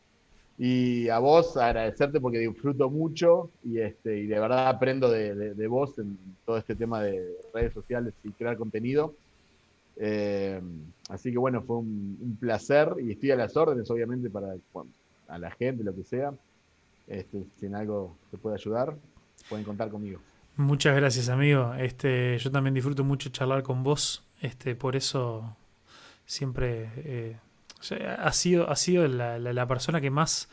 [0.57, 5.99] Y a vos agradecerte porque disfruto mucho y, este, y de verdad aprendo de, vos
[5.99, 9.13] en todo este tema de redes sociales y crear contenido.
[9.97, 10.61] Eh,
[11.09, 14.53] así que bueno, fue un, placer y estoy a las órdenes, obviamente, para
[15.27, 16.33] a la gente, lo que sea.
[17.07, 18.95] Este, si en algo te puede ayudar,
[19.49, 20.19] pueden contar conmigo.
[20.57, 21.73] Muchas gracias, amigo.
[21.75, 24.25] Este, yo también disfruto mucho charlar con vos.
[24.41, 25.55] Este, por eso
[26.25, 27.37] siempre eh,
[28.17, 30.49] ha sido, ha sido la, persona que más,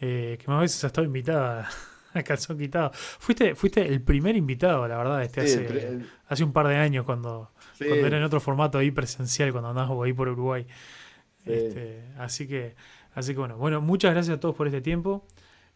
[0.00, 1.68] eh, que más veces ha estado invitada
[2.14, 2.90] a Calzón Quitado.
[2.92, 7.50] Fuiste, fuiste el primer invitado, la verdad, este hace, hace un par de años cuando,
[7.78, 10.66] era en otro formato ahí presencial, cuando andabas ahí por Uruguay.
[11.44, 12.74] Este, así que,
[13.14, 15.26] así que bueno, bueno, muchas gracias a todos por este tiempo.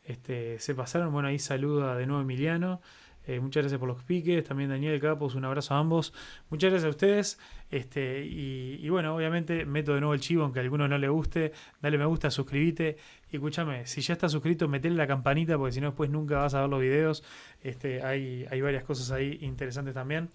[0.05, 2.81] Este, se pasaron, bueno, ahí saluda de nuevo Emiliano.
[3.29, 4.43] Eh, muchas gracias por los piques.
[4.43, 6.15] También Daniel Capos, un abrazo a ambos.
[6.49, 7.39] Muchas gracias a ustedes.
[7.71, 11.53] Este, y, bueno, obviamente meto de nuevo el chivo, aunque a alguno no le guste.
[11.83, 12.97] Dale me gusta, suscríbete.
[13.31, 16.55] Y escúchame, si ya estás suscrito, metele la campanita, porque si no, después nunca vas
[16.55, 17.23] a ver los videos.
[17.63, 20.31] Este, hay, hay varias cosas ahí interesantes también.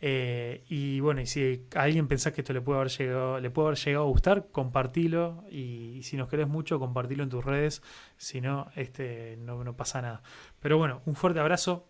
[0.00, 3.50] Eh, y bueno, y si a alguien pensás que esto le puede haber llegado, le
[3.50, 5.44] puede haber llegado a gustar, compartilo.
[5.50, 7.82] Y, si nos querés mucho, compartilo en tus redes.
[8.16, 10.22] Si no, este, no, no pasa nada.
[10.60, 11.86] Pero bueno, un fuerte abrazo.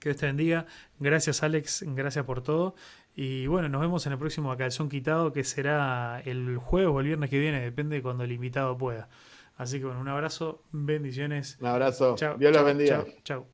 [0.00, 0.66] Que Dios te bendiga.
[0.98, 2.74] Gracias Alex, gracias por todo.
[3.14, 7.06] Y bueno, nos vemos en el próximo Calzón Quitado, que será el jueves o el
[7.06, 9.08] viernes que viene, depende de cuando el invitado pueda.
[9.56, 11.56] Así que bueno, un abrazo, bendiciones.
[11.60, 12.14] Un abrazo.
[12.16, 12.36] Chao.
[12.36, 13.06] Dios los bendiga.
[13.24, 13.46] Chao.